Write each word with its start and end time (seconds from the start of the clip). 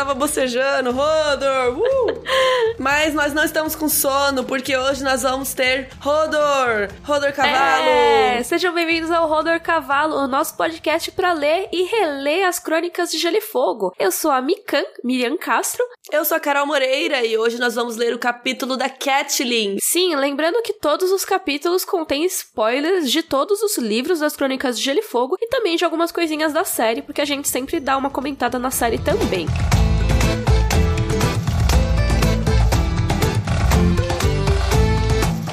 tava 0.00 0.14
bocejando, 0.14 0.92
Rodor! 0.92 1.78
Uh! 1.78 2.22
Mas 2.80 3.12
nós 3.12 3.34
não 3.34 3.44
estamos 3.44 3.74
com 3.74 3.86
sono, 3.86 4.44
porque 4.44 4.74
hoje 4.74 5.04
nós 5.04 5.22
vamos 5.22 5.52
ter 5.52 5.90
Rodor! 6.00 6.88
Rodor 7.04 7.34
Cavalo! 7.34 7.86
É, 7.86 8.42
sejam 8.42 8.72
bem-vindos 8.72 9.10
ao 9.10 9.28
Rodor 9.28 9.60
Cavalo, 9.60 10.16
o 10.16 10.26
nosso 10.26 10.56
podcast 10.56 11.12
para 11.12 11.34
ler 11.34 11.68
e 11.70 11.82
reler 11.82 12.48
as 12.48 12.58
crônicas 12.58 13.10
de 13.10 13.18
Gelo 13.18 13.36
e 13.36 13.42
Fogo. 13.42 13.92
Eu 13.98 14.10
sou 14.10 14.30
a 14.30 14.40
Mikan, 14.40 14.82
Miriam 15.04 15.36
Castro. 15.36 15.84
Eu 16.10 16.24
sou 16.24 16.38
a 16.38 16.40
Carol 16.40 16.66
Moreira 16.66 17.22
e 17.22 17.36
hoje 17.36 17.60
nós 17.60 17.74
vamos 17.74 17.96
ler 17.96 18.14
o 18.14 18.18
capítulo 18.18 18.78
da 18.78 18.88
Catlin. 18.88 19.76
Sim, 19.82 20.16
lembrando 20.16 20.62
que 20.62 20.72
todos 20.72 21.12
os 21.12 21.26
capítulos 21.26 21.84
contêm 21.84 22.24
spoilers 22.24 23.10
de 23.10 23.22
todos 23.22 23.62
os 23.62 23.76
livros 23.76 24.20
das 24.20 24.34
crônicas 24.34 24.78
de 24.78 24.84
Gelo 24.84 25.00
e 25.00 25.02
Fogo 25.02 25.36
e 25.38 25.48
também 25.48 25.76
de 25.76 25.84
algumas 25.84 26.10
coisinhas 26.10 26.54
da 26.54 26.64
série, 26.64 27.02
porque 27.02 27.20
a 27.20 27.26
gente 27.26 27.46
sempre 27.50 27.78
dá 27.78 27.98
uma 27.98 28.08
comentada 28.08 28.58
na 28.58 28.70
série 28.70 28.98
também. 28.98 29.46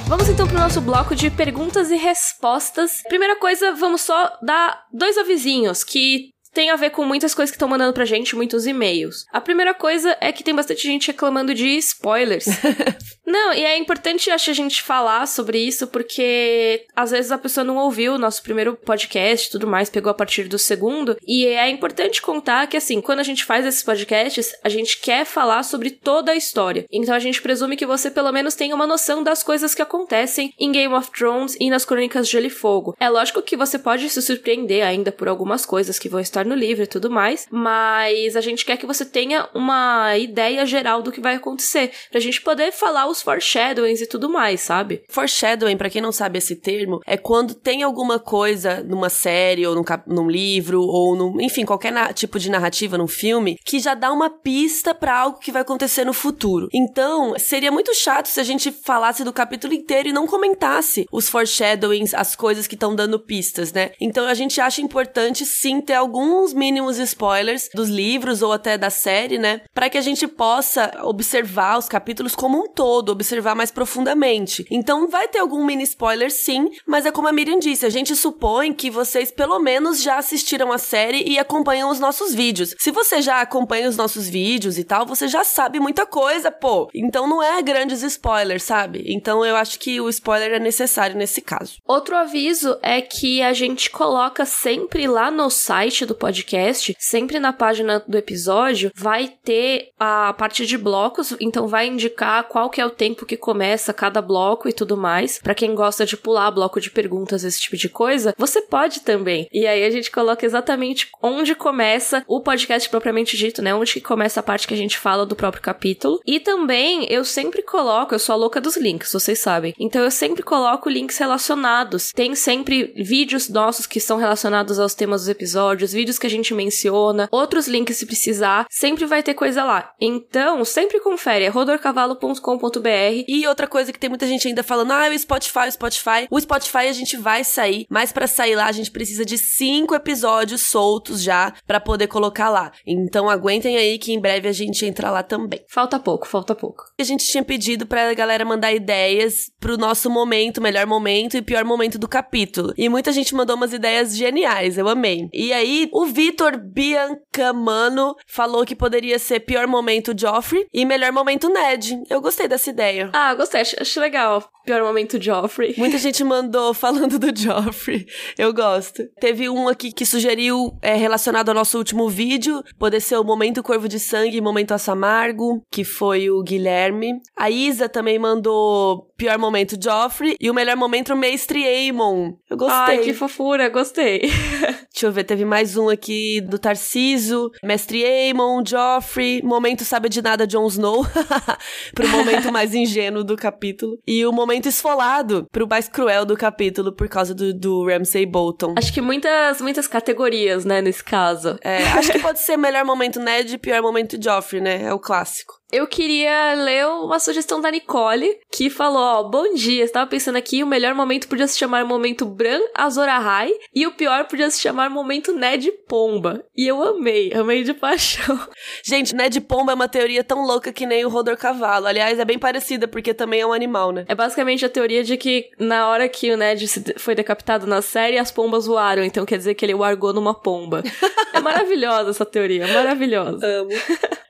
Vamos 0.07 0.29
então 0.29 0.47
pro 0.47 0.57
nosso 0.57 0.79
bloco 0.79 1.13
de 1.13 1.29
perguntas 1.29 1.91
e 1.91 1.97
respostas. 1.97 3.03
Primeira 3.09 3.35
coisa, 3.35 3.73
vamos 3.73 4.01
só 4.01 4.37
dar 4.41 4.85
dois 4.93 5.17
avisinhos 5.17 5.83
que 5.83 6.29
tem 6.57 6.71
a 6.71 6.75
ver 6.75 6.89
com 6.89 7.05
muitas 7.05 7.35
coisas 7.35 7.51
que 7.51 7.55
estão 7.55 7.69
mandando 7.69 7.93
pra 7.93 8.03
gente, 8.03 8.35
muitos 8.35 8.65
e-mails. 8.65 9.27
A 9.31 9.39
primeira 9.39 9.75
coisa 9.75 10.17
é 10.19 10.31
que 10.31 10.43
tem 10.43 10.55
bastante 10.55 10.81
gente 10.81 11.09
reclamando 11.09 11.53
de 11.53 11.67
spoilers. 11.77 12.47
não, 13.23 13.53
e 13.53 13.63
é 13.63 13.77
importante, 13.77 14.31
acho, 14.31 14.49
a 14.49 14.53
gente 14.55 14.81
falar 14.81 15.27
sobre 15.27 15.59
isso, 15.59 15.85
porque 15.85 16.83
às 16.95 17.11
vezes 17.11 17.31
a 17.31 17.37
pessoa 17.37 17.63
não 17.63 17.77
ouviu 17.77 18.15
o 18.15 18.17
nosso 18.17 18.41
primeiro 18.41 18.75
podcast 18.75 19.47
e 19.47 19.51
tudo 19.51 19.67
mais, 19.67 19.87
pegou 19.87 20.09
a 20.09 20.15
partir 20.15 20.47
do 20.47 20.57
segundo. 20.57 21.15
E 21.27 21.45
é 21.45 21.69
importante 21.69 22.23
contar 22.23 22.65
que, 22.65 22.75
assim, 22.75 23.01
quando 23.01 23.19
a 23.19 23.23
gente 23.23 23.45
faz 23.45 23.63
esses 23.63 23.83
podcasts, 23.83 24.55
a 24.63 24.69
gente 24.69 24.97
quer 24.97 25.25
falar 25.25 25.61
sobre 25.61 25.91
toda 25.91 26.31
a 26.31 26.35
história. 26.35 26.87
Então 26.91 27.13
a 27.13 27.19
gente 27.19 27.39
presume 27.39 27.77
que 27.77 27.85
você 27.85 28.09
pelo 28.09 28.31
menos 28.31 28.55
tenha 28.55 28.73
uma 28.73 28.87
noção 28.87 29.21
das 29.21 29.43
coisas 29.43 29.75
que 29.75 29.81
acontecem 29.83 30.51
em 30.59 30.71
Game 30.71 30.95
of 30.95 31.11
Thrones 31.11 31.55
e 31.59 31.69
nas 31.69 31.85
Crônicas 31.85 32.25
de 32.25 32.31
Gelo 32.31 32.47
e 32.47 32.49
Fogo. 32.49 32.95
É 32.99 33.07
lógico 33.07 33.43
que 33.43 33.55
você 33.55 33.77
pode 33.77 34.09
se 34.09 34.23
surpreender 34.23 34.83
ainda 34.83 35.11
por 35.11 35.27
algumas 35.27 35.63
coisas 35.63 35.99
que 35.99 36.09
vão 36.09 36.19
estar 36.19 36.46
no 36.47 36.55
livro 36.55 36.83
e 36.83 36.87
tudo 36.87 37.09
mais, 37.09 37.47
mas 37.51 38.35
a 38.35 38.41
gente 38.41 38.65
quer 38.65 38.77
que 38.77 38.85
você 38.85 39.05
tenha 39.05 39.47
uma 39.53 40.17
ideia 40.17 40.65
geral 40.65 41.01
do 41.01 41.11
que 41.11 41.21
vai 41.21 41.35
acontecer, 41.35 41.91
pra 42.11 42.19
gente 42.19 42.41
poder 42.41 42.71
falar 42.71 43.07
os 43.07 43.21
foreshadowings 43.21 44.01
e 44.01 44.07
tudo 44.07 44.29
mais, 44.29 44.61
sabe? 44.61 45.03
Foreshadowing, 45.09 45.77
pra 45.77 45.89
quem 45.89 46.01
não 46.01 46.11
sabe 46.11 46.37
esse 46.37 46.55
termo, 46.55 47.01
é 47.05 47.17
quando 47.17 47.53
tem 47.53 47.83
alguma 47.83 48.19
coisa 48.19 48.83
numa 48.83 49.09
série 49.09 49.65
ou 49.67 49.75
num, 49.75 49.83
num 50.07 50.29
livro 50.29 50.81
ou 50.81 51.15
num, 51.15 51.41
enfim, 51.41 51.65
qualquer 51.65 52.13
tipo 52.13 52.39
de 52.39 52.49
narrativa 52.49 52.97
num 52.97 53.07
filme 53.07 53.57
que 53.63 53.79
já 53.79 53.93
dá 53.93 54.11
uma 54.11 54.29
pista 54.29 54.93
para 54.93 55.17
algo 55.17 55.39
que 55.39 55.51
vai 55.51 55.61
acontecer 55.61 56.05
no 56.05 56.13
futuro. 56.13 56.69
Então, 56.73 57.33
seria 57.37 57.71
muito 57.71 57.93
chato 57.93 58.27
se 58.27 58.39
a 58.39 58.43
gente 58.43 58.71
falasse 58.71 59.23
do 59.23 59.33
capítulo 59.33 59.73
inteiro 59.73 60.09
e 60.09 60.13
não 60.13 60.27
comentasse 60.27 61.05
os 61.11 61.29
foreshadowings, 61.29 62.13
as 62.13 62.35
coisas 62.35 62.67
que 62.67 62.75
estão 62.75 62.95
dando 62.95 63.19
pistas, 63.19 63.73
né? 63.73 63.91
Então, 63.99 64.25
a 64.25 64.33
gente 64.33 64.61
acha 64.61 64.81
importante 64.81 65.45
sim 65.45 65.81
ter 65.81 65.93
algum 65.93 66.36
alguns 66.37 66.53
mínimos 66.53 66.99
spoilers 66.99 67.67
dos 67.73 67.89
livros 67.89 68.43
ou 68.43 68.53
até 68.53 68.77
da 68.77 68.91
série, 68.91 69.39
né? 69.39 69.61
Para 69.73 69.89
que 69.89 69.97
a 69.97 70.01
gente 70.01 70.27
possa 70.27 70.91
observar 71.03 71.79
os 71.79 71.89
capítulos 71.89 72.35
como 72.35 72.59
um 72.59 72.67
todo, 72.67 73.09
observar 73.09 73.55
mais 73.55 73.71
profundamente. 73.71 74.63
Então 74.69 75.07
vai 75.07 75.27
ter 75.27 75.39
algum 75.39 75.65
mini 75.65 75.83
spoiler 75.83 76.31
sim, 76.31 76.69
mas 76.85 77.07
é 77.07 77.11
como 77.11 77.27
a 77.27 77.33
Miriam 77.33 77.57
disse, 77.57 77.87
a 77.87 77.89
gente 77.89 78.15
supõe 78.15 78.71
que 78.71 78.91
vocês 78.91 79.31
pelo 79.31 79.57
menos 79.57 80.01
já 80.01 80.17
assistiram 80.17 80.71
a 80.71 80.77
série 80.77 81.23
e 81.27 81.39
acompanham 81.39 81.89
os 81.89 81.99
nossos 81.99 82.35
vídeos. 82.35 82.75
Se 82.77 82.91
você 82.91 83.19
já 83.19 83.41
acompanha 83.41 83.89
os 83.89 83.97
nossos 83.97 84.29
vídeos 84.29 84.77
e 84.77 84.83
tal, 84.83 85.07
você 85.07 85.27
já 85.27 85.43
sabe 85.43 85.79
muita 85.79 86.05
coisa, 86.05 86.51
pô. 86.51 86.87
Então 86.93 87.27
não 87.27 87.41
é 87.41 87.59
grandes 87.63 88.03
spoilers, 88.03 88.61
sabe? 88.63 89.03
Então 89.07 89.43
eu 89.43 89.55
acho 89.55 89.79
que 89.79 89.99
o 89.99 90.07
spoiler 90.09 90.53
é 90.53 90.59
necessário 90.59 91.17
nesse 91.17 91.41
caso. 91.41 91.77
Outro 91.83 92.15
aviso 92.15 92.77
é 92.83 93.01
que 93.01 93.41
a 93.41 93.53
gente 93.53 93.89
coloca 93.89 94.45
sempre 94.45 95.07
lá 95.07 95.31
no 95.31 95.49
site 95.49 96.05
do 96.05 96.13
podcast, 96.17 96.95
sempre 96.99 97.39
na 97.39 97.53
página 97.53 98.03
do 98.07 98.17
episódio 98.17 98.91
vai 98.95 99.27
ter 99.27 99.89
a 99.99 100.33
parte 100.33 100.65
de 100.65 100.77
blocos, 100.77 101.35
então 101.39 101.67
vai 101.67 101.87
indicar 101.87 102.43
qual 102.45 102.69
que 102.69 102.81
é 102.81 102.85
o 102.85 102.89
tempo 102.89 103.25
que 103.25 103.37
começa 103.37 103.93
cada 103.93 104.21
bloco 104.21 104.67
e 104.67 104.73
tudo 104.73 104.97
mais. 104.97 105.39
Para 105.39 105.55
quem 105.55 105.75
gosta 105.75 106.05
de 106.05 106.17
pular 106.17 106.51
bloco 106.51 106.81
de 106.81 106.89
perguntas, 106.89 107.43
esse 107.43 107.59
tipo 107.59 107.77
de 107.77 107.89
coisa, 107.89 108.33
você 108.37 108.61
pode 108.61 109.01
também. 109.01 109.47
E 109.51 109.65
aí 109.67 109.83
a 109.83 109.89
gente 109.89 110.11
coloca 110.11 110.45
exatamente 110.45 111.09
onde 111.21 111.55
começa 111.55 112.23
o 112.27 112.41
podcast 112.41 112.89
propriamente 112.89 113.37
dito, 113.37 113.61
né? 113.61 113.73
Onde 113.73 113.93
que 113.93 114.01
começa 114.01 114.39
a 114.39 114.43
parte 114.43 114.67
que 114.67 114.73
a 114.73 114.77
gente 114.77 114.97
fala 114.97 115.25
do 115.25 115.35
próprio 115.35 115.61
capítulo. 115.61 116.19
E 116.25 116.39
também 116.39 117.05
eu 117.09 117.23
sempre 117.23 117.61
coloco, 117.61 118.15
eu 118.15 118.19
sou 118.19 118.33
a 118.33 118.37
louca 118.37 118.61
dos 118.61 118.77
links, 118.77 119.11
vocês 119.11 119.39
sabem. 119.39 119.73
Então 119.79 120.03
eu 120.03 120.11
sempre 120.11 120.43
coloco 120.43 120.89
links 120.89 121.17
relacionados. 121.17 122.11
Tem 122.11 122.33
sempre 122.35 122.93
vídeos 122.95 123.49
nossos 123.49 123.85
que 123.85 123.99
são 123.99 124.17
relacionados 124.17 124.79
aos 124.79 124.95
temas 124.95 125.21
dos 125.21 125.29
episódios, 125.29 125.93
vídeos 125.93 126.06
que 126.17 126.27
a 126.27 126.29
gente 126.29 126.53
menciona, 126.53 127.27
outros 127.31 127.67
links 127.67 127.97
se 127.97 128.05
precisar, 128.05 128.67
sempre 128.69 129.05
vai 129.05 129.23
ter 129.23 129.33
coisa 129.33 129.63
lá. 129.63 129.91
Então, 129.99 130.63
sempre 130.63 130.99
confere, 130.99 131.45
é 131.45 131.49
rodorcavalo.com.br. 131.49 133.23
E 133.27 133.47
outra 133.47 133.67
coisa 133.67 133.91
que 133.91 133.99
tem 133.99 134.09
muita 134.09 134.27
gente 134.27 134.47
ainda 134.47 134.61
falando, 134.61 134.91
ah, 134.91 135.09
o 135.09 135.17
Spotify, 135.17 135.67
o 135.67 135.71
Spotify. 135.71 136.27
O 136.29 136.39
Spotify 136.39 136.87
a 136.89 136.93
gente 136.93 137.17
vai 137.17 137.43
sair, 137.43 137.87
mas 137.89 138.11
para 138.11 138.27
sair 138.27 138.55
lá 138.55 138.67
a 138.67 138.71
gente 138.71 138.91
precisa 138.91 139.25
de 139.25 139.37
cinco 139.37 139.95
episódios 139.95 140.61
soltos 140.61 141.23
já 141.23 141.53
para 141.65 141.79
poder 141.79 142.07
colocar 142.07 142.49
lá. 142.49 142.71
Então 142.85 143.29
aguentem 143.29 143.77
aí 143.77 143.97
que 143.97 144.13
em 144.13 144.19
breve 144.19 144.47
a 144.47 144.51
gente 144.51 144.85
entra 144.85 145.09
lá 145.09 145.23
também. 145.23 145.61
Falta 145.67 145.99
pouco, 145.99 146.27
falta 146.27 146.53
pouco. 146.53 146.83
A 146.99 147.03
gente 147.03 147.25
tinha 147.25 147.43
pedido 147.43 147.85
pra 147.85 148.13
galera 148.13 148.45
mandar 148.45 148.73
ideias 148.73 149.51
pro 149.59 149.77
nosso 149.77 150.09
momento, 150.09 150.61
melhor 150.61 150.85
momento 150.85 151.37
e 151.37 151.41
pior 151.41 151.63
momento 151.63 151.97
do 151.97 152.07
capítulo. 152.07 152.73
E 152.77 152.89
muita 152.89 153.11
gente 153.11 153.33
mandou 153.33 153.55
umas 153.55 153.73
ideias 153.73 154.15
geniais, 154.15 154.77
eu 154.77 154.87
amei. 154.87 155.29
E 155.33 155.53
aí, 155.53 155.89
o 155.97 156.05
Vitor 156.05 156.59
Biancamano 156.59 158.15
falou 158.27 158.63
que 158.63 158.75
poderia 158.75 159.17
ser 159.17 159.39
pior 159.39 159.65
momento 159.65 160.13
Joffrey 160.15 160.67
e 160.71 160.85
melhor 160.85 161.11
momento 161.11 161.49
Ned. 161.49 161.99
Eu 162.07 162.21
gostei 162.21 162.47
dessa 162.47 162.69
ideia. 162.69 163.09
Ah, 163.13 163.33
gostei, 163.33 163.61
acho, 163.61 163.99
legal. 163.99 164.47
Pior 164.63 164.83
momento 164.83 165.19
Joffrey. 165.19 165.73
Muita 165.79 165.97
gente 165.97 166.23
mandou 166.23 166.71
falando 166.71 167.17
do 167.17 167.35
Joffrey. 167.35 168.05
Eu 168.37 168.53
gosto. 168.53 169.07
Teve 169.19 169.49
um 169.49 169.67
aqui 169.67 169.91
que 169.91 170.05
sugeriu 170.05 170.77
é, 170.83 170.93
relacionado 170.93 171.49
ao 171.49 171.55
nosso 171.55 171.79
último 171.79 172.07
vídeo, 172.07 172.63
poder 172.77 172.99
ser 172.99 173.17
o 173.17 173.23
momento 173.23 173.63
Corvo 173.63 173.87
de 173.87 173.99
Sangue 173.99 174.37
e 174.37 174.41
momento 174.41 174.75
Assamargo, 174.75 175.63
que 175.71 175.83
foi 175.83 176.29
o 176.29 176.43
Guilherme. 176.43 177.13
A 177.35 177.49
Isa 177.49 177.89
também 177.89 178.19
mandou 178.19 179.06
pior 179.17 179.37
momento 179.37 179.75
Joffrey 179.81 180.35
e 180.39 180.49
o 180.49 180.53
melhor 180.53 180.77
momento 180.77 181.15
Mestre 181.15 181.65
Aemon. 181.65 182.33
Eu 182.49 182.55
gostei. 182.55 182.97
Ai, 182.97 182.97
que 182.99 183.13
fofura, 183.13 183.67
gostei. 183.67 184.21
Deixa 184.93 185.07
eu 185.07 185.11
ver, 185.11 185.23
teve 185.23 185.43
mais 185.43 185.75
um 185.77 185.89
aqui 185.89 186.41
do 186.41 186.57
Tarciso, 186.57 187.51
Mestre 187.63 188.03
Aemon, 188.03 188.63
Joffrey, 188.65 189.41
momento 189.43 189.83
sabe 189.83 190.09
de 190.09 190.21
nada 190.21 190.47
Jon 190.47 190.65
Snow, 190.67 191.05
pro 191.93 192.07
momento 192.09 192.51
mais 192.51 192.73
ingênuo 192.75 193.23
do 193.23 193.35
capítulo, 193.35 193.97
e 194.07 194.25
o 194.25 194.31
momento 194.31 194.67
esfolado 194.67 195.47
pro 195.51 195.67
mais 195.67 195.87
cruel 195.87 196.25
do 196.25 196.35
capítulo 196.35 196.91
por 196.91 197.07
causa 197.07 197.35
do, 197.35 197.53
do 197.53 197.85
Ramsay 197.85 198.25
Bolton. 198.25 198.73
Acho 198.77 198.93
que 198.93 199.01
muitas, 199.01 199.61
muitas 199.61 199.87
categorias, 199.87 200.65
né, 200.65 200.81
nesse 200.81 201.03
caso. 201.03 201.57
É, 201.63 201.83
acho 201.89 202.11
que 202.11 202.19
pode 202.19 202.39
ser 202.39 202.57
melhor 202.57 202.85
momento 202.85 203.19
Ned 203.19 203.53
e 203.53 203.57
pior 203.57 203.81
momento 203.81 204.21
Joffrey, 204.21 204.61
né, 204.61 204.83
é 204.83 204.93
o 204.93 204.99
clássico. 204.99 205.57
Eu 205.69 205.85
queria 205.85 206.53
ler 206.53 206.87
uma 206.87 207.19
sugestão 207.19 207.59
da 207.59 207.69
Nicole, 207.69 208.39
que 208.49 208.69
falou, 208.69 209.01
ó, 209.01 209.23
bom 209.23 209.53
dia, 209.53 209.83
estava 209.83 210.09
pensando 210.09 210.37
aqui, 210.37 210.63
o 210.63 210.67
melhor 210.67 210.95
momento 210.95 211.27
podia 211.27 211.45
se 211.45 211.57
chamar 211.57 211.83
momento 211.83 212.25
Bran 212.25 212.61
Azor 212.73 213.09
Ahai, 213.09 213.51
e 213.75 213.85
o 213.85 213.91
pior 213.91 214.25
podia 214.27 214.49
se 214.49 214.61
chamar 214.61 214.89
momento 214.89 215.33
Ned 215.33 215.69
Pomba. 215.85 216.41
E 216.55 216.65
eu 216.65 216.81
amei, 216.81 217.33
amei 217.33 217.63
de 217.63 217.73
paixão. 217.75 218.39
Gente, 218.81 219.13
Ned 219.13 219.41
Pomba 219.41 219.73
é 219.73 219.75
uma 219.75 219.89
teoria 219.89 220.23
tão 220.23 220.45
louca 220.45 220.71
que 220.71 220.85
nem 220.85 221.05
o 221.05 221.09
Rodor 221.09 221.35
Cavalo. 221.35 221.85
Aliás, 221.85 222.17
é 222.17 222.23
bem 222.23 222.39
parecida, 222.39 222.87
porque 222.87 223.13
também 223.13 223.41
é 223.41 223.45
um 223.45 223.51
animal, 223.51 223.91
né? 223.91 224.05
É 224.07 224.15
basicamente 224.15 224.65
a 224.65 224.69
teoria 224.69 225.03
de 225.03 225.17
que 225.17 225.49
na 225.59 225.89
hora 225.89 226.07
que 226.07 226.31
o 226.31 226.37
Ned 226.37 226.65
foi 226.97 227.13
decapitado 227.13 227.67
na 227.67 227.81
série, 227.81 228.17
as 228.17 228.31
pombas 228.31 228.65
voaram, 228.67 229.03
então 229.03 229.25
quer 229.25 229.37
dizer 229.37 229.53
que 229.53 229.65
ele 229.65 229.73
largou 229.73 230.13
numa 230.13 230.33
pomba. 230.33 230.81
é 231.33 231.41
maravilhosa 231.41 232.11
essa 232.11 232.25
teoria, 232.25 232.65
maravilhosa. 232.67 233.45
Amo. 233.45 233.69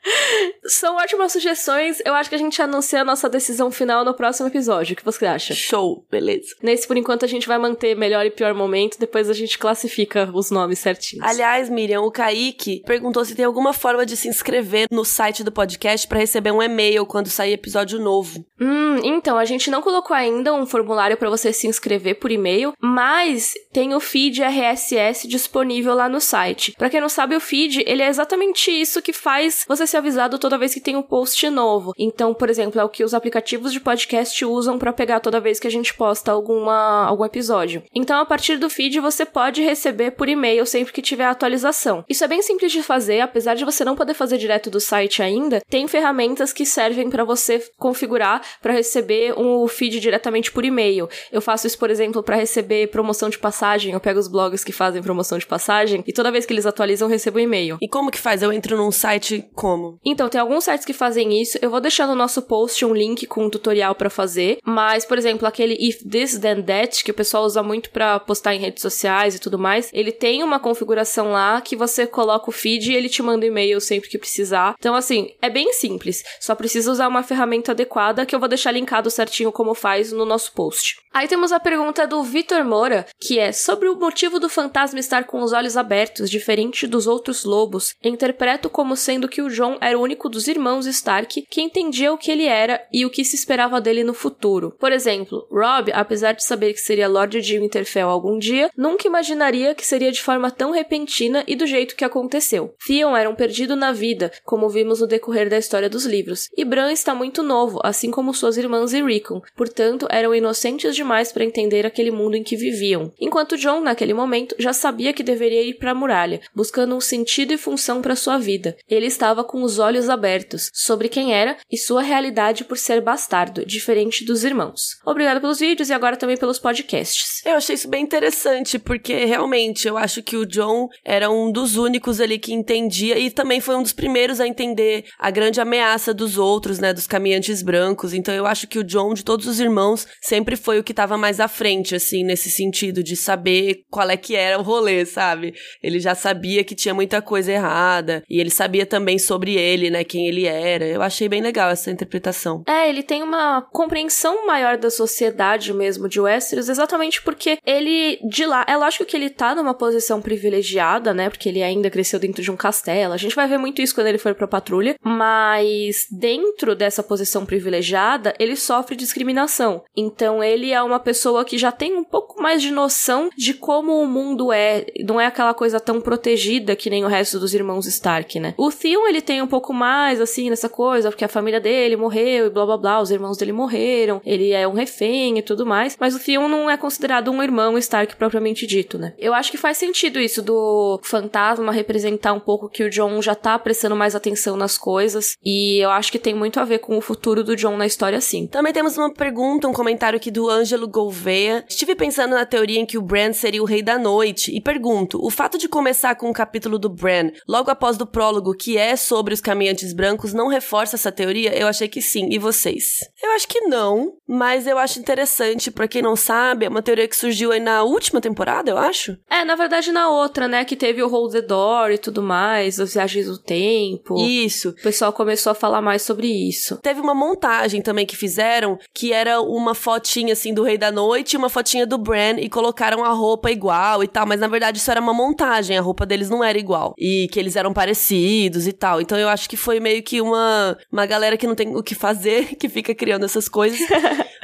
São 0.65 0.95
ótimas 0.97 1.31
sugestões. 1.31 2.01
Eu 2.05 2.13
acho 2.13 2.29
que 2.29 2.35
a 2.35 2.39
gente 2.39 2.61
anuncia 2.61 3.01
a 3.01 3.05
nossa 3.05 3.29
decisão 3.29 3.71
final 3.71 4.03
no 4.03 4.13
próximo 4.13 4.47
episódio. 4.47 4.93
O 4.93 4.95
que 4.95 5.05
você 5.05 5.25
acha? 5.25 5.53
Show, 5.53 6.05
beleza. 6.09 6.55
Nesse, 6.61 6.87
por 6.87 6.97
enquanto, 6.97 7.25
a 7.25 7.27
gente 7.27 7.47
vai 7.47 7.57
manter 7.57 7.95
melhor 7.95 8.25
e 8.25 8.31
pior 8.31 8.53
momento. 8.53 8.99
Depois 8.99 9.29
a 9.29 9.33
gente 9.33 9.57
classifica 9.57 10.29
os 10.33 10.51
nomes 10.51 10.79
certinhos. 10.79 11.25
Aliás, 11.25 11.69
Miriam, 11.69 12.01
o 12.01 12.11
Kaique 12.11 12.81
perguntou 12.85 13.23
se 13.23 13.35
tem 13.35 13.45
alguma 13.45 13.73
forma 13.73 14.05
de 14.05 14.17
se 14.17 14.27
inscrever 14.27 14.87
no 14.91 15.05
site 15.05 15.43
do 15.43 15.51
podcast 15.51 16.07
para 16.07 16.19
receber 16.19 16.51
um 16.51 16.61
e-mail 16.61 17.05
quando 17.05 17.29
sair 17.29 17.53
episódio 17.53 17.99
novo. 17.99 18.45
Hum, 18.59 18.99
então, 19.03 19.37
a 19.37 19.45
gente 19.45 19.69
não 19.69 19.81
colocou 19.81 20.15
ainda 20.15 20.53
um 20.53 20.65
formulário 20.65 21.17
para 21.17 21.29
você 21.29 21.53
se 21.53 21.67
inscrever 21.67 22.15
por 22.15 22.31
e-mail, 22.31 22.73
mas 22.81 23.53
tem 23.71 23.93
o 23.93 23.99
feed 23.99 24.41
RSS 24.41 25.27
disponível 25.27 25.93
lá 25.93 26.09
no 26.09 26.19
site. 26.19 26.73
Para 26.77 26.89
quem 26.89 27.01
não 27.01 27.09
sabe, 27.09 27.35
o 27.35 27.39
feed, 27.39 27.83
ele 27.85 28.01
é 28.01 28.07
exatamente 28.07 28.71
isso 28.71 29.01
que 29.01 29.13
faz 29.13 29.63
você 29.67 29.85
ser 29.85 29.96
ser 29.97 30.07
avisado 30.07 30.37
toda 30.37 30.57
vez 30.57 30.73
que 30.73 30.79
tem 30.79 30.95
um 30.95 31.01
post 31.01 31.49
novo. 31.49 31.93
Então, 31.97 32.33
por 32.33 32.49
exemplo, 32.49 32.79
é 32.79 32.83
o 32.83 32.89
que 32.89 33.03
os 33.03 33.13
aplicativos 33.13 33.73
de 33.73 33.79
podcast 33.79 34.45
usam 34.45 34.77
para 34.77 34.93
pegar 34.93 35.19
toda 35.19 35.39
vez 35.39 35.59
que 35.59 35.67
a 35.67 35.71
gente 35.71 35.93
posta 35.93 36.31
alguma, 36.31 37.05
algum 37.05 37.25
episódio. 37.25 37.83
Então, 37.93 38.19
a 38.19 38.25
partir 38.25 38.57
do 38.57 38.69
feed, 38.69 38.99
você 38.99 39.25
pode 39.25 39.61
receber 39.61 40.11
por 40.11 40.29
e-mail 40.29 40.65
sempre 40.65 40.93
que 40.93 41.01
tiver 41.01 41.25
atualização. 41.25 42.03
Isso 42.07 42.23
é 42.23 42.27
bem 42.27 42.41
simples 42.41 42.71
de 42.71 42.83
fazer, 42.83 43.21
apesar 43.21 43.55
de 43.55 43.65
você 43.65 43.83
não 43.83 43.95
poder 43.95 44.13
fazer 44.13 44.37
direto 44.37 44.69
do 44.69 44.79
site 44.79 45.21
ainda, 45.21 45.61
tem 45.69 45.87
ferramentas 45.87 46.53
que 46.53 46.65
servem 46.65 47.09
para 47.09 47.23
você 47.23 47.63
configurar 47.77 48.41
para 48.61 48.73
receber 48.73 49.33
um 49.37 49.67
feed 49.67 49.99
diretamente 49.99 50.51
por 50.51 50.63
e-mail. 50.63 51.09
Eu 51.31 51.41
faço 51.41 51.67
isso, 51.67 51.77
por 51.77 51.89
exemplo, 51.89 52.21
para 52.21 52.35
receber 52.35 52.87
promoção 52.87 53.29
de 53.29 53.39
passagem. 53.39 53.93
Eu 53.93 53.99
pego 53.99 54.19
os 54.19 54.27
blogs 54.27 54.63
que 54.63 54.71
fazem 54.71 55.01
promoção 55.01 55.37
de 55.37 55.47
passagem 55.47 56.03
e 56.05 56.13
toda 56.13 56.31
vez 56.31 56.45
que 56.45 56.53
eles 56.53 56.65
atualizam, 56.65 57.07
eu 57.07 57.11
recebo 57.11 57.37
um 57.37 57.41
e-mail. 57.41 57.77
E 57.81 57.87
como 57.87 58.11
que 58.11 58.19
faz? 58.19 58.43
Eu 58.43 58.51
entro 58.51 58.77
num 58.77 58.91
site 58.91 59.45
como? 59.55 59.86
Então, 60.03 60.29
tem 60.29 60.39
alguns 60.39 60.63
sites 60.63 60.85
que 60.85 60.93
fazem 60.93 61.41
isso. 61.41 61.57
Eu 61.61 61.69
vou 61.69 61.81
deixar 61.81 62.07
no 62.07 62.15
nosso 62.15 62.41
post 62.41 62.83
um 62.85 62.93
link 62.93 63.25
com 63.27 63.45
um 63.45 63.49
tutorial 63.49 63.95
para 63.95 64.09
fazer. 64.09 64.59
Mas, 64.65 65.05
por 65.05 65.17
exemplo, 65.17 65.47
aquele 65.47 65.75
If 65.79 66.03
This 66.03 66.37
Then 66.39 66.63
That, 66.63 67.03
que 67.03 67.11
o 67.11 67.13
pessoal 67.13 67.43
usa 67.43 67.61
muito 67.63 67.89
para 67.89 68.19
postar 68.19 68.55
em 68.55 68.59
redes 68.59 68.81
sociais 68.81 69.35
e 69.35 69.39
tudo 69.39 69.59
mais, 69.59 69.89
ele 69.93 70.11
tem 70.11 70.43
uma 70.43 70.59
configuração 70.59 71.31
lá 71.31 71.61
que 71.61 71.75
você 71.75 72.05
coloca 72.07 72.49
o 72.49 72.53
feed 72.53 72.91
e 72.91 72.95
ele 72.95 73.09
te 73.09 73.21
manda 73.21 73.45
e-mail 73.45 73.79
sempre 73.79 74.09
que 74.09 74.17
precisar. 74.17 74.75
Então, 74.77 74.95
assim, 74.95 75.31
é 75.41 75.49
bem 75.49 75.73
simples. 75.73 76.23
Só 76.39 76.55
precisa 76.55 76.91
usar 76.91 77.07
uma 77.07 77.23
ferramenta 77.23 77.71
adequada 77.71 78.25
que 78.25 78.35
eu 78.35 78.39
vou 78.39 78.49
deixar 78.49 78.71
linkado 78.71 79.09
certinho 79.09 79.51
como 79.51 79.73
faz 79.73 80.11
no 80.11 80.25
nosso 80.25 80.53
post. 80.53 80.97
Aí 81.17 81.27
temos 81.27 81.51
a 81.51 81.59
pergunta 81.59 82.05
do 82.05 82.21
Vitor 82.21 82.63
Moura, 82.63 83.07
que 83.19 83.39
é 83.39 83.51
sobre 83.51 83.89
o 83.89 83.95
motivo 83.95 84.39
do 84.39 84.47
fantasma 84.47 84.99
estar 84.99 85.23
com 85.23 85.41
os 85.41 85.51
olhos 85.51 85.75
abertos, 85.75 86.29
diferente 86.29 86.85
dos 86.85 87.07
outros 87.07 87.43
lobos. 87.43 87.95
Interpreto 88.03 88.69
como 88.69 88.95
sendo 88.95 89.27
que 89.27 89.41
o 89.41 89.49
John 89.49 89.79
era 89.81 89.97
o 89.97 90.01
único 90.03 90.29
dos 90.29 90.47
irmãos 90.47 90.85
Stark 90.85 91.47
que 91.49 91.59
entendia 91.59 92.13
o 92.13 92.19
que 92.19 92.29
ele 92.29 92.45
era 92.45 92.85
e 92.93 93.03
o 93.03 93.09
que 93.09 93.25
se 93.25 93.35
esperava 93.35 93.81
dele 93.81 94.03
no 94.03 94.13
futuro. 94.13 94.75
Por 94.79 94.91
exemplo, 94.91 95.47
Rob, 95.49 95.91
apesar 95.91 96.33
de 96.33 96.43
saber 96.43 96.73
que 96.73 96.81
seria 96.81 97.07
Lord 97.07 97.41
de 97.41 97.57
Winterfell 97.57 98.09
algum 98.09 98.37
dia, 98.37 98.69
nunca 98.77 99.07
imaginaria 99.07 99.73
que 99.73 99.87
seria 99.87 100.11
de 100.11 100.21
forma 100.21 100.51
tão 100.51 100.69
repentina 100.69 101.43
e 101.47 101.55
do 101.55 101.65
jeito 101.65 101.95
que 101.95 102.05
aconteceu. 102.05 102.75
Theon 102.85 103.17
era 103.17 103.27
um 103.27 103.33
perdido 103.33 103.75
na 103.75 103.91
vida, 103.91 104.31
como 104.43 104.69
vimos 104.69 105.01
no 105.01 105.07
decorrer 105.07 105.49
da 105.49 105.57
história 105.57 105.89
dos 105.89 106.05
livros, 106.05 106.47
e 106.55 106.63
Bran 106.63 106.91
está 106.91 107.15
muito 107.15 107.41
novo, 107.41 107.79
assim 107.83 108.11
como 108.11 108.35
suas 108.35 108.55
irmãs 108.55 108.93
e 108.93 109.01
Rickon, 109.01 109.41
portanto 109.55 110.07
eram 110.11 110.35
inocentes 110.35 110.95
demais 111.07 111.31
para 111.31 111.45
entender 111.45 111.85
aquele 111.85 112.11
mundo 112.11 112.35
em 112.35 112.43
que 112.43 112.57
viviam. 112.57 113.13
Enquanto 113.19 113.57
John, 113.57 113.79
naquele 113.79 114.13
momento, 114.13 114.53
já 114.59 114.73
sabia 114.73 115.13
que 115.13 115.23
deveria 115.23 115.63
ir 115.63 115.75
para 115.75 115.91
a 115.91 115.95
muralha, 115.95 116.41
buscando 116.53 116.93
um 116.93 116.99
sentido 116.99 117.53
e 117.53 117.57
função 117.57 118.01
para 118.01 118.15
sua 118.15 118.37
vida. 118.37 118.75
Ele 118.89 119.05
estava 119.05 119.41
com 119.41 119.63
os 119.63 119.79
olhos 119.79 120.09
abertos 120.09 120.69
sobre 120.73 121.07
quem 121.07 121.33
era 121.33 121.55
e 121.71 121.77
sua 121.77 122.01
realidade 122.01 122.65
por 122.65 122.77
ser 122.77 122.99
bastardo, 122.99 123.65
diferente 123.65 124.25
dos 124.25 124.43
irmãos. 124.43 124.97
Obrigado 125.05 125.39
pelos 125.39 125.59
vídeos 125.59 125.89
e 125.89 125.93
agora 125.93 126.17
também 126.17 126.35
pelos 126.35 126.59
podcasts. 126.59 127.36
Eu 127.45 127.55
achei 127.55 127.75
isso 127.75 127.89
bem 127.89 128.03
interessante, 128.03 128.79
porque 128.79 129.25
realmente 129.25 129.87
eu 129.87 129.97
acho 129.97 130.21
que 130.23 130.35
o 130.35 130.45
John 130.45 130.89
era 131.03 131.29
um 131.29 131.51
dos 131.51 131.77
únicos 131.77 132.19
ali 132.19 132.37
que 132.39 132.53
entendia 132.53 133.17
e 133.17 133.29
também 133.29 133.59
foi 133.59 133.75
um 133.75 133.83
dos 133.83 133.93
primeiros 133.93 134.39
a 134.39 134.47
entender 134.47 135.05
a 135.19 135.29
grande 135.29 135.61
ameaça 135.61 136.13
dos 136.13 136.37
outros, 136.37 136.79
né, 136.79 136.93
dos 136.93 137.07
caminhantes 137.07 137.61
brancos. 137.61 138.13
Então 138.13 138.33
eu 138.33 138.45
acho 138.45 138.67
que 138.67 138.79
o 138.79 138.83
John, 138.83 139.13
de 139.13 139.23
todos 139.23 139.47
os 139.47 139.59
irmãos, 139.59 140.07
sempre 140.21 140.55
foi 140.55 140.79
o 140.79 140.83
que 140.83 140.91
estava 140.91 141.17
mais 141.17 141.39
à 141.39 141.47
frente, 141.47 141.95
assim, 141.95 142.23
nesse 142.23 142.49
sentido 142.49 143.03
de 143.03 143.15
saber 143.15 143.83
qual 143.89 144.09
é 144.09 144.17
que 144.17 144.35
era 144.35 144.57
o 144.57 144.63
rolê, 144.63 145.05
sabe? 145.05 145.53
Ele 145.81 145.99
já 145.99 146.15
sabia 146.15 146.63
que 146.63 146.75
tinha 146.75 146.93
muita 146.93 147.21
coisa 147.21 147.51
errada 147.51 148.23
e 148.29 148.39
ele 148.39 148.49
sabia 148.49 148.85
também 148.85 149.19
sobre 149.19 149.55
ele, 149.55 149.89
né, 149.89 150.03
quem 150.03 150.27
ele 150.27 150.45
era. 150.45 150.85
Eu 150.85 151.01
achei 151.01 151.29
bem 151.29 151.41
legal 151.41 151.69
essa 151.69 151.91
interpretação. 151.91 152.63
É, 152.67 152.89
ele 152.89 153.03
tem 153.03 153.23
uma 153.23 153.61
compreensão 153.61 154.45
maior 154.45 154.77
da 154.77 154.89
sociedade 154.89 155.73
mesmo 155.73 156.07
de 156.09 156.19
Westeros, 156.19 156.69
exatamente 156.69 157.21
porque 157.27 157.57
ele 157.65 158.17
de 158.23 158.45
lá, 158.45 158.63
é 158.69 158.77
lógico 158.77 159.03
que 159.03 159.17
ele 159.17 159.29
tá 159.29 159.53
numa 159.53 159.73
posição 159.73 160.21
privilegiada, 160.21 161.13
né, 161.13 161.29
porque 161.29 161.49
ele 161.49 161.61
ainda 161.61 161.89
cresceu 161.89 162.17
dentro 162.17 162.41
de 162.41 162.49
um 162.49 162.55
castelo. 162.55 163.11
A 163.11 163.17
gente 163.17 163.35
vai 163.35 163.45
ver 163.49 163.57
muito 163.57 163.81
isso 163.81 163.93
quando 163.93 164.07
ele 164.07 164.17
for 164.17 164.33
pra 164.33 164.47
patrulha, 164.47 164.95
mas 165.03 166.07
dentro 166.09 166.73
dessa 166.73 167.03
posição 167.03 167.45
privilegiada, 167.45 168.33
ele 168.39 168.55
sofre 168.55 168.95
discriminação. 168.95 169.83
Então 169.93 170.41
ele 170.41 170.71
é 170.71 170.81
uma 170.81 171.01
pessoa 171.01 171.43
que 171.43 171.57
já 171.57 171.69
tem 171.69 171.97
um 171.97 172.03
pouco 172.05 172.41
mais 172.41 172.61
de 172.61 172.71
noção 172.71 173.29
de 173.35 173.53
como 173.53 174.01
o 174.01 174.07
mundo 174.07 174.53
é, 174.53 174.85
não 175.03 175.19
é 175.19 175.25
aquela 175.25 175.53
coisa 175.53 175.81
tão 175.81 175.99
protegida 175.99 176.77
que 176.77 176.89
nem 176.89 177.03
o 177.03 177.09
resto 177.09 177.37
dos 177.37 177.53
irmãos 177.53 177.87
Stark, 177.87 178.39
né? 178.39 178.53
O 178.57 178.71
Theon, 178.71 179.05
ele 179.05 179.21
tem 179.21 179.41
um 179.41 179.47
pouco 179.47 179.73
mais, 179.73 180.21
assim, 180.21 180.49
nessa 180.49 180.69
coisa, 180.69 181.09
porque 181.09 181.25
a 181.25 181.27
família 181.27 181.59
dele 181.59 181.97
morreu 181.97 182.45
e 182.45 182.49
blá 182.49 182.65
blá 182.65 182.77
blá, 182.77 183.01
os 183.01 183.11
irmãos 183.11 183.35
dele 183.35 183.51
morreram, 183.51 184.21
ele 184.25 184.51
é 184.51 184.65
um 184.65 184.73
refém 184.73 185.37
e 185.37 185.41
tudo 185.41 185.65
mais, 185.65 185.97
mas 185.99 186.15
o 186.15 186.19
Theon 186.19 186.47
não 186.47 186.69
é 186.69 186.77
considerado 186.77 187.16
um 187.31 187.41
irmão 187.41 187.77
Stark 187.77 188.15
propriamente 188.15 188.67
dito, 188.67 188.97
né? 188.97 189.13
Eu 189.17 189.33
acho 189.33 189.51
que 189.51 189.57
faz 189.57 189.77
sentido 189.77 190.19
isso 190.19 190.41
do 190.41 190.99
fantasma 191.03 191.71
representar 191.71 192.33
um 192.33 192.39
pouco 192.39 192.69
que 192.69 192.83
o 192.83 192.89
John 192.89 193.21
já 193.21 193.35
tá 193.35 193.57
prestando 193.57 193.95
mais 193.95 194.15
atenção 194.15 194.55
nas 194.55 194.77
coisas, 194.77 195.35
e 195.43 195.79
eu 195.83 195.89
acho 195.89 196.11
que 196.11 196.19
tem 196.19 196.33
muito 196.33 196.59
a 196.59 196.65
ver 196.65 196.79
com 196.79 196.97
o 196.97 197.01
futuro 197.01 197.43
do 197.43 197.55
John 197.55 197.77
na 197.77 197.85
história, 197.85 198.21
sim. 198.21 198.47
Também 198.47 198.73
temos 198.73 198.97
uma 198.97 199.13
pergunta, 199.13 199.67
um 199.67 199.73
comentário 199.73 200.17
aqui 200.17 200.31
do 200.31 200.49
Ângelo 200.49 200.87
Gouveia. 200.87 201.65
Estive 201.67 201.95
pensando 201.95 202.35
na 202.35 202.45
teoria 202.45 202.79
em 202.79 202.85
que 202.85 202.97
o 202.97 203.01
Bran 203.01 203.33
seria 203.33 203.61
o 203.61 203.65
rei 203.65 203.81
da 203.81 203.97
noite, 203.97 204.55
e 204.55 204.61
pergunto, 204.61 205.19
o 205.23 205.29
fato 205.29 205.57
de 205.57 205.67
começar 205.67 206.15
com 206.15 206.27
o 206.27 206.29
um 206.29 206.33
capítulo 206.33 206.77
do 206.77 206.89
Bran, 206.89 207.31
logo 207.47 207.71
após 207.71 207.97
do 207.97 208.05
prólogo, 208.05 208.53
que 208.53 208.77
é 208.77 208.95
sobre 208.95 209.33
os 209.33 209.41
caminhantes 209.41 209.93
brancos, 209.93 210.33
não 210.33 210.47
reforça 210.47 210.95
essa 210.95 211.11
teoria? 211.11 211.57
Eu 211.57 211.67
achei 211.67 211.87
que 211.87 212.01
sim. 212.01 212.27
E 212.29 212.37
vocês? 212.37 212.99
Eu 213.21 213.31
acho 213.31 213.47
que 213.47 213.61
não, 213.61 214.13
mas 214.27 214.67
eu 214.67 214.77
acho 214.77 214.99
interessante. 214.99 215.71
Pra 215.71 215.87
quem 215.87 216.01
não 216.01 216.15
sabe, 216.15 216.65
é 216.65 216.69
uma 216.69 216.81
teoria 216.81 217.06
que 217.07 217.15
surgiu 217.15 217.51
aí 217.51 217.59
na 217.59 217.83
última 217.83 218.21
temporada, 218.21 218.71
eu 218.71 218.77
acho. 218.77 219.17
É, 219.29 219.43
na 219.45 219.55
verdade 219.55 219.91
na 219.91 220.09
outra, 220.09 220.47
né, 220.47 220.65
que 220.65 220.75
teve 220.75 221.01
o 221.01 221.07
Hold 221.07 221.31
the 221.31 221.41
Door 221.41 221.91
e 221.91 221.97
tudo 221.97 222.21
mais, 222.21 222.79
as 222.79 222.93
viagens 222.93 223.27
do 223.27 223.37
tempo. 223.37 224.17
Isso. 224.19 224.69
O 224.69 224.81
pessoal 224.81 225.13
começou 225.13 225.51
a 225.51 225.55
falar 225.55 225.81
mais 225.81 226.01
sobre 226.01 226.27
isso. 226.27 226.77
Teve 226.77 226.99
uma 226.99 227.15
montagem 227.15 227.81
também 227.81 228.05
que 228.05 228.15
fizeram, 228.15 228.77
que 228.93 229.13
era 229.13 229.41
uma 229.41 229.73
fotinha 229.73 230.33
assim 230.33 230.53
do 230.53 230.63
Rei 230.63 230.77
da 230.77 230.91
Noite 230.91 231.33
e 231.33 231.37
uma 231.37 231.49
fotinha 231.49 231.85
do 231.85 231.97
Bran 231.97 232.37
e 232.39 232.49
colocaram 232.49 233.03
a 233.03 233.09
roupa 233.09 233.51
igual 233.51 234.03
e 234.03 234.07
tal, 234.07 234.25
mas 234.25 234.39
na 234.39 234.47
verdade 234.47 234.77
isso 234.77 234.91
era 234.91 235.01
uma 235.01 235.13
montagem, 235.13 235.77
a 235.77 235.81
roupa 235.81 236.05
deles 236.05 236.29
não 236.29 236.43
era 236.43 236.57
igual. 236.57 236.93
E 236.97 237.27
que 237.31 237.39
eles 237.39 237.55
eram 237.55 237.73
parecidos 237.73 238.67
e 238.67 238.73
tal. 238.73 239.01
Então 239.01 239.17
eu 239.17 239.29
acho 239.29 239.49
que 239.49 239.57
foi 239.57 239.79
meio 239.79 240.01
que 240.03 240.21
uma, 240.21 240.77
uma 240.91 241.05
galera 241.05 241.37
que 241.37 241.47
não 241.47 241.55
tem 241.55 241.75
o 241.75 241.83
que 241.83 241.95
fazer, 241.95 242.55
que 242.59 242.69
fica 242.69 242.93
criando 242.93 243.25
essas 243.25 243.47
coisas. 243.47 243.79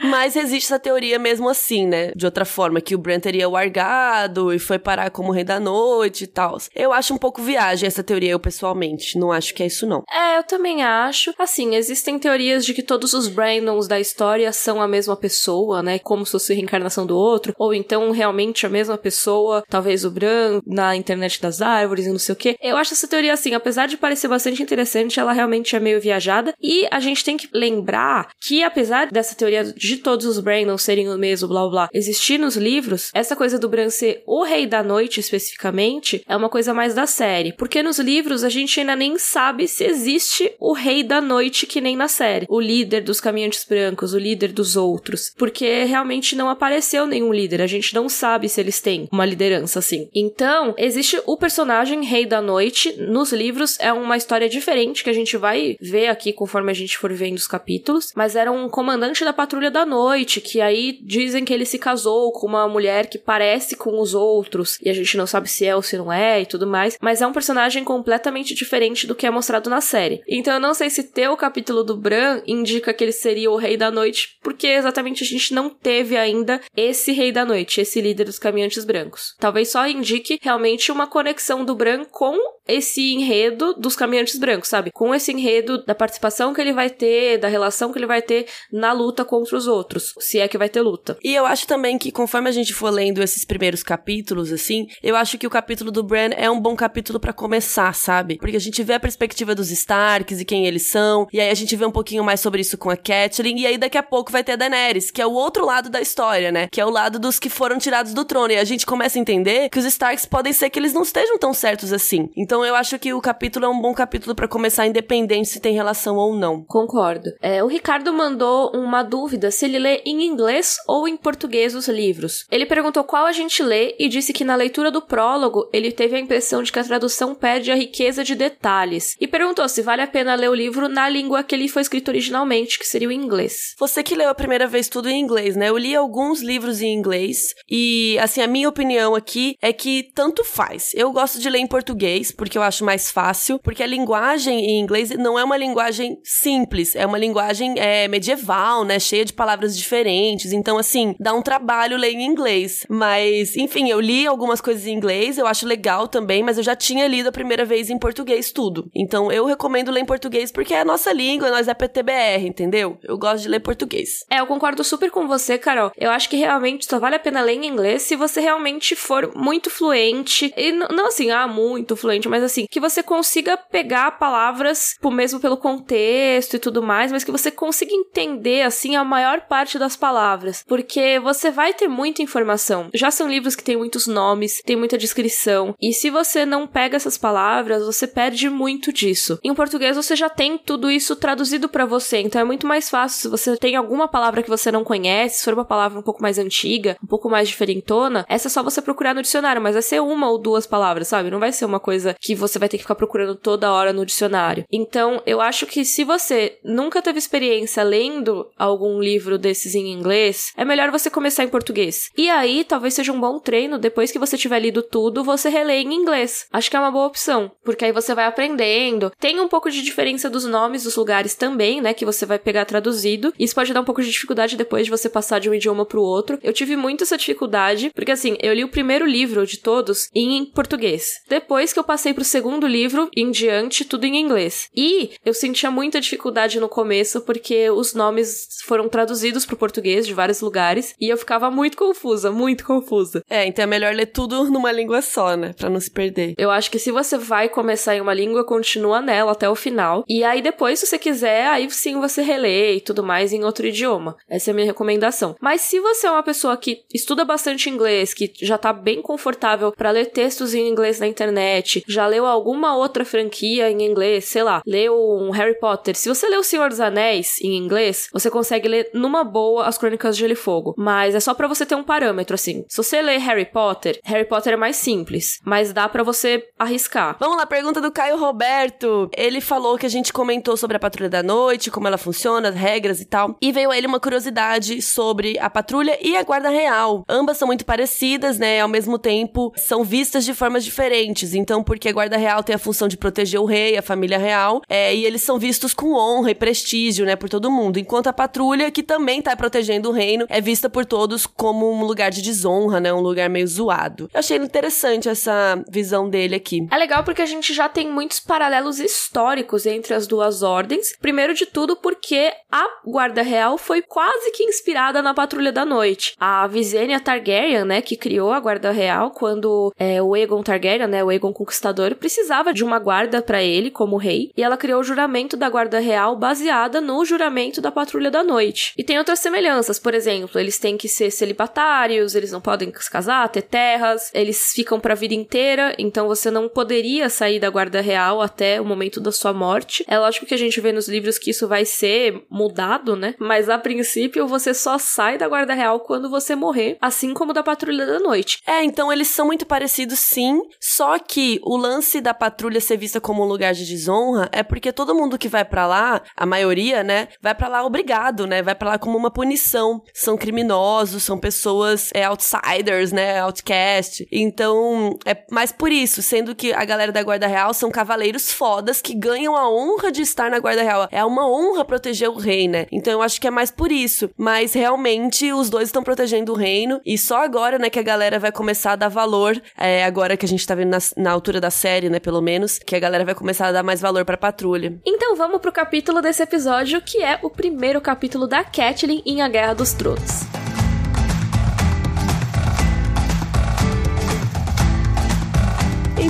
Mas 0.03 0.35
existe 0.35 0.65
essa 0.65 0.79
teoria 0.79 1.17
mesmo 1.17 1.49
assim, 1.49 1.87
né? 1.87 2.11
De 2.15 2.25
outra 2.25 2.45
forma, 2.45 2.81
que 2.81 2.95
o 2.95 2.97
Bran 2.97 3.19
teria 3.19 3.47
largado 3.47 4.53
e 4.53 4.59
foi 4.59 4.77
parar 4.77 5.09
como 5.09 5.31
Rei 5.31 5.43
da 5.43 5.59
Noite 5.59 6.25
e 6.25 6.27
tal. 6.27 6.57
Eu 6.75 6.91
acho 6.91 7.13
um 7.13 7.17
pouco 7.17 7.41
viagem 7.41 7.87
essa 7.87 8.03
teoria, 8.03 8.31
eu 8.31 8.39
pessoalmente. 8.39 9.17
Não 9.17 9.31
acho 9.31 9.53
que 9.53 9.63
é 9.63 9.67
isso, 9.67 9.87
não. 9.87 10.03
É, 10.11 10.37
eu 10.37 10.43
também 10.43 10.83
acho. 10.83 11.33
Assim, 11.39 11.75
existem 11.75 12.19
teorias 12.19 12.65
de 12.65 12.73
que 12.73 12.83
todos 12.83 13.13
os 13.13 13.27
Brandons 13.27 13.87
da 13.87 13.99
história 13.99 14.51
são 14.51 14.81
a 14.81 14.87
mesma 14.87 15.15
pessoa, 15.15 15.81
né? 15.81 15.99
Como 15.99 16.25
se 16.25 16.33
fosse 16.33 16.53
reencarnação 16.53 17.05
do 17.05 17.17
outro. 17.17 17.53
Ou 17.57 17.73
então, 17.73 18.11
realmente, 18.11 18.65
a 18.65 18.69
mesma 18.69 18.97
pessoa. 18.97 19.63
Talvez 19.69 20.03
o 20.05 20.11
Bran 20.11 20.61
na 20.65 20.95
internet 20.95 21.41
das 21.41 21.61
árvores 21.61 22.05
e 22.05 22.09
não 22.09 22.19
sei 22.19 22.33
o 22.33 22.35
quê. 22.35 22.57
Eu 22.61 22.77
acho 22.77 22.93
essa 22.93 23.07
teoria, 23.07 23.33
assim, 23.33 23.53
apesar 23.53 23.87
de 23.87 23.97
parecer 23.97 24.27
bastante 24.27 24.61
interessante, 24.61 25.19
ela 25.19 25.33
realmente 25.33 25.75
é 25.75 25.79
meio 25.79 26.01
viajada. 26.01 26.53
E 26.61 26.87
a 26.91 26.99
gente 26.99 27.23
tem 27.23 27.37
que 27.37 27.49
lembrar 27.53 28.29
que, 28.41 28.63
apesar 28.63 29.07
dessa 29.11 29.35
teoria 29.35 29.63
de 29.63 29.92
todos 29.97 30.25
os 30.25 30.39
Brandons 30.39 30.81
serem 30.81 31.09
o 31.09 31.17
mesmo, 31.17 31.47
blá 31.47 31.67
blá, 31.67 31.89
existir 31.93 32.37
nos 32.37 32.55
livros, 32.55 33.11
essa 33.13 33.35
coisa 33.35 33.57
do 33.59 33.69
Bran 33.69 33.89
ser 33.89 34.23
o 34.25 34.43
Rei 34.43 34.65
da 34.65 34.83
Noite, 34.83 35.19
especificamente, 35.19 36.23
é 36.27 36.35
uma 36.35 36.49
coisa 36.49 36.73
mais 36.73 36.93
da 36.93 37.05
série. 37.05 37.53
Porque 37.53 37.83
nos 37.83 37.99
livros 37.99 38.43
a 38.43 38.49
gente 38.49 38.79
ainda 38.79 38.95
nem 38.95 39.17
sabe 39.17 39.67
se 39.67 39.83
existe 39.83 40.53
o 40.59 40.73
Rei 40.73 41.03
da 41.03 41.21
Noite 41.21 41.65
que 41.65 41.81
nem 41.81 41.95
na 41.95 42.07
série. 42.07 42.45
O 42.49 42.59
líder 42.59 43.01
dos 43.01 43.19
caminhantes 43.19 43.65
brancos, 43.65 44.13
o 44.13 44.19
líder 44.19 44.51
dos 44.51 44.75
outros. 44.75 45.31
Porque 45.37 45.83
realmente 45.83 46.35
não 46.35 46.49
apareceu 46.49 47.05
nenhum 47.05 47.33
líder. 47.33 47.61
A 47.61 47.67
gente 47.67 47.93
não 47.93 48.09
sabe 48.09 48.49
se 48.49 48.59
eles 48.59 48.79
têm 48.79 49.07
uma 49.11 49.25
liderança 49.25 49.79
assim. 49.79 50.09
Então, 50.13 50.73
existe 50.77 51.21
o 51.25 51.37
personagem 51.37 52.03
Rei 52.03 52.25
da 52.25 52.41
Noite. 52.41 52.95
Nos 52.97 53.31
livros 53.31 53.77
é 53.79 53.91
uma 53.91 54.17
história 54.17 54.49
diferente 54.49 55.03
que 55.03 55.09
a 55.09 55.13
gente 55.13 55.37
vai 55.37 55.75
ver 55.79 56.07
aqui 56.07 56.33
conforme 56.33 56.71
a 56.71 56.75
gente 56.75 56.97
for 56.97 57.11
vendo 57.13 57.37
os 57.37 57.47
capítulos. 57.47 58.11
Mas 58.15 58.35
era 58.35 58.51
um 58.51 58.69
comandante 58.69 59.23
da 59.23 59.33
Patrulha 59.33 59.71
da 59.71 59.82
Noite, 59.85 60.41
que 60.41 60.61
aí 60.61 60.99
dizem 61.01 61.43
que 61.45 61.53
ele 61.53 61.65
se 61.65 61.77
casou 61.77 62.31
com 62.31 62.47
uma 62.47 62.67
mulher 62.67 63.07
que 63.07 63.17
parece 63.17 63.75
com 63.75 63.99
os 63.99 64.13
outros, 64.13 64.77
e 64.81 64.89
a 64.89 64.93
gente 64.93 65.17
não 65.17 65.27
sabe 65.27 65.49
se 65.49 65.65
é 65.65 65.75
ou 65.75 65.81
se 65.81 65.97
não 65.97 66.11
é 66.11 66.41
e 66.41 66.45
tudo 66.45 66.67
mais, 66.67 66.97
mas 67.01 67.21
é 67.21 67.27
um 67.27 67.33
personagem 67.33 67.83
completamente 67.83 68.53
diferente 68.53 69.05
do 69.07 69.15
que 69.15 69.25
é 69.25 69.31
mostrado 69.31 69.69
na 69.69 69.81
série. 69.81 70.21
Então 70.27 70.53
eu 70.53 70.59
não 70.59 70.73
sei 70.73 70.89
se 70.89 71.03
ter 71.03 71.27
o 71.29 71.37
capítulo 71.37 71.83
do 71.83 71.97
Bran 71.97 72.41
indica 72.47 72.93
que 72.93 73.03
ele 73.03 73.11
seria 73.11 73.51
o 73.51 73.57
Rei 73.57 73.77
da 73.77 73.91
Noite, 73.91 74.37
porque 74.41 74.67
exatamente 74.67 75.23
a 75.23 75.27
gente 75.27 75.53
não 75.53 75.69
teve 75.69 76.17
ainda 76.17 76.61
esse 76.75 77.11
Rei 77.11 77.31
da 77.31 77.45
Noite, 77.45 77.81
esse 77.81 78.01
líder 78.01 78.25
dos 78.25 78.39
caminhantes 78.39 78.85
brancos. 78.85 79.35
Talvez 79.39 79.69
só 79.69 79.87
indique 79.87 80.39
realmente 80.41 80.91
uma 80.91 81.07
conexão 81.07 81.63
do 81.65 81.75
Bran 81.75 82.05
com 82.05 82.37
esse 82.67 83.13
enredo 83.13 83.73
dos 83.73 83.95
caminhantes 83.95 84.37
brancos, 84.37 84.69
sabe? 84.69 84.91
Com 84.91 85.13
esse 85.13 85.31
enredo 85.31 85.83
da 85.83 85.93
participação 85.93 86.53
que 86.53 86.61
ele 86.61 86.73
vai 86.73 86.89
ter, 86.89 87.37
da 87.37 87.47
relação 87.47 87.91
que 87.91 87.99
ele 87.99 88.05
vai 88.05 88.21
ter 88.21 88.47
na 88.71 88.93
luta 88.93 89.25
contra 89.25 89.57
os 89.57 89.67
outros, 89.73 90.13
se 90.19 90.39
é 90.39 90.47
que 90.47 90.57
vai 90.57 90.69
ter 90.69 90.81
luta. 90.81 91.17
E 91.23 91.33
eu 91.33 91.45
acho 91.45 91.67
também 91.67 91.97
que 91.97 92.11
conforme 92.11 92.49
a 92.49 92.51
gente 92.51 92.73
for 92.73 92.89
lendo 92.89 93.21
esses 93.21 93.43
primeiros 93.45 93.83
capítulos, 93.83 94.51
assim, 94.51 94.87
eu 95.01 95.15
acho 95.15 95.37
que 95.37 95.47
o 95.47 95.49
capítulo 95.49 95.91
do 95.91 96.03
Bran 96.03 96.29
é 96.35 96.49
um 96.49 96.59
bom 96.59 96.75
capítulo 96.75 97.19
para 97.19 97.33
começar, 97.33 97.93
sabe? 97.93 98.37
Porque 98.37 98.57
a 98.57 98.61
gente 98.61 98.83
vê 98.83 98.93
a 98.93 98.99
perspectiva 98.99 99.55
dos 99.55 99.71
Starks 99.71 100.39
e 100.39 100.45
quem 100.45 100.65
eles 100.65 100.87
são, 100.87 101.27
e 101.31 101.39
aí 101.39 101.49
a 101.49 101.53
gente 101.53 101.75
vê 101.75 101.85
um 101.85 101.91
pouquinho 101.91 102.23
mais 102.23 102.39
sobre 102.39 102.61
isso 102.61 102.77
com 102.77 102.89
a 102.89 102.97
Catelyn, 102.97 103.59
e 103.59 103.67
aí 103.67 103.77
daqui 103.77 103.97
a 103.97 104.03
pouco 104.03 104.31
vai 104.31 104.43
ter 104.43 104.53
a 104.53 104.55
Daenerys, 104.55 105.11
que 105.11 105.21
é 105.21 105.25
o 105.25 105.33
outro 105.33 105.65
lado 105.65 105.89
da 105.89 106.01
história, 106.01 106.51
né? 106.51 106.67
Que 106.71 106.81
é 106.81 106.85
o 106.85 106.89
lado 106.89 107.19
dos 107.19 107.39
que 107.39 107.49
foram 107.49 107.77
tirados 107.77 108.13
do 108.13 108.25
trono, 108.25 108.53
e 108.53 108.57
a 108.57 108.63
gente 108.63 108.85
começa 108.85 109.17
a 109.17 109.21
entender 109.21 109.69
que 109.69 109.79
os 109.79 109.85
Starks 109.85 110.25
podem 110.25 110.53
ser 110.53 110.69
que 110.69 110.79
eles 110.79 110.93
não 110.93 111.03
estejam 111.03 111.37
tão 111.37 111.53
certos 111.53 111.91
assim. 111.91 112.29
Então 112.35 112.63
eu 112.65 112.75
acho 112.75 112.97
que 112.99 113.13
o 113.13 113.21
capítulo 113.21 113.65
é 113.65 113.69
um 113.69 113.81
bom 113.81 113.93
capítulo 113.93 114.35
para 114.35 114.47
começar, 114.47 114.85
independente 114.85 115.49
se 115.49 115.59
tem 115.59 115.73
relação 115.73 116.15
ou 116.15 116.35
não. 116.35 116.63
Concordo. 116.63 117.31
É, 117.41 117.63
o 117.63 117.67
Ricardo 117.67 118.13
mandou 118.13 118.71
uma 118.75 119.03
dúvida 119.03 119.51
se 119.51 119.62
ele 119.65 119.79
lê 119.79 120.01
em 120.05 120.23
inglês 120.25 120.77
ou 120.87 121.07
em 121.07 121.17
português 121.17 121.75
os 121.75 121.87
livros. 121.87 122.45
Ele 122.51 122.65
perguntou 122.65 123.03
qual 123.03 123.25
a 123.25 123.31
gente 123.31 123.61
lê 123.61 123.95
e 123.99 124.07
disse 124.07 124.33
que 124.33 124.43
na 124.43 124.55
leitura 124.55 124.91
do 124.91 125.01
prólogo 125.01 125.69
ele 125.71 125.91
teve 125.91 126.15
a 126.15 126.19
impressão 126.19 126.63
de 126.63 126.71
que 126.71 126.79
a 126.79 126.83
tradução 126.83 127.33
perde 127.33 127.71
a 127.71 127.75
riqueza 127.75 128.23
de 128.23 128.35
detalhes. 128.35 129.15
E 129.19 129.27
perguntou 129.27 129.67
se 129.67 129.81
vale 129.81 130.01
a 130.01 130.07
pena 130.07 130.35
ler 130.35 130.49
o 130.49 130.55
livro 130.55 130.87
na 130.87 131.07
língua 131.09 131.43
que 131.43 131.55
ele 131.55 131.67
foi 131.67 131.81
escrito 131.81 132.09
originalmente, 132.09 132.77
que 132.79 132.87
seria 132.87 133.07
o 133.07 133.11
inglês. 133.11 133.73
Você 133.79 134.03
que 134.03 134.15
leu 134.15 134.29
a 134.29 134.35
primeira 134.35 134.67
vez 134.67 134.87
tudo 134.87 135.09
em 135.09 135.19
inglês, 135.19 135.55
né? 135.55 135.69
Eu 135.69 135.77
li 135.77 135.95
alguns 135.95 136.41
livros 136.41 136.81
em 136.81 136.93
inglês 136.93 137.53
e, 137.69 138.17
assim, 138.19 138.41
a 138.41 138.47
minha 138.47 138.69
opinião 138.69 139.15
aqui 139.15 139.55
é 139.61 139.71
que 139.71 140.11
tanto 140.13 140.43
faz. 140.43 140.91
Eu 140.93 141.11
gosto 141.11 141.39
de 141.39 141.49
ler 141.49 141.59
em 141.59 141.67
português 141.67 142.31
porque 142.31 142.57
eu 142.57 142.61
acho 142.61 142.83
mais 142.83 143.09
fácil, 143.09 143.59
porque 143.59 143.83
a 143.83 143.87
linguagem 143.87 144.59
em 144.59 144.79
inglês 144.79 145.09
não 145.11 145.37
é 145.37 145.43
uma 145.43 145.57
linguagem 145.57 146.17
simples, 146.23 146.95
é 146.95 147.05
uma 147.05 147.17
linguagem 147.17 147.75
é, 147.77 148.07
medieval, 148.07 148.83
né? 148.83 148.99
Cheia 148.99 149.25
de 149.25 149.33
palavras 149.33 149.52
diferentes. 149.57 150.53
Então, 150.53 150.77
assim, 150.77 151.15
dá 151.19 151.33
um 151.33 151.41
trabalho 151.41 151.97
ler 151.97 152.13
em 152.13 152.25
inglês. 152.25 152.85
Mas, 152.89 153.55
enfim, 153.55 153.89
eu 153.89 153.99
li 153.99 154.25
algumas 154.25 154.61
coisas 154.61 154.85
em 154.87 154.93
inglês, 154.93 155.37
eu 155.37 155.47
acho 155.47 155.65
legal 155.65 156.07
também, 156.07 156.43
mas 156.43 156.57
eu 156.57 156.63
já 156.63 156.75
tinha 156.75 157.07
lido 157.07 157.29
a 157.29 157.31
primeira 157.31 157.65
vez 157.65 157.89
em 157.89 157.97
português 157.97 158.51
tudo. 158.51 158.89
Então, 158.95 159.31
eu 159.31 159.45
recomendo 159.45 159.91
ler 159.91 160.01
em 160.01 160.05
português 160.05 160.51
porque 160.51 160.73
é 160.73 160.81
a 160.81 160.85
nossa 160.85 161.11
língua, 161.11 161.49
nós 161.49 161.67
é 161.67 161.73
PTBR, 161.73 162.47
entendeu? 162.47 162.97
Eu 163.03 163.17
gosto 163.17 163.43
de 163.43 163.49
ler 163.49 163.59
português. 163.59 164.25
É, 164.29 164.39
eu 164.39 164.47
concordo 164.47 164.83
super 164.83 165.09
com 165.11 165.27
você, 165.27 165.57
Carol. 165.57 165.91
Eu 165.97 166.11
acho 166.11 166.29
que 166.29 166.37
realmente 166.37 166.85
só 166.85 166.99
vale 166.99 167.15
a 167.15 167.19
pena 167.19 167.41
ler 167.41 167.53
em 167.53 167.67
inglês 167.67 168.03
se 168.03 168.15
você 168.15 168.41
realmente 168.41 168.95
for 168.95 169.31
muito 169.35 169.69
fluente. 169.69 170.53
E 170.55 170.71
não 170.71 171.07
assim, 171.07 171.31
ah, 171.31 171.47
muito 171.47 171.95
fluente, 171.95 172.27
mas 172.27 172.43
assim, 172.43 172.65
que 172.69 172.79
você 172.79 173.03
consiga 173.03 173.57
pegar 173.57 174.11
palavras, 174.11 174.93
tipo, 174.93 175.11
mesmo 175.11 175.39
pelo 175.39 175.57
contexto 175.57 176.55
e 176.55 176.59
tudo 176.59 176.81
mais, 176.81 177.11
mas 177.11 177.23
que 177.23 177.31
você 177.31 177.51
consiga 177.51 177.93
entender, 177.93 178.61
assim, 178.61 178.95
a 178.95 179.03
maior 179.03 179.41
parte 179.43 179.77
das 179.77 179.95
palavras. 179.95 180.63
Porque 180.67 181.19
você 181.19 181.51
vai 181.51 181.73
ter 181.73 181.87
muita 181.87 182.21
informação. 182.21 182.89
Já 182.93 183.11
são 183.11 183.29
livros 183.29 183.55
que 183.55 183.63
têm 183.63 183.77
muitos 183.77 184.07
nomes, 184.07 184.61
tem 184.65 184.75
muita 184.75 184.97
descrição. 184.97 185.75
E 185.81 185.93
se 185.93 186.09
você 186.09 186.45
não 186.45 186.67
pega 186.67 186.95
essas 186.95 187.17
palavras, 187.17 187.85
você 187.85 188.07
perde 188.07 188.49
muito 188.49 188.91
disso. 188.91 189.39
Em 189.43 189.53
português, 189.53 189.95
você 189.95 190.15
já 190.15 190.29
tem 190.29 190.57
tudo 190.57 190.89
isso 190.89 191.15
traduzido 191.15 191.69
para 191.69 191.85
você, 191.85 192.17
então 192.19 192.39
é 192.39 192.43
muito 192.43 192.67
mais 192.67 192.89
fácil. 192.89 193.21
Se 193.21 193.27
você 193.27 193.57
tem 193.57 193.75
alguma 193.75 194.07
palavra 194.07 194.43
que 194.43 194.49
você 194.49 194.71
não 194.71 194.83
conhece, 194.83 195.37
se 195.37 195.43
for 195.43 195.53
uma 195.53 195.65
palavra 195.65 195.99
um 195.99 196.03
pouco 196.03 196.21
mais 196.21 196.37
antiga, 196.37 196.97
um 197.03 197.07
pouco 197.07 197.29
mais 197.29 197.47
diferentona, 197.47 198.25
essa 198.27 198.47
é 198.47 198.51
só 198.51 198.63
você 198.63 198.81
procurar 198.81 199.13
no 199.13 199.21
dicionário, 199.21 199.61
mas 199.61 199.73
vai 199.73 199.81
ser 199.81 200.01
uma 200.01 200.29
ou 200.29 200.37
duas 200.37 200.65
palavras, 200.65 201.07
sabe? 201.07 201.29
Não 201.29 201.39
vai 201.39 201.51
ser 201.51 201.65
uma 201.65 201.79
coisa 201.79 202.15
que 202.19 202.35
você 202.35 202.59
vai 202.59 202.69
ter 202.69 202.77
que 202.77 202.83
ficar 202.83 202.95
procurando 202.95 203.35
toda 203.35 203.71
hora 203.71 203.93
no 203.93 204.05
dicionário. 204.05 204.65
Então, 204.71 205.21
eu 205.25 205.41
acho 205.41 205.65
que 205.65 205.85
se 205.85 206.03
você 206.03 206.57
nunca 206.63 207.01
teve 207.01 207.19
experiência 207.19 207.83
lendo 207.83 208.47
algum 208.57 208.99
livro 208.99 209.32
desses 209.37 209.75
em 209.75 209.91
inglês, 209.91 210.51
é 210.55 210.65
melhor 210.65 210.91
você 210.91 211.09
começar 211.09 211.43
em 211.43 211.49
português. 211.49 212.09
E 212.17 212.29
aí, 212.29 212.63
talvez 212.63 212.93
seja 212.93 213.11
um 213.11 213.19
bom 213.19 213.39
treino, 213.39 213.77
depois 213.77 214.11
que 214.11 214.19
você 214.19 214.37
tiver 214.37 214.59
lido 214.59 214.81
tudo, 214.81 215.23
você 215.23 215.49
relê 215.49 215.81
em 215.81 215.93
inglês. 215.93 216.45
Acho 216.51 216.69
que 216.69 216.75
é 216.75 216.79
uma 216.79 216.91
boa 216.91 217.07
opção, 217.07 217.51
porque 217.63 217.85
aí 217.85 217.91
você 217.91 218.13
vai 218.13 218.25
aprendendo. 218.25 219.11
Tem 219.19 219.39
um 219.39 219.47
pouco 219.47 219.69
de 219.69 219.81
diferença 219.81 220.29
dos 220.29 220.45
nomes 220.45 220.83
dos 220.83 220.95
lugares 220.95 221.35
também, 221.35 221.81
né, 221.81 221.93
que 221.93 222.05
você 222.05 222.25
vai 222.25 222.37
pegar 222.37 222.65
traduzido. 222.65 223.33
Isso 223.39 223.55
pode 223.55 223.73
dar 223.73 223.81
um 223.81 223.85
pouco 223.85 224.01
de 224.01 224.11
dificuldade 224.11 224.57
depois 224.57 224.85
de 224.85 224.91
você 224.91 225.09
passar 225.09 225.39
de 225.39 225.49
um 225.49 225.53
idioma 225.53 225.85
pro 225.85 226.01
outro. 226.01 226.37
Eu 226.43 226.53
tive 226.53 226.75
muito 226.75 227.03
essa 227.03 227.17
dificuldade, 227.17 227.91
porque 227.95 228.11
assim, 228.11 228.35
eu 228.41 228.53
li 228.53 228.63
o 228.63 228.69
primeiro 228.69 229.05
livro 229.05 229.45
de 229.45 229.57
todos 229.57 230.09
em 230.13 230.45
português. 230.45 231.21
Depois 231.29 231.71
que 231.71 231.79
eu 231.79 231.83
passei 231.83 232.13
pro 232.13 232.23
segundo 232.23 232.67
livro, 232.67 233.09
em 233.15 233.31
diante, 233.31 233.85
tudo 233.85 234.05
em 234.05 234.17
inglês. 234.17 234.69
E 234.75 235.11
eu 235.25 235.33
sentia 235.33 235.71
muita 235.71 236.01
dificuldade 236.01 236.59
no 236.59 236.69
começo, 236.69 237.21
porque 237.21 237.69
os 237.69 237.93
nomes 237.93 238.47
foram 238.65 238.89
traduzidos 238.89 239.12
pro 239.45 239.57
português 239.57 240.05
de 240.05 240.13
vários 240.13 240.41
lugares, 240.41 240.93
e 240.99 241.09
eu 241.09 241.17
ficava 241.17 241.49
muito 241.51 241.77
confusa, 241.77 242.31
muito 242.31 242.65
confusa. 242.65 243.23
É, 243.29 243.45
então 243.45 243.63
é 243.63 243.67
melhor 243.67 243.93
ler 243.93 244.07
tudo 244.07 244.45
numa 244.51 244.71
língua 244.71 245.01
só, 245.01 245.35
né, 245.35 245.53
pra 245.57 245.69
não 245.69 245.79
se 245.79 245.91
perder. 245.91 246.33
Eu 246.37 246.51
acho 246.51 246.69
que 246.71 246.79
se 246.79 246.91
você 246.91 247.17
vai 247.17 247.49
começar 247.49 247.95
em 247.95 248.01
uma 248.01 248.13
língua, 248.13 248.45
continua 248.45 249.01
nela 249.01 249.31
até 249.31 249.49
o 249.49 249.55
final. 249.55 250.03
E 250.07 250.23
aí 250.23 250.41
depois, 250.41 250.79
se 250.79 250.87
você 250.87 250.97
quiser, 250.97 251.47
aí 251.47 251.69
sim 251.69 251.99
você 251.99 252.21
relê 252.21 252.75
e 252.75 252.81
tudo 252.81 253.03
mais 253.03 253.33
em 253.33 253.43
outro 253.43 253.67
idioma. 253.67 254.15
Essa 254.29 254.49
é 254.49 254.51
a 254.51 254.55
minha 254.55 254.67
recomendação. 254.67 255.35
Mas 255.41 255.61
se 255.61 255.79
você 255.79 256.07
é 256.07 256.11
uma 256.11 256.23
pessoa 256.23 256.57
que 256.57 256.83
estuda 256.93 257.25
bastante 257.25 257.69
inglês, 257.69 258.13
que 258.13 258.31
já 258.41 258.57
tá 258.57 258.71
bem 258.73 259.01
confortável 259.01 259.71
para 259.71 259.91
ler 259.91 260.07
textos 260.07 260.53
em 260.53 260.67
inglês 260.67 260.99
na 260.99 261.07
internet, 261.07 261.83
já 261.87 262.07
leu 262.07 262.25
alguma 262.25 262.75
outra 262.75 263.05
franquia 263.05 263.69
em 263.69 263.83
inglês, 263.83 264.25
sei 264.25 264.43
lá, 264.43 264.61
leu 264.65 264.95
um 264.95 265.31
Harry 265.31 265.57
Potter. 265.59 265.95
Se 265.95 266.09
você 266.09 266.27
leu 266.27 266.39
O 266.39 266.43
Senhor 266.43 266.69
dos 266.69 266.79
Anéis 266.79 267.39
em 267.41 267.55
inglês, 267.55 268.09
você 268.11 268.29
consegue 268.29 268.67
ler 268.67 268.89
numa 269.03 269.23
boa 269.23 269.65
as 269.65 269.77
Crônicas 269.77 270.15
de 270.15 270.21
Gelo 270.21 270.33
e 270.33 270.35
Fogo. 270.35 270.73
Mas 270.77 271.13
é 271.13 271.19
só 271.19 271.33
para 271.33 271.47
você 271.47 271.65
ter 271.65 271.75
um 271.75 271.83
parâmetro 271.83 272.33
assim. 272.33 272.63
Se 272.69 272.77
você 272.77 273.01
lê 273.01 273.17
Harry 273.17 273.45
Potter, 273.45 273.99
Harry 274.05 274.25
Potter 274.25 274.53
é 274.53 274.57
mais 274.57 274.77
simples, 274.77 275.39
mas 275.43 275.73
dá 275.73 275.89
para 275.89 276.03
você 276.03 276.43
arriscar. 276.57 277.17
Vamos 277.19 277.37
lá, 277.37 277.45
pergunta 277.45 277.81
do 277.81 277.91
Caio 277.91 278.17
Roberto. 278.17 279.09
Ele 279.15 279.41
falou 279.41 279.77
que 279.77 279.85
a 279.85 279.89
gente 279.89 280.13
comentou 280.13 280.55
sobre 280.55 280.77
a 280.77 280.79
Patrulha 280.79 281.09
da 281.09 281.21
Noite, 281.21 281.69
como 281.69 281.87
ela 281.87 281.97
funciona, 281.97 282.49
as 282.49 282.55
regras 282.55 283.01
e 283.01 283.05
tal. 283.05 283.37
E 283.41 283.51
veio 283.51 283.71
a 283.71 283.77
ele 283.77 283.87
uma 283.87 283.99
curiosidade 283.99 284.81
sobre 284.81 285.37
a 285.39 285.49
Patrulha 285.49 285.97
e 286.01 286.15
a 286.15 286.23
Guarda 286.23 286.49
Real. 286.49 287.03
Ambas 287.09 287.37
são 287.37 287.47
muito 287.47 287.65
parecidas, 287.65 288.39
né? 288.39 288.61
Ao 288.61 288.69
mesmo 288.69 288.97
tempo, 288.97 289.51
são 289.57 289.83
vistas 289.83 290.23
de 290.23 290.33
formas 290.33 290.63
diferentes. 290.63 291.33
Então, 291.33 291.61
porque 291.61 291.89
a 291.89 291.93
Guarda 291.93 292.17
Real 292.17 292.41
tem 292.41 292.55
a 292.55 292.59
função 292.59 292.87
de 292.87 292.97
proteger 292.97 293.39
o 293.39 293.45
rei, 293.45 293.77
a 293.77 293.81
família 293.81 294.17
real, 294.17 294.61
é, 294.69 294.95
e 294.95 295.05
eles 295.05 295.21
são 295.21 295.37
vistos 295.37 295.73
com 295.73 295.93
honra 295.93 296.31
e 296.31 296.35
prestígio, 296.35 297.05
né, 297.05 297.15
por 297.15 297.29
todo 297.29 297.51
mundo. 297.51 297.79
Enquanto 297.79 298.07
a 298.07 298.13
Patrulha, 298.13 298.71
que 298.71 298.81
também 298.93 299.23
tá 299.23 299.35
protegendo 299.35 299.89
o 299.89 299.91
reino, 299.91 300.27
é 300.29 300.39
vista 300.39 300.69
por 300.69 300.85
todos 300.85 301.25
como 301.25 301.71
um 301.71 301.83
lugar 301.83 302.11
de 302.11 302.21
desonra, 302.21 302.79
né? 302.79 302.93
Um 302.93 302.99
lugar 302.99 303.27
meio 303.27 303.47
zoado. 303.47 304.07
Eu 304.13 304.19
achei 304.19 304.37
interessante 304.37 305.09
essa 305.09 305.63
visão 305.67 306.07
dele 306.07 306.35
aqui. 306.35 306.67
É 306.69 306.77
legal 306.77 307.03
porque 307.03 307.23
a 307.23 307.25
gente 307.25 307.55
já 307.55 307.67
tem 307.67 307.91
muitos 307.91 308.19
paralelos 308.19 308.79
históricos 308.79 309.65
entre 309.65 309.95
as 309.95 310.05
duas 310.05 310.43
ordens. 310.43 310.95
Primeiro 311.01 311.33
de 311.33 311.47
tudo, 311.47 311.75
porque 311.75 312.31
a 312.51 312.67
Guarda 312.85 313.23
Real 313.23 313.57
foi 313.57 313.81
quase 313.81 314.31
que 314.31 314.43
inspirada 314.43 315.01
na 315.01 315.13
Patrulha 315.13 315.51
da 315.51 315.65
Noite. 315.65 316.13
A 316.19 316.45
Visenya 316.45 316.99
Targaryen, 316.99 317.65
né, 317.65 317.81
que 317.81 317.97
criou 317.97 318.31
a 318.31 318.39
Guarda 318.39 318.71
Real 318.71 319.09
quando 319.09 319.73
é, 319.79 320.03
o 320.03 320.13
Aegon 320.13 320.43
Targaryen, 320.43 320.87
né, 320.87 321.03
o 321.03 321.09
Aegon 321.09 321.33
Conquistador, 321.33 321.95
precisava 321.95 322.53
de 322.53 322.63
uma 322.63 322.77
guarda 322.77 323.23
para 323.23 323.41
ele 323.41 323.71
como 323.71 323.97
rei, 323.97 324.29
e 324.37 324.43
ela 324.43 324.55
criou 324.55 324.81
o 324.81 324.83
juramento 324.83 325.35
da 325.35 325.49
Guarda 325.49 325.79
Real 325.79 326.15
baseada 326.15 326.79
no 326.79 327.03
juramento 327.03 327.59
da 327.59 327.71
Patrulha 327.71 328.11
da 328.11 328.23
Noite. 328.23 328.73
E 328.77 328.82
tem 328.83 328.97
outras 328.97 329.19
semelhanças, 329.19 329.79
por 329.79 329.93
exemplo, 329.93 330.39
eles 330.39 330.57
têm 330.57 330.77
que 330.77 330.87
ser 330.87 331.11
celibatários, 331.11 332.15
eles 332.15 332.31
não 332.31 332.41
podem 332.41 332.71
se 332.79 332.89
casar, 332.89 333.29
ter 333.29 333.43
terras, 333.43 334.11
eles 334.13 334.51
ficam 334.53 334.79
para 334.79 334.93
a 334.93 334.97
vida 334.97 335.13
inteira, 335.13 335.75
então 335.77 336.07
você 336.07 336.29
não 336.29 336.49
poderia 336.49 337.09
sair 337.09 337.39
da 337.39 337.49
Guarda 337.49 337.81
Real 337.81 338.21
até 338.21 338.59
o 338.59 338.65
momento 338.65 338.99
da 338.99 339.11
sua 339.11 339.33
morte. 339.33 339.83
É 339.87 339.97
lógico 339.97 340.25
que 340.25 340.33
a 340.33 340.37
gente 340.37 340.59
vê 340.59 340.71
nos 340.71 340.87
livros 340.87 341.17
que 341.17 341.31
isso 341.31 341.47
vai 341.47 341.65
ser 341.65 342.23
mudado, 342.29 342.95
né? 342.95 343.15
Mas 343.19 343.49
a 343.49 343.57
princípio 343.57 344.27
você 344.27 344.53
só 344.53 344.77
sai 344.77 345.17
da 345.17 345.27
Guarda 345.27 345.53
Real 345.53 345.79
quando 345.79 346.09
você 346.09 346.35
morrer, 346.35 346.77
assim 346.81 347.13
como 347.13 347.33
da 347.33 347.43
Patrulha 347.43 347.85
da 347.85 347.99
Noite. 347.99 348.41
É, 348.47 348.63
então 348.63 348.91
eles 348.91 349.07
são 349.07 349.25
muito 349.25 349.45
parecidos 349.45 349.99
sim, 349.99 350.41
só 350.59 350.97
que 350.99 351.39
o 351.43 351.57
lance 351.57 352.01
da 352.01 352.13
patrulha 352.13 352.59
ser 352.59 352.77
vista 352.77 352.99
como 352.99 353.23
um 353.23 353.27
lugar 353.27 353.53
de 353.53 353.65
desonra 353.65 354.29
é 354.31 354.43
porque 354.43 354.71
todo 354.71 354.95
mundo 354.95 355.17
que 355.17 355.27
vai 355.27 355.45
para 355.45 355.67
lá, 355.67 356.01
a 356.15 356.25
maioria, 356.25 356.83
né, 356.83 357.07
vai 357.21 357.33
para 357.35 357.47
lá 357.47 357.63
obrigado, 357.63 358.27
né? 358.27 358.41
Vai 358.41 358.55
para 358.55 358.69
lá 358.73 358.77
como 358.79 358.97
uma 358.97 359.11
punição. 359.11 359.81
São 359.93 360.17
criminosos, 360.17 361.03
são 361.03 361.17
pessoas 361.17 361.89
é, 361.93 362.03
outsiders, 362.03 362.91
né? 362.91 363.19
Outcast. 363.19 364.07
Então, 364.11 364.97
é 365.05 365.17
mais 365.31 365.51
por 365.51 365.71
isso, 365.71 366.01
sendo 366.01 366.35
que 366.35 366.51
a 366.53 366.65
galera 366.65 366.91
da 366.91 367.03
Guarda 367.03 367.27
Real 367.27 367.53
são 367.53 367.71
cavaleiros 367.71 368.31
fodas 368.31 368.81
que 368.81 368.93
ganham 368.93 369.35
a 369.35 369.49
honra 369.49 369.91
de 369.91 370.01
estar 370.01 370.29
na 370.29 370.39
Guarda 370.39 370.63
Real. 370.63 370.87
É 370.91 371.05
uma 371.05 371.29
honra 371.29 371.63
proteger 371.63 372.09
o 372.09 372.17
rei, 372.17 372.47
né? 372.47 372.65
Então 372.71 372.91
eu 372.91 373.01
acho 373.01 373.21
que 373.21 373.27
é 373.27 373.31
mais 373.31 373.51
por 373.51 373.71
isso. 373.71 374.09
Mas 374.17 374.53
realmente 374.53 375.31
os 375.31 375.49
dois 375.49 375.69
estão 375.69 375.83
protegendo 375.83 376.33
o 376.33 376.35
reino. 376.35 376.81
E 376.85 376.97
só 376.97 377.23
agora, 377.23 377.57
né, 377.59 377.69
que 377.69 377.79
a 377.79 377.83
galera 377.83 378.19
vai 378.19 378.31
começar 378.31 378.73
a 378.73 378.75
dar 378.75 378.89
valor. 378.89 379.39
É, 379.57 379.83
agora 379.85 380.17
que 380.17 380.25
a 380.25 380.29
gente 380.29 380.45
tá 380.45 380.55
vendo 380.55 380.69
na, 380.69 380.79
na 380.97 381.11
altura 381.11 381.39
da 381.39 381.51
série, 381.51 381.89
né, 381.89 381.99
pelo 381.99 382.21
menos, 382.21 382.57
que 382.57 382.75
a 382.75 382.79
galera 382.79 383.05
vai 383.05 383.15
começar 383.15 383.47
a 383.47 383.51
dar 383.51 383.63
mais 383.63 383.79
valor 383.79 384.03
pra 384.03 384.17
patrulha. 384.17 384.79
Então 384.85 385.15
vamos 385.15 385.39
pro 385.39 385.51
capítulo 385.51 386.01
desse 386.01 386.23
episódio, 386.23 386.81
que 386.81 387.01
é 387.03 387.19
o 387.21 387.29
primeiro 387.29 387.79
capítulo 387.79 388.27
da 388.27 388.43
Catelyn 388.63 389.01
em 389.05 389.21
A 389.21 389.27
Guerra 389.27 389.53
dos 389.53 389.73
Tronos. 389.73 390.42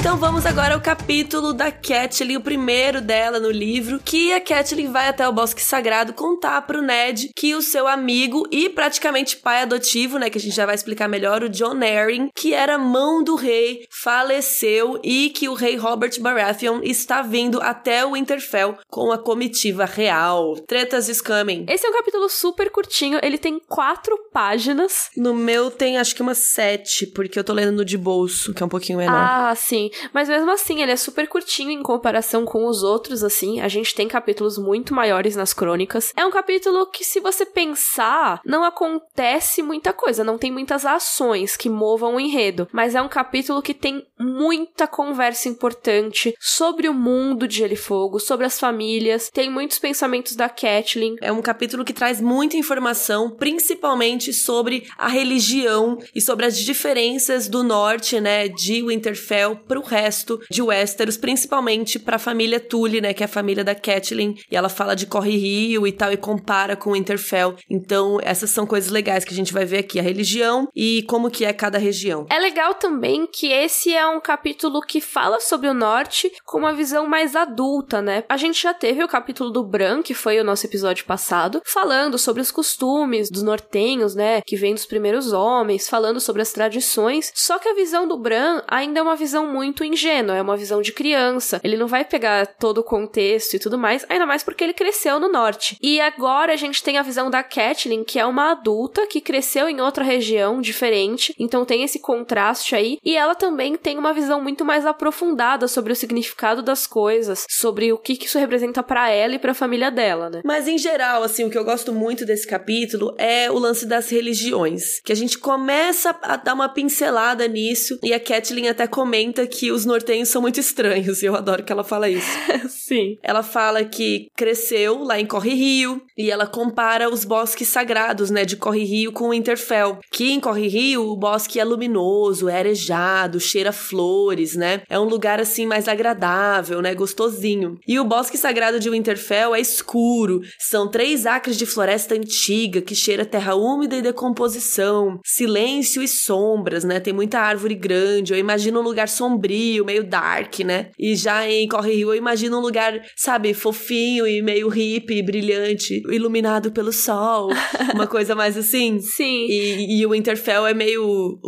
Então 0.03 0.17
vamos 0.17 0.45
agora 0.45 0.73
ao 0.73 0.81
capítulo 0.81 1.53
da 1.53 1.71
Catelyn, 1.71 2.35
o 2.35 2.41
primeiro 2.41 2.99
dela 2.99 3.39
no 3.39 3.49
livro, 3.49 4.01
que 4.03 4.33
a 4.33 4.41
Catelyn 4.41 4.91
vai 4.91 5.07
até 5.07 5.25
o 5.25 5.31
Bosque 5.31 5.61
Sagrado 5.61 6.11
contar 6.11 6.61
pro 6.63 6.81
Ned 6.81 7.29
que 7.33 7.55
o 7.55 7.61
seu 7.61 7.87
amigo 7.87 8.45
e 8.51 8.67
praticamente 8.67 9.37
pai 9.37 9.61
adotivo, 9.61 10.19
né, 10.19 10.29
que 10.29 10.37
a 10.37 10.41
gente 10.41 10.57
já 10.57 10.65
vai 10.65 10.75
explicar 10.75 11.07
melhor, 11.07 11.41
o 11.41 11.47
John 11.47 11.77
Arryn, 11.81 12.27
que 12.35 12.53
era 12.53 12.77
mão 12.77 13.23
do 13.23 13.35
rei, 13.35 13.87
faleceu 13.89 14.99
e 15.01 15.29
que 15.29 15.47
o 15.47 15.53
rei 15.53 15.77
Robert 15.77 16.19
Baratheon 16.19 16.81
está 16.83 17.21
vindo 17.21 17.61
até 17.61 18.05
o 18.05 18.11
Winterfell 18.11 18.77
com 18.89 19.09
a 19.09 19.17
comitiva 19.17 19.85
real. 19.85 20.57
Tretas 20.67 21.07
is 21.07 21.21
coming. 21.21 21.65
Esse 21.69 21.87
é 21.87 21.89
um 21.89 21.93
capítulo 21.93 22.27
super 22.27 22.69
curtinho, 22.69 23.21
ele 23.23 23.37
tem 23.37 23.57
quatro 23.57 24.17
páginas. 24.33 25.09
No 25.15 25.33
meu 25.33 25.71
tem 25.71 25.97
acho 25.97 26.13
que 26.13 26.21
umas 26.21 26.39
sete, 26.39 27.07
porque 27.07 27.39
eu 27.39 27.43
tô 27.45 27.53
lendo 27.53 27.71
no 27.71 27.85
de 27.85 27.97
bolso, 27.97 28.53
que 28.53 28.61
é 28.61 28.65
um 28.65 28.69
pouquinho 28.69 28.97
menor. 28.97 29.15
Ah, 29.15 29.53
sim. 29.55 29.92
Mas 30.13 30.29
mesmo 30.29 30.51
assim, 30.51 30.81
ele 30.81 30.91
é 30.91 30.95
super 30.95 31.27
curtinho 31.27 31.71
em 31.71 31.83
comparação 31.83 32.45
com 32.45 32.65
os 32.65 32.83
outros, 32.83 33.23
assim. 33.23 33.61
A 33.61 33.67
gente 33.67 33.95
tem 33.95 34.07
capítulos 34.07 34.57
muito 34.57 34.93
maiores 34.93 35.35
nas 35.35 35.53
crônicas. 35.53 36.13
É 36.15 36.25
um 36.25 36.31
capítulo 36.31 36.87
que, 36.87 37.03
se 37.03 37.19
você 37.19 37.45
pensar, 37.45 38.41
não 38.45 38.63
acontece 38.63 39.61
muita 39.61 39.93
coisa, 39.93 40.23
não 40.23 40.37
tem 40.37 40.51
muitas 40.51 40.85
ações 40.85 41.55
que 41.55 41.69
movam 41.69 42.15
o 42.15 42.19
enredo. 42.19 42.67
Mas 42.71 42.95
é 42.95 43.01
um 43.01 43.09
capítulo 43.09 43.61
que 43.61 43.73
tem 43.73 44.05
muita 44.19 44.87
conversa 44.87 45.47
importante 45.49 46.33
sobre 46.39 46.87
o 46.89 46.93
mundo 46.93 47.47
de 47.47 47.57
Gelo 47.57 47.73
e 47.73 47.77
Fogo, 47.77 48.19
sobre 48.19 48.45
as 48.45 48.59
famílias. 48.59 49.29
Tem 49.29 49.49
muitos 49.49 49.79
pensamentos 49.79 50.35
da 50.35 50.49
Catelyn. 50.49 51.15
É 51.21 51.31
um 51.31 51.41
capítulo 51.41 51.85
que 51.85 51.93
traz 51.93 52.19
muita 52.19 52.57
informação, 52.57 53.31
principalmente 53.31 54.33
sobre 54.33 54.87
a 54.97 55.07
religião 55.07 55.97
e 56.15 56.21
sobre 56.21 56.45
as 56.45 56.57
diferenças 56.57 57.47
do 57.47 57.63
norte, 57.63 58.19
né, 58.19 58.47
de 58.47 58.81
Winterfell 58.81 59.57
pro 59.67 59.82
resto 59.83 60.39
de 60.49 60.61
Westeros, 60.61 61.17
principalmente 61.17 61.99
pra 61.99 62.19
família 62.19 62.59
Tully, 62.59 63.01
né, 63.01 63.13
que 63.13 63.23
é 63.23 63.25
a 63.25 63.29
família 63.29 63.63
da 63.63 63.75
Catelyn, 63.75 64.35
e 64.49 64.55
ela 64.55 64.69
fala 64.69 64.95
de 64.95 65.05
Corre 65.05 65.37
Rio 65.37 65.85
e 65.87 65.91
tal, 65.91 66.11
e 66.11 66.17
compara 66.17 66.75
com 66.75 66.93
Winterfell. 66.93 67.55
Então, 67.69 68.19
essas 68.21 68.49
são 68.49 68.65
coisas 68.65 68.91
legais 68.91 69.25
que 69.25 69.33
a 69.33 69.37
gente 69.37 69.53
vai 69.53 69.65
ver 69.65 69.79
aqui, 69.79 69.99
a 69.99 70.03
religião 70.03 70.67
e 70.75 71.03
como 71.07 71.29
que 71.29 71.45
é 71.45 71.53
cada 71.53 71.77
região. 71.77 72.25
É 72.29 72.39
legal 72.39 72.75
também 72.75 73.27
que 73.27 73.47
esse 73.47 73.93
é 73.93 74.07
um 74.07 74.19
capítulo 74.19 74.81
que 74.81 75.01
fala 75.01 75.39
sobre 75.39 75.67
o 75.67 75.73
norte 75.73 76.31
com 76.45 76.59
uma 76.59 76.73
visão 76.73 77.07
mais 77.07 77.35
adulta, 77.35 78.01
né? 78.01 78.23
A 78.29 78.37
gente 78.37 78.61
já 78.61 78.73
teve 78.73 79.03
o 79.03 79.07
capítulo 79.07 79.49
do 79.49 79.63
Bran, 79.63 80.01
que 80.01 80.13
foi 80.13 80.39
o 80.39 80.43
nosso 80.43 80.65
episódio 80.65 81.05
passado, 81.05 81.61
falando 81.65 82.17
sobre 82.17 82.41
os 82.41 82.51
costumes 82.51 83.29
dos 83.29 83.41
nortenhos, 83.41 84.15
né, 84.15 84.41
que 84.45 84.55
vem 84.55 84.73
dos 84.73 84.85
primeiros 84.85 85.33
homens, 85.33 85.89
falando 85.89 86.19
sobre 86.19 86.41
as 86.41 86.51
tradições, 86.51 87.31
só 87.33 87.57
que 87.57 87.69
a 87.69 87.73
visão 87.73 88.07
do 88.07 88.17
Bran 88.17 88.61
ainda 88.67 88.99
é 88.99 89.03
uma 89.03 89.15
visão 89.15 89.47
muito 89.47 89.72
muito 89.73 89.83
ingênua, 89.83 90.37
é 90.37 90.41
uma 90.41 90.55
visão 90.55 90.81
de 90.81 90.91
criança. 90.91 91.59
Ele 91.63 91.75
não 91.75 91.87
vai 91.87 92.05
pegar 92.05 92.45
todo 92.45 92.77
o 92.77 92.83
contexto 92.83 93.55
e 93.55 93.59
tudo 93.59 93.77
mais, 93.77 94.05
ainda 94.07 94.25
mais 94.25 94.43
porque 94.43 94.63
ele 94.63 94.73
cresceu 94.73 95.19
no 95.19 95.31
norte. 95.31 95.77
E 95.81 95.99
agora 95.99 96.53
a 96.53 96.55
gente 96.55 96.83
tem 96.83 96.97
a 96.97 97.01
visão 97.01 97.31
da 97.31 97.41
Catelyn, 97.41 98.03
que 98.03 98.19
é 98.19 98.25
uma 98.25 98.51
adulta 98.51 99.07
que 99.07 99.19
cresceu 99.19 99.67
em 99.67 99.81
outra 99.81 100.03
região 100.03 100.61
diferente, 100.61 101.33
então 101.39 101.65
tem 101.65 101.83
esse 101.83 101.99
contraste 101.99 102.75
aí. 102.75 102.99
E 103.03 103.17
ela 103.17 103.33
também 103.33 103.75
tem 103.75 103.97
uma 103.97 104.13
visão 104.13 104.41
muito 104.41 104.63
mais 104.63 104.85
aprofundada 104.85 105.67
sobre 105.67 105.91
o 105.91 105.95
significado 105.95 106.61
das 106.61 106.85
coisas, 106.85 107.45
sobre 107.49 107.91
o 107.91 107.97
que, 107.97 108.13
isso 108.23 108.37
representa 108.37 108.83
para 108.83 109.09
ela 109.09 109.33
e 109.33 109.39
para 109.39 109.51
a 109.51 109.55
família 109.55 109.89
dela, 109.89 110.29
né? 110.29 110.41
Mas 110.45 110.67
em 110.67 110.77
geral, 110.77 111.23
assim, 111.23 111.45
o 111.45 111.49
que 111.49 111.57
eu 111.57 111.65
gosto 111.65 111.91
muito 111.91 112.25
desse 112.25 112.45
capítulo 112.45 113.15
é 113.17 113.49
o 113.49 113.57
lance 113.57 113.87
das 113.87 114.09
religiões, 114.09 114.99
que 115.03 115.11
a 115.11 115.15
gente 115.15 115.37
começa 115.39 116.15
a 116.21 116.35
dar 116.35 116.53
uma 116.53 116.69
pincelada 116.69 117.47
nisso 117.47 117.97
e 118.03 118.13
a 118.13 118.19
Catelyn 118.19 118.67
até 118.67 118.85
comenta 118.85 119.47
que 119.47 119.62
que 119.63 119.71
os 119.71 119.85
nortenhos 119.85 120.27
são 120.27 120.41
muito 120.41 120.59
estranhos, 120.59 121.23
e 121.23 121.25
eu 121.25 121.37
adoro 121.37 121.63
que 121.63 121.71
ela 121.71 121.85
fala 121.85 122.09
isso. 122.09 122.27
Sim. 122.67 123.17
Ela 123.23 123.41
fala 123.41 123.85
que 123.85 124.27
cresceu 124.35 125.01
lá 125.05 125.17
em 125.17 125.25
Corre 125.25 125.53
Rio, 125.53 126.01
e 126.17 126.29
ela 126.29 126.45
compara 126.45 127.09
os 127.09 127.23
bosques 127.23 127.69
sagrados, 127.69 128.29
né, 128.29 128.43
de 128.43 128.57
Corre 128.57 128.83
Rio 128.83 129.13
com 129.13 129.29
Winterfell. 129.29 129.99
Que 130.11 130.33
em 130.33 130.39
Corre 130.41 130.67
Rio 130.67 131.07
o 131.07 131.15
bosque 131.15 131.61
é 131.61 131.63
luminoso, 131.63 132.49
é 132.49 132.57
arejado, 132.57 133.39
cheira 133.39 133.71
flores, 133.71 134.53
né? 134.53 134.81
É 134.89 134.99
um 134.99 135.05
lugar 135.05 135.39
assim 135.39 135.65
mais 135.65 135.87
agradável, 135.87 136.81
né, 136.81 136.93
gostosinho. 136.93 137.79
E 137.87 137.97
o 137.97 138.03
bosque 138.03 138.37
sagrado 138.37 138.81
de 138.81 138.89
Winterfell 138.89 139.55
é 139.55 139.61
escuro, 139.61 140.41
são 140.59 140.89
três 140.89 141.25
acres 141.25 141.57
de 141.57 141.65
floresta 141.65 142.15
antiga 142.15 142.81
que 142.81 142.93
cheira 142.93 143.25
terra 143.25 143.55
úmida 143.55 143.95
e 143.95 144.01
decomposição, 144.01 145.21
silêncio 145.23 146.03
e 146.03 146.07
sombras, 146.09 146.83
né? 146.83 146.99
Tem 146.99 147.13
muita 147.13 147.39
árvore 147.39 147.75
grande. 147.75 148.33
Eu 148.33 148.37
imagino 148.37 148.81
um 148.81 148.83
lugar 148.83 149.07
sombrio 149.07 149.42
sombrio, 149.43 149.85
meio 149.85 150.03
dark, 150.03 150.59
né? 150.59 150.89
E 150.97 151.15
já 151.15 151.47
em 151.49 151.67
Corre 151.67 151.93
Rio 151.93 152.09
eu 152.09 152.15
imagino 152.15 152.57
um 152.57 152.61
lugar, 152.61 153.01
sabe, 153.15 153.53
fofinho 153.53 154.25
e 154.25 154.41
meio 154.41 154.69
hippie, 154.69 155.21
brilhante, 155.21 156.01
iluminado 156.09 156.71
pelo 156.71 156.93
sol. 156.93 157.49
uma 157.93 158.07
coisa 158.07 158.33
mais 158.33 158.57
assim. 158.57 158.99
Sim. 158.99 159.45
E, 159.49 159.99
e 159.99 160.05
o 160.05 160.11
Winterfell 160.11 160.65
é 160.65 160.73
meio 160.73 161.39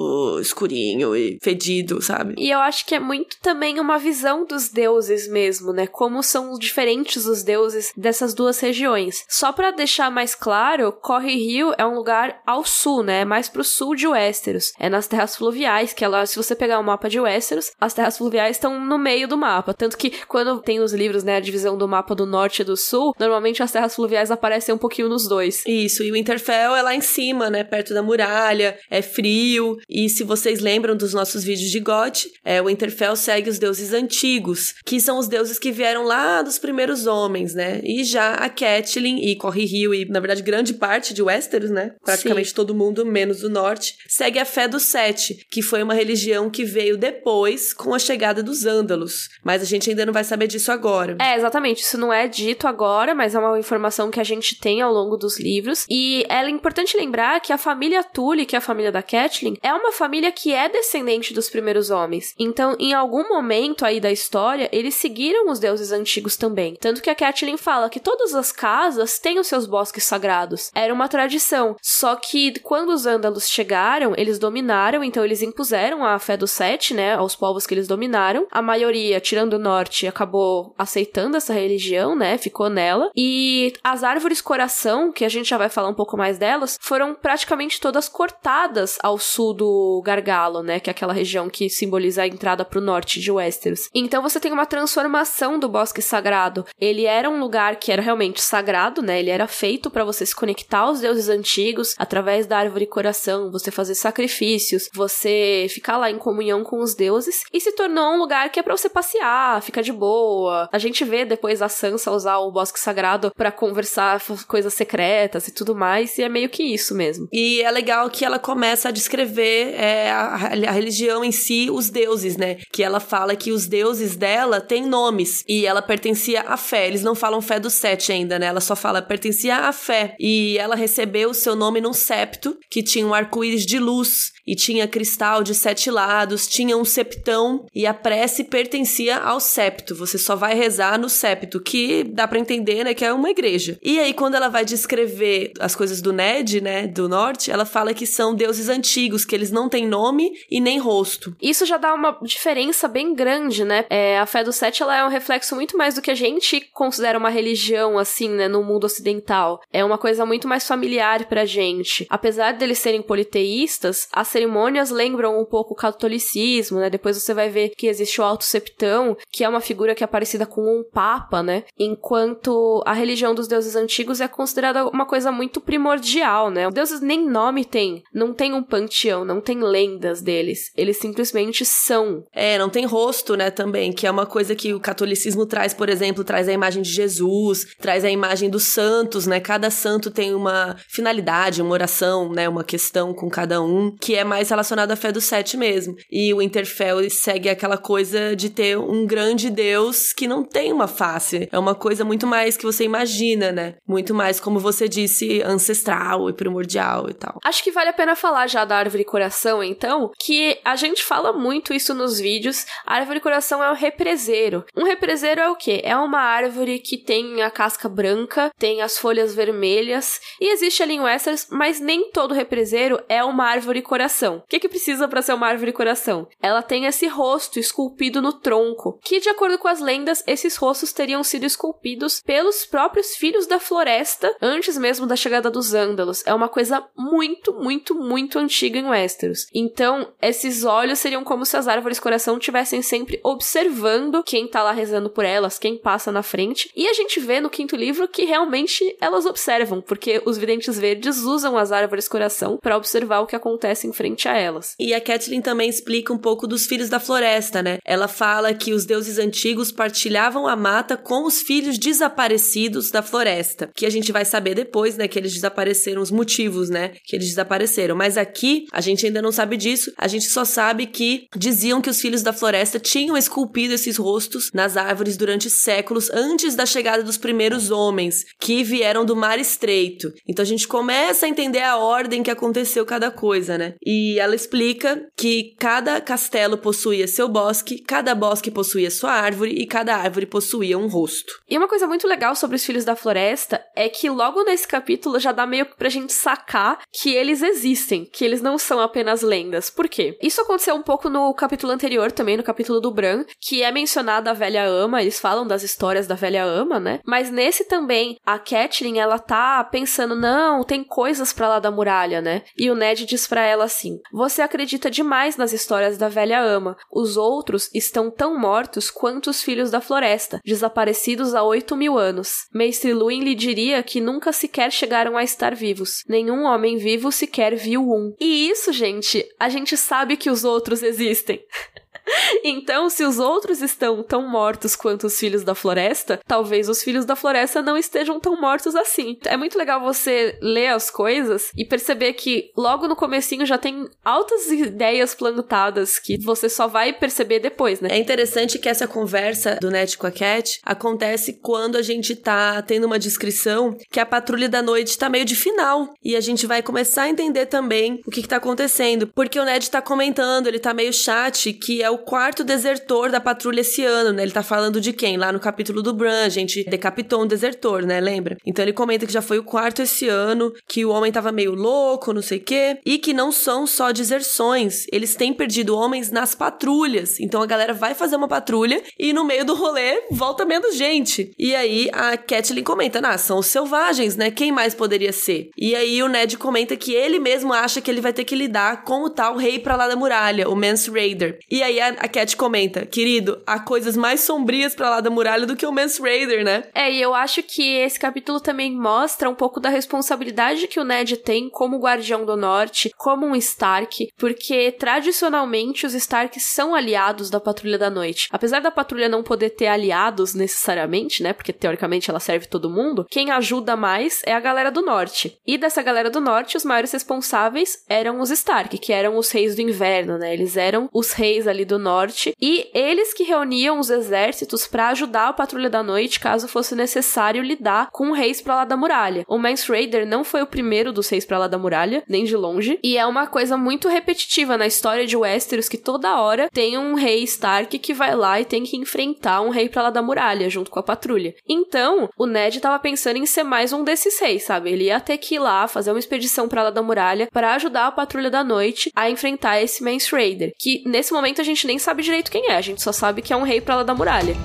escurinho 0.41 1.15
e 1.15 1.37
fedido, 1.41 2.01
sabe? 2.01 2.35
E 2.37 2.51
eu 2.51 2.59
acho 2.59 2.85
que 2.85 2.95
é 2.95 2.99
muito 2.99 3.37
também 3.41 3.79
uma 3.79 3.97
visão 3.97 4.45
dos 4.45 4.69
deuses 4.69 5.27
mesmo, 5.27 5.71
né? 5.71 5.87
Como 5.87 6.21
são 6.21 6.57
diferentes 6.59 7.25
os 7.25 7.43
deuses 7.43 7.91
dessas 7.95 8.33
duas 8.33 8.59
regiões. 8.59 9.23
Só 9.29 9.51
para 9.51 9.71
deixar 9.71 10.11
mais 10.11 10.35
claro, 10.35 10.91
Corre 10.91 11.35
Rio 11.35 11.73
é 11.77 11.85
um 11.85 11.95
lugar 11.95 12.41
ao 12.45 12.65
sul, 12.65 13.03
né? 13.03 13.21
É 13.21 13.25
mais 13.25 13.47
pro 13.47 13.63
sul 13.63 13.95
de 13.95 14.07
Westeros. 14.07 14.73
É 14.79 14.89
nas 14.89 15.07
terras 15.07 15.35
fluviais, 15.35 15.93
que 15.93 16.03
ela, 16.03 16.25
se 16.25 16.35
você 16.35 16.55
pegar 16.55 16.79
o 16.79 16.83
mapa 16.83 17.09
de 17.09 17.19
Westeros, 17.19 17.71
as 17.85 17.93
terras 17.93 18.17
fluviais 18.17 18.55
estão 18.55 18.83
no 18.83 18.97
meio 18.97 19.27
do 19.27 19.37
mapa. 19.37 19.73
Tanto 19.73 19.97
que 19.97 20.11
quando 20.27 20.61
tem 20.61 20.79
nos 20.79 20.93
livros, 20.93 21.23
né, 21.23 21.37
a 21.37 21.39
divisão 21.39 21.77
do 21.77 21.87
mapa 21.87 22.15
do 22.15 22.25
norte 22.25 22.61
e 22.61 22.65
do 22.65 22.75
sul, 22.75 23.13
normalmente 23.19 23.61
as 23.61 23.71
terras 23.71 23.95
fluviais 23.95 24.31
aparecem 24.31 24.73
um 24.73 24.77
pouquinho 24.77 25.09
nos 25.09 25.27
dois. 25.27 25.63
Isso, 25.65 26.03
e 26.03 26.11
o 26.11 26.13
Winterfell 26.13 26.75
é 26.75 26.81
lá 26.81 26.95
em 26.95 27.01
cima, 27.01 27.49
né, 27.49 27.63
perto 27.63 27.93
da 27.93 28.01
muralha, 28.01 28.77
é 28.89 29.01
frio, 29.01 29.77
e 29.89 30.09
se 30.09 30.23
vocês 30.23 30.59
lembram 30.59 30.95
dos 30.95 31.13
nossos 31.13 31.43
vídeos 31.43 31.69
de 31.69 31.79
God, 31.79 32.17
é, 32.43 32.61
o 32.61 32.65
Winterfell 32.65 33.15
segue 33.15 33.49
os 33.49 33.59
deuses 33.59 33.93
antigos, 33.93 34.73
que 34.85 34.99
são 34.99 35.17
os 35.17 35.27
deuses 35.27 35.59
que 35.59 35.71
vieram 35.71 36.03
lá 36.03 36.41
dos 36.41 36.57
primeiros 36.57 37.05
homens, 37.05 37.53
né, 37.53 37.81
e 37.83 38.03
já 38.03 38.33
a 38.33 38.49
Catelyn 38.49 39.19
e 39.19 39.35
Corre 39.35 39.65
Rio 39.65 39.93
e, 39.93 40.05
na 40.05 40.19
verdade, 40.19 40.41
grande 40.41 40.73
parte 40.73 41.13
de 41.13 41.21
Westeros, 41.21 41.69
né, 41.69 41.91
praticamente 42.03 42.49
Sim. 42.49 42.55
todo 42.55 42.75
mundo, 42.75 43.05
menos 43.05 43.43
o 43.43 43.49
norte, 43.49 43.95
segue 44.07 44.39
a 44.39 44.45
fé 44.45 44.67
do 44.67 44.79
Sete, 44.79 45.37
que 45.51 45.61
foi 45.61 45.83
uma 45.83 45.93
religião 45.93 46.49
que 46.49 46.63
veio 46.63 46.97
depois, 46.97 47.73
com 47.75 47.93
a 47.93 47.99
chegada 47.99 48.41
dos 48.41 48.65
ândalos. 48.65 49.29
Mas 49.43 49.61
a 49.61 49.65
gente 49.65 49.89
ainda 49.89 50.05
não 50.05 50.13
vai 50.13 50.23
saber 50.23 50.47
disso 50.47 50.71
agora. 50.71 51.17
É, 51.19 51.35
exatamente. 51.35 51.81
Isso 51.81 51.97
não 51.97 52.11
é 52.11 52.27
dito 52.27 52.67
agora, 52.67 53.13
mas 53.13 53.35
é 53.35 53.39
uma 53.39 53.59
informação 53.59 54.09
que 54.09 54.19
a 54.19 54.23
gente 54.23 54.59
tem 54.59 54.81
ao 54.81 54.93
longo 54.93 55.17
dos 55.17 55.39
livros. 55.39 55.85
E 55.89 56.25
é 56.29 56.47
importante 56.49 56.97
lembrar 56.97 57.39
que 57.39 57.53
a 57.53 57.57
família 57.57 58.03
Tully, 58.03 58.45
que 58.45 58.55
é 58.55 58.59
a 58.59 58.61
família 58.61 58.91
da 58.91 59.03
Catelyn, 59.03 59.57
é 59.61 59.73
uma 59.73 59.91
família 59.91 60.31
que 60.31 60.53
é 60.53 60.69
descendente 60.69 61.33
dos 61.33 61.49
primeiros 61.49 61.89
homens. 61.89 62.33
Então, 62.39 62.75
em 62.79 62.93
algum 62.93 63.27
momento 63.27 63.85
aí 63.85 63.99
da 63.99 64.11
história, 64.11 64.69
eles 64.71 64.95
seguiram 64.95 65.49
os 65.49 65.59
deuses 65.59 65.91
antigos 65.91 66.35
também. 66.35 66.75
Tanto 66.79 67.01
que 67.01 67.09
a 67.09 67.15
Catelyn 67.15 67.57
fala 67.57 67.89
que 67.89 67.99
todas 67.99 68.33
as 68.33 68.51
casas 68.51 69.19
têm 69.19 69.39
os 69.39 69.47
seus 69.47 69.65
bosques 69.65 70.03
sagrados. 70.03 70.71
Era 70.73 70.93
uma 70.93 71.07
tradição. 71.07 71.75
Só 71.81 72.15
que 72.15 72.59
quando 72.59 72.89
os 72.89 73.05
ândalos 73.05 73.49
chegaram, 73.49 74.13
eles 74.17 74.39
dominaram, 74.39 75.03
então 75.03 75.23
eles 75.23 75.41
impuseram 75.41 76.05
a 76.05 76.17
fé 76.19 76.37
do 76.37 76.47
Sete, 76.47 76.93
né, 76.93 77.15
aos 77.15 77.35
povos 77.35 77.64
que 77.65 77.73
eles 77.73 77.87
dominaram. 77.87 78.47
A 78.51 78.61
maioria, 78.61 79.19
tirando 79.19 79.53
o 79.53 79.59
norte, 79.59 80.07
acabou 80.07 80.73
aceitando 80.77 81.37
essa 81.37 81.53
religião, 81.53 82.15
né? 82.15 82.37
Ficou 82.37 82.69
nela. 82.69 83.09
E 83.15 83.73
as 83.83 84.03
árvores 84.03 84.41
coração, 84.41 85.11
que 85.11 85.25
a 85.25 85.29
gente 85.29 85.49
já 85.49 85.57
vai 85.57 85.69
falar 85.69 85.89
um 85.89 85.93
pouco 85.93 86.17
mais 86.17 86.37
delas, 86.37 86.77
foram 86.81 87.15
praticamente 87.15 87.79
todas 87.79 88.09
cortadas 88.09 88.97
ao 89.01 89.17
sul 89.17 89.53
do 89.53 90.01
Gargalo, 90.05 90.61
né? 90.61 90.79
Que 90.79 90.89
é 90.89 90.91
aquela 90.91 91.13
região 91.13 91.49
que 91.49 91.69
simboliza 91.69 92.23
a 92.23 92.27
entrada 92.27 92.63
para 92.65 92.79
o 92.79 92.81
norte 92.81 93.19
de 93.19 93.31
Westeros. 93.31 93.89
Então 93.93 94.21
você 94.21 94.39
tem 94.39 94.51
uma 94.51 94.65
transformação 94.65 95.59
do 95.59 95.69
bosque 95.69 96.01
sagrado. 96.01 96.65
Ele 96.79 97.05
era 97.05 97.29
um 97.29 97.39
lugar 97.39 97.77
que 97.77 97.91
era 97.91 98.01
realmente 98.01 98.41
sagrado, 98.41 99.01
né? 99.01 99.19
Ele 99.19 99.29
era 99.29 99.47
feito 99.47 99.89
para 99.89 100.03
você 100.03 100.25
se 100.25 100.35
conectar 100.35 100.79
aos 100.79 100.99
deuses 100.99 101.29
antigos 101.29 101.95
através 101.97 102.45
da 102.45 102.57
árvore 102.57 102.85
coração, 102.85 103.51
você 103.51 103.71
fazer 103.71 103.95
sacrifícios, 103.95 104.89
você 104.93 105.67
ficar 105.69 105.97
lá 105.97 106.09
em 106.09 106.17
comunhão 106.17 106.63
com 106.63 106.79
os 106.81 106.95
deuses 106.95 107.43
e 107.55 107.61
se 107.61 107.71
tornou 107.71 108.15
um 108.15 108.17
lugar 108.17 108.51
que 108.51 108.59
é 108.59 108.63
para 108.63 108.75
você 108.75 108.89
passear, 108.89 109.61
ficar 109.61 109.81
de 109.81 109.93
boa. 109.93 110.67
A 110.73 110.77
gente 110.77 111.05
vê 111.05 111.23
depois 111.23 111.61
a 111.61 111.69
Sansa 111.69 112.11
usar 112.11 112.37
o 112.39 112.51
bosque 112.51 112.77
sagrado 112.77 113.31
para 113.33 113.49
conversar 113.49 114.21
coisas 114.45 114.73
secretas 114.73 115.47
e 115.47 115.53
tudo 115.53 115.73
mais, 115.73 116.17
e 116.17 116.23
é 116.23 116.27
meio 116.27 116.49
que 116.49 116.63
isso 116.63 116.93
mesmo. 116.93 117.29
E 117.31 117.61
é 117.61 117.71
legal 117.71 118.09
que 118.09 118.25
ela 118.25 118.37
começa 118.37 118.89
a 118.89 118.91
descrever 118.91 119.73
é, 119.73 120.11
a, 120.11 120.35
a 120.67 120.71
religião 120.71 121.23
em 121.23 121.31
si, 121.31 121.69
os 121.71 121.89
deuses, 121.89 122.35
né? 122.35 122.57
Que 122.73 122.83
ela 122.83 122.99
fala 122.99 123.37
que 123.37 123.53
os 123.53 123.67
deuses 123.67 124.17
dela 124.17 124.59
têm 124.59 124.85
nomes 124.85 125.41
e 125.47 125.65
ela 125.65 125.81
pertencia 125.81 126.41
à 126.41 126.57
fé. 126.57 126.87
Eles 126.87 127.03
não 127.03 127.15
falam 127.15 127.41
fé 127.41 127.57
do 127.57 127.69
sete 127.69 128.11
ainda, 128.11 128.37
né? 128.37 128.47
Ela 128.47 128.59
só 128.59 128.75
fala 128.75 129.01
pertencia 129.01 129.59
à 129.59 129.71
fé. 129.71 130.13
E 130.19 130.57
ela 130.57 130.75
recebeu 130.75 131.29
o 131.29 131.33
seu 131.33 131.55
nome 131.55 131.79
num 131.79 131.93
septo 131.93 132.57
que 132.69 132.83
tinha 132.83 133.07
um 133.07 133.13
arco-íris 133.13 133.65
de 133.65 133.79
luz 133.79 134.33
e 134.45 134.55
tinha 134.55 134.87
cristal 134.87 135.41
de 135.41 135.55
sete 135.55 135.89
lados, 135.89 136.47
tinha 136.47 136.77
um 136.77 136.85
septão 136.85 137.44
e 137.73 137.85
a 137.85 137.93
prece 137.93 138.43
pertencia 138.43 139.17
ao 139.17 139.39
septo. 139.39 139.95
Você 139.95 140.17
só 140.17 140.35
vai 140.35 140.53
rezar 140.53 140.99
no 140.99 141.09
septo, 141.09 141.59
que 141.59 142.03
dá 142.03 142.27
para 142.27 142.39
entender, 142.39 142.83
né, 142.83 142.93
que 142.93 143.05
é 143.05 143.13
uma 143.13 143.29
igreja. 143.29 143.77
E 143.81 143.99
aí 143.99 144.13
quando 144.13 144.35
ela 144.35 144.49
vai 144.49 144.65
descrever 144.65 145.51
as 145.59 145.75
coisas 145.75 146.01
do 146.01 146.11
Ned, 146.11 146.61
né, 146.61 146.87
do 146.87 147.07
norte, 147.07 147.51
ela 147.51 147.65
fala 147.65 147.93
que 147.93 148.05
são 148.05 148.35
deuses 148.35 148.69
antigos, 148.69 149.25
que 149.25 149.35
eles 149.35 149.51
não 149.51 149.69
têm 149.69 149.87
nome 149.87 150.31
e 150.49 150.59
nem 150.59 150.79
rosto. 150.79 151.35
Isso 151.41 151.65
já 151.65 151.77
dá 151.77 151.93
uma 151.93 152.17
diferença 152.21 152.87
bem 152.87 153.13
grande, 153.13 153.63
né? 153.63 153.85
É, 153.89 154.19
a 154.19 154.25
fé 154.25 154.43
do 154.43 154.51
sete 154.51 154.81
ela 154.81 154.97
é 154.97 155.05
um 155.05 155.09
reflexo 155.09 155.55
muito 155.55 155.77
mais 155.77 155.95
do 155.95 156.01
que 156.01 156.11
a 156.11 156.15
gente 156.15 156.61
considera 156.73 157.17
uma 157.17 157.29
religião 157.29 157.97
assim, 157.97 158.29
né, 158.29 158.47
no 158.47 158.63
mundo 158.63 158.85
ocidental. 158.85 159.61
É 159.71 159.83
uma 159.83 159.97
coisa 159.97 160.25
muito 160.25 160.47
mais 160.47 160.67
familiar 160.67 161.25
pra 161.25 161.45
gente. 161.45 162.05
Apesar 162.09 162.53
deles 162.53 162.79
serem 162.79 163.01
politeístas, 163.01 164.07
as 164.11 164.27
cerimônias 164.27 164.89
lembram 164.89 165.39
um 165.39 165.45
pouco 165.45 165.73
o 165.73 165.77
catolicismo, 165.77 166.79
né? 166.79 166.89
Depois 166.89 167.17
você 167.17 167.33
vai 167.35 167.49
ver 167.49 167.69
que 167.77 167.87
existe 167.87 168.19
o 168.19 168.23
Alto 168.23 168.43
Septão, 168.43 169.15
que 169.31 169.43
é 169.43 169.49
uma 169.49 169.61
figura 169.61 169.93
que 169.93 170.03
é 170.03 170.07
parecida 170.07 170.45
com 170.45 170.61
um 170.61 170.83
papa, 170.83 171.43
né? 171.43 171.63
Enquanto 171.77 172.81
a 172.85 172.93
religião 172.93 173.35
dos 173.35 173.47
deuses 173.47 173.75
antigos 173.75 174.21
é 174.21 174.27
considerada 174.27 174.87
uma 174.87 175.05
coisa 175.05 175.31
muito 175.31 175.61
primordial, 175.61 176.49
né? 176.49 176.67
Os 176.67 176.73
deuses 176.73 177.01
nem 177.01 177.27
nome 177.27 177.65
têm, 177.65 178.01
não 178.13 178.33
tem 178.33 178.53
um 178.53 178.63
panteão, 178.63 179.25
não 179.25 179.41
tem 179.41 179.61
lendas 179.61 180.21
deles. 180.21 180.71
Eles 180.75 180.97
simplesmente 180.97 181.65
são. 181.65 182.23
É, 182.33 182.57
não 182.57 182.69
tem 182.69 182.85
rosto, 182.85 183.35
né, 183.35 183.51
também, 183.51 183.91
que 183.91 184.07
é 184.07 184.11
uma 184.11 184.25
coisa 184.25 184.55
que 184.55 184.73
o 184.73 184.79
catolicismo 184.79 185.45
traz, 185.45 185.73
por 185.73 185.89
exemplo, 185.89 186.23
traz 186.23 186.47
a 186.47 186.53
imagem 186.53 186.81
de 186.81 186.89
Jesus, 186.89 187.65
traz 187.79 188.05
a 188.05 188.09
imagem 188.09 188.49
dos 188.49 188.63
santos, 188.63 189.27
né? 189.27 189.39
Cada 189.39 189.69
santo 189.69 190.09
tem 190.09 190.33
uma 190.33 190.75
finalidade, 190.87 191.61
uma 191.61 191.73
oração, 191.73 192.31
né, 192.31 192.47
uma 192.47 192.63
questão 192.63 193.13
com 193.13 193.29
cada 193.29 193.61
um, 193.61 193.95
que 193.99 194.15
é 194.15 194.23
mais 194.23 194.49
relacionado 194.49 194.91
à 194.91 194.95
fé 194.95 195.11
do 195.11 195.21
sete 195.21 195.57
mesmo. 195.57 195.95
E 196.09 196.33
o 196.33 196.41
Interfell 196.41 197.01
segue 197.25 197.49
aquela 197.49 197.75
coisa 197.75 198.35
de 198.35 198.51
ter 198.51 198.77
um 198.77 199.03
grande 199.07 199.49
Deus 199.49 200.13
que 200.13 200.27
não 200.27 200.43
tem 200.43 200.71
uma 200.71 200.87
face. 200.87 201.49
É 201.51 201.57
uma 201.57 201.73
coisa 201.73 202.05
muito 202.05 202.27
mais 202.27 202.55
que 202.55 202.63
você 202.63 202.83
imagina, 202.83 203.51
né? 203.51 203.77
Muito 203.87 204.13
mais, 204.13 204.39
como 204.39 204.59
você 204.59 204.87
disse, 204.87 205.41
ancestral 205.41 206.29
e 206.29 206.33
primordial 206.33 207.09
e 207.09 207.15
tal. 207.15 207.39
Acho 207.43 207.63
que 207.63 207.71
vale 207.71 207.89
a 207.89 207.93
pena 207.93 208.15
falar 208.15 208.45
já 208.45 208.63
da 208.63 208.77
árvore 208.77 209.03
coração, 209.03 209.63
então, 209.63 210.11
que 210.19 210.59
a 210.63 210.75
gente 210.75 211.03
fala 211.03 211.33
muito 211.33 211.73
isso 211.73 211.95
nos 211.95 212.19
vídeos. 212.19 212.63
A 212.85 212.93
árvore 212.93 213.19
coração 213.19 213.63
é 213.63 213.71
um 213.71 213.75
represeiro. 213.75 214.63
Um 214.77 214.83
represeiro 214.83 215.41
é 215.41 215.49
o 215.49 215.55
quê? 215.55 215.81
É 215.83 215.97
uma 215.97 216.19
árvore 216.19 216.77
que 216.77 216.95
tem 216.95 217.41
a 217.41 217.49
casca 217.49 217.89
branca, 217.89 218.51
tem 218.59 218.83
as 218.83 218.99
folhas 218.99 219.33
vermelhas 219.33 220.21
e 220.39 220.53
existe 220.53 220.83
ali 220.83 220.93
em 220.93 221.01
Westeros, 221.01 221.47
mas 221.49 221.79
nem 221.79 222.11
todo 222.11 222.35
represeiro 222.35 223.01
é 223.09 223.23
uma 223.23 223.45
árvore 223.45 223.81
coração. 223.81 224.37
O 224.37 224.47
que, 224.47 224.59
que 224.59 224.69
precisa 224.69 225.07
para 225.07 225.23
ser 225.23 225.33
uma 225.33 225.47
árvore 225.47 225.71
coração? 225.71 226.27
Ela 226.39 226.61
tem 226.61 226.85
esse 226.85 227.04
rosto 227.07 227.59
esculpido 227.59 228.21
no 228.21 228.33
tronco, 228.33 228.99
que 229.03 229.19
de 229.19 229.29
acordo 229.29 229.57
com 229.57 229.67
as 229.67 229.79
lendas, 229.79 230.23
esses 230.27 230.55
rostos 230.55 230.93
teriam 230.93 231.23
sido 231.23 231.45
esculpidos 231.45 232.21
pelos 232.21 232.65
próprios 232.65 233.15
filhos 233.15 233.47
da 233.47 233.59
floresta 233.59 234.35
antes 234.41 234.77
mesmo 234.77 235.05
da 235.05 235.15
chegada 235.15 235.49
dos 235.49 235.73
ândalos. 235.73 236.23
É 236.25 236.33
uma 236.33 236.49
coisa 236.49 236.85
muito, 236.97 237.53
muito, 237.53 237.95
muito 237.95 238.39
antiga 238.39 238.79
em 238.79 238.87
Westeros. 238.87 239.47
Então, 239.53 240.13
esses 240.21 240.63
olhos 240.63 240.99
seriam 240.99 241.23
como 241.23 241.45
se 241.45 241.57
as 241.57 241.67
árvores 241.67 241.99
coração 241.99 242.39
tivessem 242.39 242.81
sempre 242.81 243.19
observando 243.23 244.23
quem 244.23 244.47
tá 244.47 244.63
lá 244.63 244.71
rezando 244.71 245.09
por 245.09 245.25
elas, 245.25 245.59
quem 245.59 245.77
passa 245.77 246.11
na 246.11 246.23
frente. 246.23 246.71
E 246.75 246.87
a 246.87 246.93
gente 246.93 247.19
vê 247.19 247.39
no 247.39 247.49
quinto 247.49 247.75
livro 247.75 248.07
que 248.07 248.25
realmente 248.25 248.95
elas 248.99 249.25
observam, 249.25 249.81
porque 249.81 250.21
os 250.25 250.37
videntes 250.37 250.77
verdes 250.77 251.19
usam 251.19 251.57
as 251.57 251.71
árvores 251.71 252.07
coração 252.07 252.57
para 252.57 252.77
observar 252.77 253.19
o 253.19 253.27
que 253.27 253.35
acontece 253.35 253.87
em 253.87 253.93
frente 253.93 254.27
a 254.27 254.37
elas. 254.37 254.75
E 254.79 254.93
a 254.93 255.01
Kathleen 255.01 255.41
também 255.41 255.69
explica 255.69 256.13
um 256.13 256.17
pouco 256.17 256.47
dos 256.47 256.65
filhos 256.65 256.89
da 256.89 256.94
floresta, 256.99 257.61
né? 257.61 257.77
Ela 257.85 258.07
fala 258.07 258.53
que 258.53 258.73
os 258.73 258.85
deuses 258.85 259.17
antigos 259.17 259.71
partilhavam 259.71 260.47
a 260.47 260.55
mata 260.55 260.97
com 260.97 261.25
os 261.25 261.41
filhos 261.41 261.77
desaparecidos 261.77 262.91
da 262.91 263.01
floresta, 263.01 263.69
que 263.75 263.85
a 263.85 263.89
gente 263.89 264.11
vai 264.11 264.25
saber 264.25 264.55
depois, 264.55 264.97
né, 264.97 265.07
que 265.07 265.17
eles 265.17 265.33
desapareceram, 265.33 266.01
os 266.01 266.11
motivos, 266.11 266.69
né, 266.69 266.93
que 267.03 267.15
eles 267.15 267.27
desapareceram. 267.27 267.95
Mas 267.95 268.17
aqui 268.17 268.65
a 268.71 268.81
gente 268.81 269.05
ainda 269.05 269.21
não 269.21 269.31
sabe 269.31 269.57
disso, 269.57 269.91
a 269.97 270.07
gente 270.07 270.25
só 270.25 270.45
sabe 270.45 270.85
que 270.85 271.27
diziam 271.35 271.81
que 271.81 271.89
os 271.89 271.99
filhos 271.99 272.21
da 272.21 272.33
floresta 272.33 272.79
tinham 272.79 273.17
esculpido 273.17 273.73
esses 273.73 273.97
rostos 273.97 274.51
nas 274.53 274.77
árvores 274.77 275.17
durante 275.17 275.49
séculos 275.49 276.09
antes 276.09 276.55
da 276.55 276.65
chegada 276.65 277.03
dos 277.03 277.17
primeiros 277.17 277.71
homens, 277.71 278.23
que 278.39 278.63
vieram 278.63 279.05
do 279.05 279.15
mar 279.15 279.39
estreito. 279.39 280.11
Então 280.27 280.43
a 280.43 280.47
gente 280.47 280.67
começa 280.67 281.25
a 281.25 281.29
entender 281.29 281.61
a 281.61 281.77
ordem 281.77 282.23
que 282.23 282.31
aconteceu 282.31 282.85
cada 282.85 283.11
coisa, 283.11 283.57
né? 283.57 283.75
E 283.85 284.19
ela 284.19 284.35
explica 284.35 285.01
que 285.17 285.55
cada 285.59 285.99
castelo 286.01 286.57
possuía 286.85 287.07
seu 287.07 287.27
bosque, 287.27 287.79
cada 287.79 288.13
bosque 288.13 288.51
possuía 288.51 288.91
sua 288.91 289.11
árvore 289.11 289.51
e 289.51 289.65
cada 289.65 289.95
árvore 289.95 290.27
possuía 290.27 290.77
um 290.77 290.87
rosto. 290.87 291.33
E 291.49 291.57
uma 291.57 291.67
coisa 291.67 291.87
muito 291.87 292.07
legal 292.07 292.35
sobre 292.35 292.57
os 292.57 292.63
Filhos 292.63 292.85
da 292.85 292.95
Floresta 292.95 293.59
é 293.75 293.89
que 293.89 294.07
logo 294.07 294.43
nesse 294.43 294.67
capítulo 294.67 295.19
já 295.19 295.31
dá 295.31 295.47
meio 295.47 295.65
pra 295.65 295.89
gente 295.89 296.13
sacar 296.13 296.79
que 296.91 297.11
eles 297.11 297.41
existem, 297.41 298.05
que 298.05 298.23
eles 298.23 298.41
não 298.41 298.57
são 298.59 298.79
apenas 298.79 299.23
lendas. 299.23 299.71
Por 299.71 299.89
quê? 299.89 300.15
Isso 300.21 300.41
aconteceu 300.41 300.75
um 300.75 300.83
pouco 300.83 301.09
no 301.09 301.33
capítulo 301.33 301.73
anterior 301.73 302.11
também, 302.11 302.37
no 302.37 302.43
capítulo 302.43 302.79
do 302.79 302.91
Bran, 302.91 303.25
que 303.41 303.63
é 303.63 303.71
mencionada 303.71 304.29
a 304.29 304.33
velha 304.33 304.65
ama, 304.65 305.01
eles 305.01 305.19
falam 305.19 305.47
das 305.47 305.63
histórias 305.63 306.05
da 306.05 306.13
velha 306.13 306.43
ama, 306.43 306.79
né? 306.79 306.99
Mas 307.03 307.31
nesse 307.31 307.65
também, 307.65 308.19
a 308.23 308.37
Catelyn, 308.37 308.99
ela 308.99 309.17
tá 309.17 309.63
pensando, 309.63 310.15
não, 310.15 310.63
tem 310.63 310.83
coisas 310.83 311.33
para 311.33 311.47
lá 311.47 311.59
da 311.59 311.71
muralha, 311.71 312.21
né? 312.21 312.43
E 312.55 312.69
o 312.69 312.75
Ned 312.75 313.05
diz 313.05 313.25
para 313.25 313.41
ela 313.41 313.65
assim, 313.65 313.85
assim: 313.85 313.99
Você 314.11 314.41
acredita 314.41 314.89
demais 314.89 315.37
nas 315.37 315.53
histórias 315.53 315.97
da 315.97 316.09
velha 316.09 316.41
ama. 316.41 316.74
Os 316.91 317.17
outros 317.17 317.69
estão 317.73 318.09
tão 318.09 318.39
mortos 318.39 318.89
quanto 318.89 319.29
os 319.29 319.41
filhos 319.41 319.71
da 319.71 319.81
floresta, 319.81 320.39
desaparecidos 320.43 321.33
há 321.33 321.43
oito 321.43 321.75
mil 321.75 321.97
anos. 321.97 322.47
Mestre 322.53 322.93
Luin 322.93 323.23
lhe 323.23 323.35
diria 323.35 323.81
que 323.83 324.01
nunca 324.01 324.31
sequer 324.31 324.71
chegaram 324.71 325.17
a 325.17 325.23
estar 325.23 325.55
vivos. 325.55 326.03
Nenhum 326.07 326.43
homem 326.43 326.77
vivo 326.77 327.11
sequer 327.11 327.55
viu 327.55 327.81
um. 327.81 328.15
E 328.19 328.49
isso, 328.49 328.71
gente, 328.71 329.25
a 329.39 329.49
gente 329.49 329.75
sabe 329.75 330.17
que 330.17 330.29
os 330.29 330.43
outros 330.43 330.81
existem. 330.83 331.43
Então, 332.43 332.89
se 332.89 333.03
os 333.03 333.17
outros 333.17 333.61
estão 333.61 334.03
tão 334.03 334.27
mortos 334.27 334.75
quanto 334.75 335.07
os 335.07 335.17
filhos 335.17 335.43
da 335.43 335.55
floresta, 335.55 336.19
talvez 336.27 336.69
os 336.69 336.83
filhos 336.83 337.05
da 337.05 337.15
floresta 337.15 337.61
não 337.61 337.77
estejam 337.77 338.19
tão 338.19 338.39
mortos 338.39 338.75
assim. 338.75 339.17
É 339.25 339.35
muito 339.35 339.57
legal 339.57 339.81
você 339.81 340.37
ler 340.41 340.67
as 340.67 340.89
coisas 340.89 341.51
e 341.55 341.65
perceber 341.65 342.13
que 342.13 342.51
logo 342.55 342.87
no 342.87 342.95
comecinho 342.95 343.45
já 343.45 343.57
tem 343.57 343.87
altas 344.03 344.47
ideias 344.51 345.15
plantadas 345.15 345.97
que 345.97 346.17
você 346.17 346.49
só 346.49 346.67
vai 346.67 346.93
perceber 346.93 347.39
depois, 347.39 347.79
né? 347.79 347.89
É 347.91 347.97
interessante 347.97 348.59
que 348.59 348.69
essa 348.69 348.87
conversa 348.87 349.57
do 349.59 349.71
Net 349.71 349.97
com 349.97 350.07
a 350.07 350.11
Cat 350.11 350.59
acontece 350.63 351.33
quando 351.41 351.77
a 351.77 351.81
gente 351.81 352.15
tá 352.15 352.61
tendo 352.61 352.85
uma 352.85 352.99
descrição 352.99 353.77
que 353.91 353.99
a 353.99 354.05
patrulha 354.05 354.49
da 354.49 354.61
noite 354.61 354.97
tá 354.97 355.09
meio 355.09 355.25
de 355.25 355.35
final 355.35 355.93
e 356.03 356.15
a 356.15 356.21
gente 356.21 356.45
vai 356.45 356.61
começar 356.61 357.03
a 357.03 357.09
entender 357.09 357.47
também 357.47 358.01
o 358.05 358.11
que, 358.11 358.21
que 358.21 358.27
tá 358.27 358.37
acontecendo, 358.37 359.07
porque 359.07 359.39
o 359.39 359.45
Ned 359.45 359.69
tá 359.69 359.81
comentando, 359.81 360.47
ele 360.47 360.59
tá 360.59 360.73
meio 360.73 360.93
chat 360.93 361.53
que 361.53 361.81
é 361.81 361.89
o 361.89 361.94
quarto 361.97 362.43
desertor 362.43 363.09
da 363.09 363.19
patrulha 363.19 363.61
esse 363.61 363.83
ano, 363.83 364.11
né? 364.11 364.23
Ele 364.23 364.31
tá 364.31 364.43
falando 364.43 364.79
de 364.81 364.93
quem? 364.93 365.17
Lá 365.17 365.31
no 365.31 365.39
capítulo 365.39 365.81
do 365.81 365.93
Bran, 365.93 366.25
a 366.25 366.29
gente 366.29 366.63
decapitou 366.63 367.23
um 367.23 367.27
desertor, 367.27 367.83
né? 367.83 367.99
Lembra? 367.99 368.37
Então 368.45 368.63
ele 368.63 368.73
comenta 368.73 369.05
que 369.05 369.13
já 369.13 369.21
foi 369.21 369.39
o 369.39 369.43
quarto 369.43 369.81
esse 369.81 370.07
ano, 370.07 370.53
que 370.67 370.85
o 370.85 370.89
homem 370.89 371.11
tava 371.11 371.31
meio 371.31 371.53
louco, 371.53 372.13
não 372.13 372.21
sei 372.21 372.37
o 372.37 372.43
quê, 372.43 372.77
e 372.85 372.97
que 372.97 373.13
não 373.13 373.31
são 373.31 373.65
só 373.65 373.91
deserções, 373.91 374.85
eles 374.91 375.15
têm 375.15 375.33
perdido 375.33 375.75
homens 375.75 376.11
nas 376.11 376.35
patrulhas. 376.35 377.19
Então 377.19 377.41
a 377.41 377.45
galera 377.45 377.73
vai 377.73 377.93
fazer 377.93 378.15
uma 378.15 378.27
patrulha 378.27 378.81
e 378.99 379.13
no 379.13 379.23
meio 379.23 379.45
do 379.45 379.55
rolê 379.55 380.03
volta 380.11 380.45
menos 380.45 380.75
gente. 380.75 381.31
E 381.37 381.55
aí 381.55 381.89
a 381.93 382.17
Catelyn 382.17 382.63
comenta, 382.63 382.99
ah, 383.03 383.17
são 383.17 383.39
os 383.39 383.47
selvagens, 383.47 384.15
né? 384.15 384.31
Quem 384.31 384.51
mais 384.51 384.73
poderia 384.73 385.13
ser? 385.13 385.49
E 385.57 385.75
aí 385.75 386.01
o 386.01 386.07
Ned 386.07 386.37
comenta 386.37 386.75
que 386.75 386.93
ele 386.93 387.19
mesmo 387.19 387.53
acha 387.53 387.81
que 387.81 387.89
ele 387.89 388.01
vai 388.01 388.13
ter 388.13 388.23
que 388.23 388.35
lidar 388.35 388.83
com 388.83 389.03
o 389.03 389.09
tal 389.09 389.35
rei 389.35 389.59
pra 389.59 389.75
lá 389.75 389.87
da 389.87 389.95
muralha, 389.95 390.49
o 390.49 390.55
Mance 390.55 390.89
Raider. 390.89 391.39
E 391.49 391.61
aí 391.61 391.79
a, 391.89 392.07
Cat 392.07 392.35
comenta, 392.37 392.85
querido, 392.85 393.41
há 393.45 393.59
coisas 393.59 393.97
mais 393.97 394.21
sombrias 394.21 394.75
pra 394.75 394.89
lá 394.89 395.01
da 395.01 395.09
muralha 395.09 395.45
do 395.45 395.55
que 395.55 395.65
o 395.65 395.71
Mance 395.71 396.01
Raider, 396.01 396.43
né? 396.43 396.63
É, 396.73 396.91
e 396.91 397.01
eu 397.01 397.13
acho 397.13 397.43
que 397.43 397.75
esse 397.77 397.99
capítulo 397.99 398.39
também 398.39 398.71
mostra 398.71 399.29
um 399.29 399.35
pouco 399.35 399.59
da 399.59 399.69
responsabilidade 399.69 400.67
que 400.67 400.79
o 400.79 400.83
Ned 400.83 401.17
tem 401.17 401.49
como 401.49 401.79
guardião 401.79 402.25
do 402.25 402.35
norte, 402.35 402.91
como 402.97 403.25
um 403.25 403.35
Stark, 403.35 404.11
porque 404.17 404.71
tradicionalmente 404.71 405.85
os 405.85 405.93
Starks 405.93 406.43
são 406.43 406.73
aliados 406.73 407.29
da 407.29 407.39
Patrulha 407.39 407.77
da 407.77 407.89
Noite. 407.89 408.27
Apesar 408.31 408.61
da 408.61 408.71
Patrulha 408.71 409.09
não 409.09 409.23
poder 409.23 409.51
ter 409.51 409.67
aliados 409.67 410.33
necessariamente, 410.33 411.21
né, 411.21 411.33
porque 411.33 411.53
teoricamente 411.53 412.09
ela 412.09 412.19
serve 412.19 412.47
todo 412.47 412.69
mundo, 412.69 413.05
quem 413.09 413.31
ajuda 413.31 413.75
mais 413.75 414.21
é 414.25 414.33
a 414.33 414.39
galera 414.39 414.71
do 414.71 414.81
norte. 414.81 415.37
E 415.45 415.57
dessa 415.57 415.81
galera 415.81 416.09
do 416.09 416.21
norte, 416.21 416.57
os 416.57 416.65
maiores 416.65 416.91
responsáveis 416.91 417.83
eram 417.87 418.19
os 418.19 418.29
Stark, 418.31 418.77
que 418.77 418.93
eram 418.93 419.17
os 419.17 419.31
reis 419.31 419.55
do 419.55 419.61
inverno, 419.61 420.17
né? 420.17 420.33
Eles 420.33 420.57
eram 420.57 420.89
os 420.93 421.11
reis 421.11 421.47
ali 421.47 421.65
do 421.65 421.74
norte 421.77 422.35
e 422.41 422.69
eles 422.73 423.13
que 423.13 423.23
reuniam 423.23 423.79
os 423.79 423.89
exércitos 423.89 424.67
para 424.67 424.89
ajudar 424.89 425.29
a 425.29 425.33
Patrulha 425.33 425.69
da 425.69 425.83
Noite 425.83 426.19
caso 426.19 426.47
fosse 426.47 426.75
necessário 426.75 427.41
lidar 427.41 427.89
com 427.91 428.11
reis 428.11 428.41
para 428.41 428.55
lá 428.55 428.65
da 428.65 428.77
muralha. 428.77 429.25
O 429.27 429.37
Mance 429.37 429.69
Raider 429.69 430.05
não 430.05 430.23
foi 430.23 430.41
o 430.41 430.47
primeiro 430.47 430.91
dos 430.91 431.09
reis 431.09 431.25
para 431.25 431.39
lá 431.39 431.47
da 431.47 431.57
muralha, 431.57 432.03
nem 432.07 432.23
de 432.23 432.35
longe, 432.35 432.79
e 432.83 432.97
é 432.97 433.05
uma 433.05 433.27
coisa 433.27 433.57
muito 433.57 433.87
repetitiva 433.87 434.57
na 434.57 434.67
história 434.67 435.05
de 435.05 435.15
Westeros 435.15 435.69
que 435.69 435.77
toda 435.77 436.19
hora 436.19 436.49
tem 436.51 436.77
um 436.77 436.95
rei 436.95 437.23
Stark 437.23 437.77
que 437.79 437.93
vai 437.93 438.15
lá 438.15 438.39
e 438.39 438.45
tem 438.45 438.63
que 438.63 438.77
enfrentar 438.77 439.41
um 439.41 439.49
rei 439.49 439.69
para 439.69 439.83
lá 439.83 439.89
da 439.89 440.01
muralha 440.01 440.49
junto 440.49 440.71
com 440.71 440.79
a 440.79 440.83
patrulha. 440.83 441.35
Então, 441.47 442.09
o 442.17 442.25
Ned 442.25 442.59
tava 442.59 442.79
pensando 442.79 443.17
em 443.17 443.25
ser 443.25 443.43
mais 443.43 443.73
um 443.73 443.83
desses 443.83 444.19
reis, 444.19 444.43
sabe? 444.43 444.71
Ele 444.71 444.85
ia 444.85 444.99
ter 444.99 445.17
que 445.17 445.35
ir 445.35 445.39
lá 445.39 445.67
fazer 445.67 445.91
uma 445.91 445.99
expedição 445.99 446.47
para 446.47 446.63
lá 446.63 446.69
da 446.69 446.81
muralha 446.81 447.27
para 447.31 447.55
ajudar 447.55 447.87
a 447.87 447.91
patrulha 447.91 448.29
da 448.29 448.43
noite 448.43 448.91
a 448.95 449.09
enfrentar 449.09 449.61
esse 449.61 449.83
Mance 449.83 450.11
Raider, 450.11 450.53
que 450.57 450.83
nesse 450.85 451.13
momento 451.13 451.41
a 451.41 451.43
gente 451.43 451.64
nem 451.65 451.79
sabe 451.79 452.03
direito 452.03 452.31
quem 452.31 452.49
é, 452.49 452.55
a 452.55 452.61
gente 452.61 452.81
só 452.81 452.91
sabe 452.91 453.21
que 453.21 453.33
é 453.33 453.37
um 453.37 453.43
rei 453.43 453.59
para 453.61 453.75
lá 453.75 453.83
da 453.83 453.93
muralha. 453.93 454.35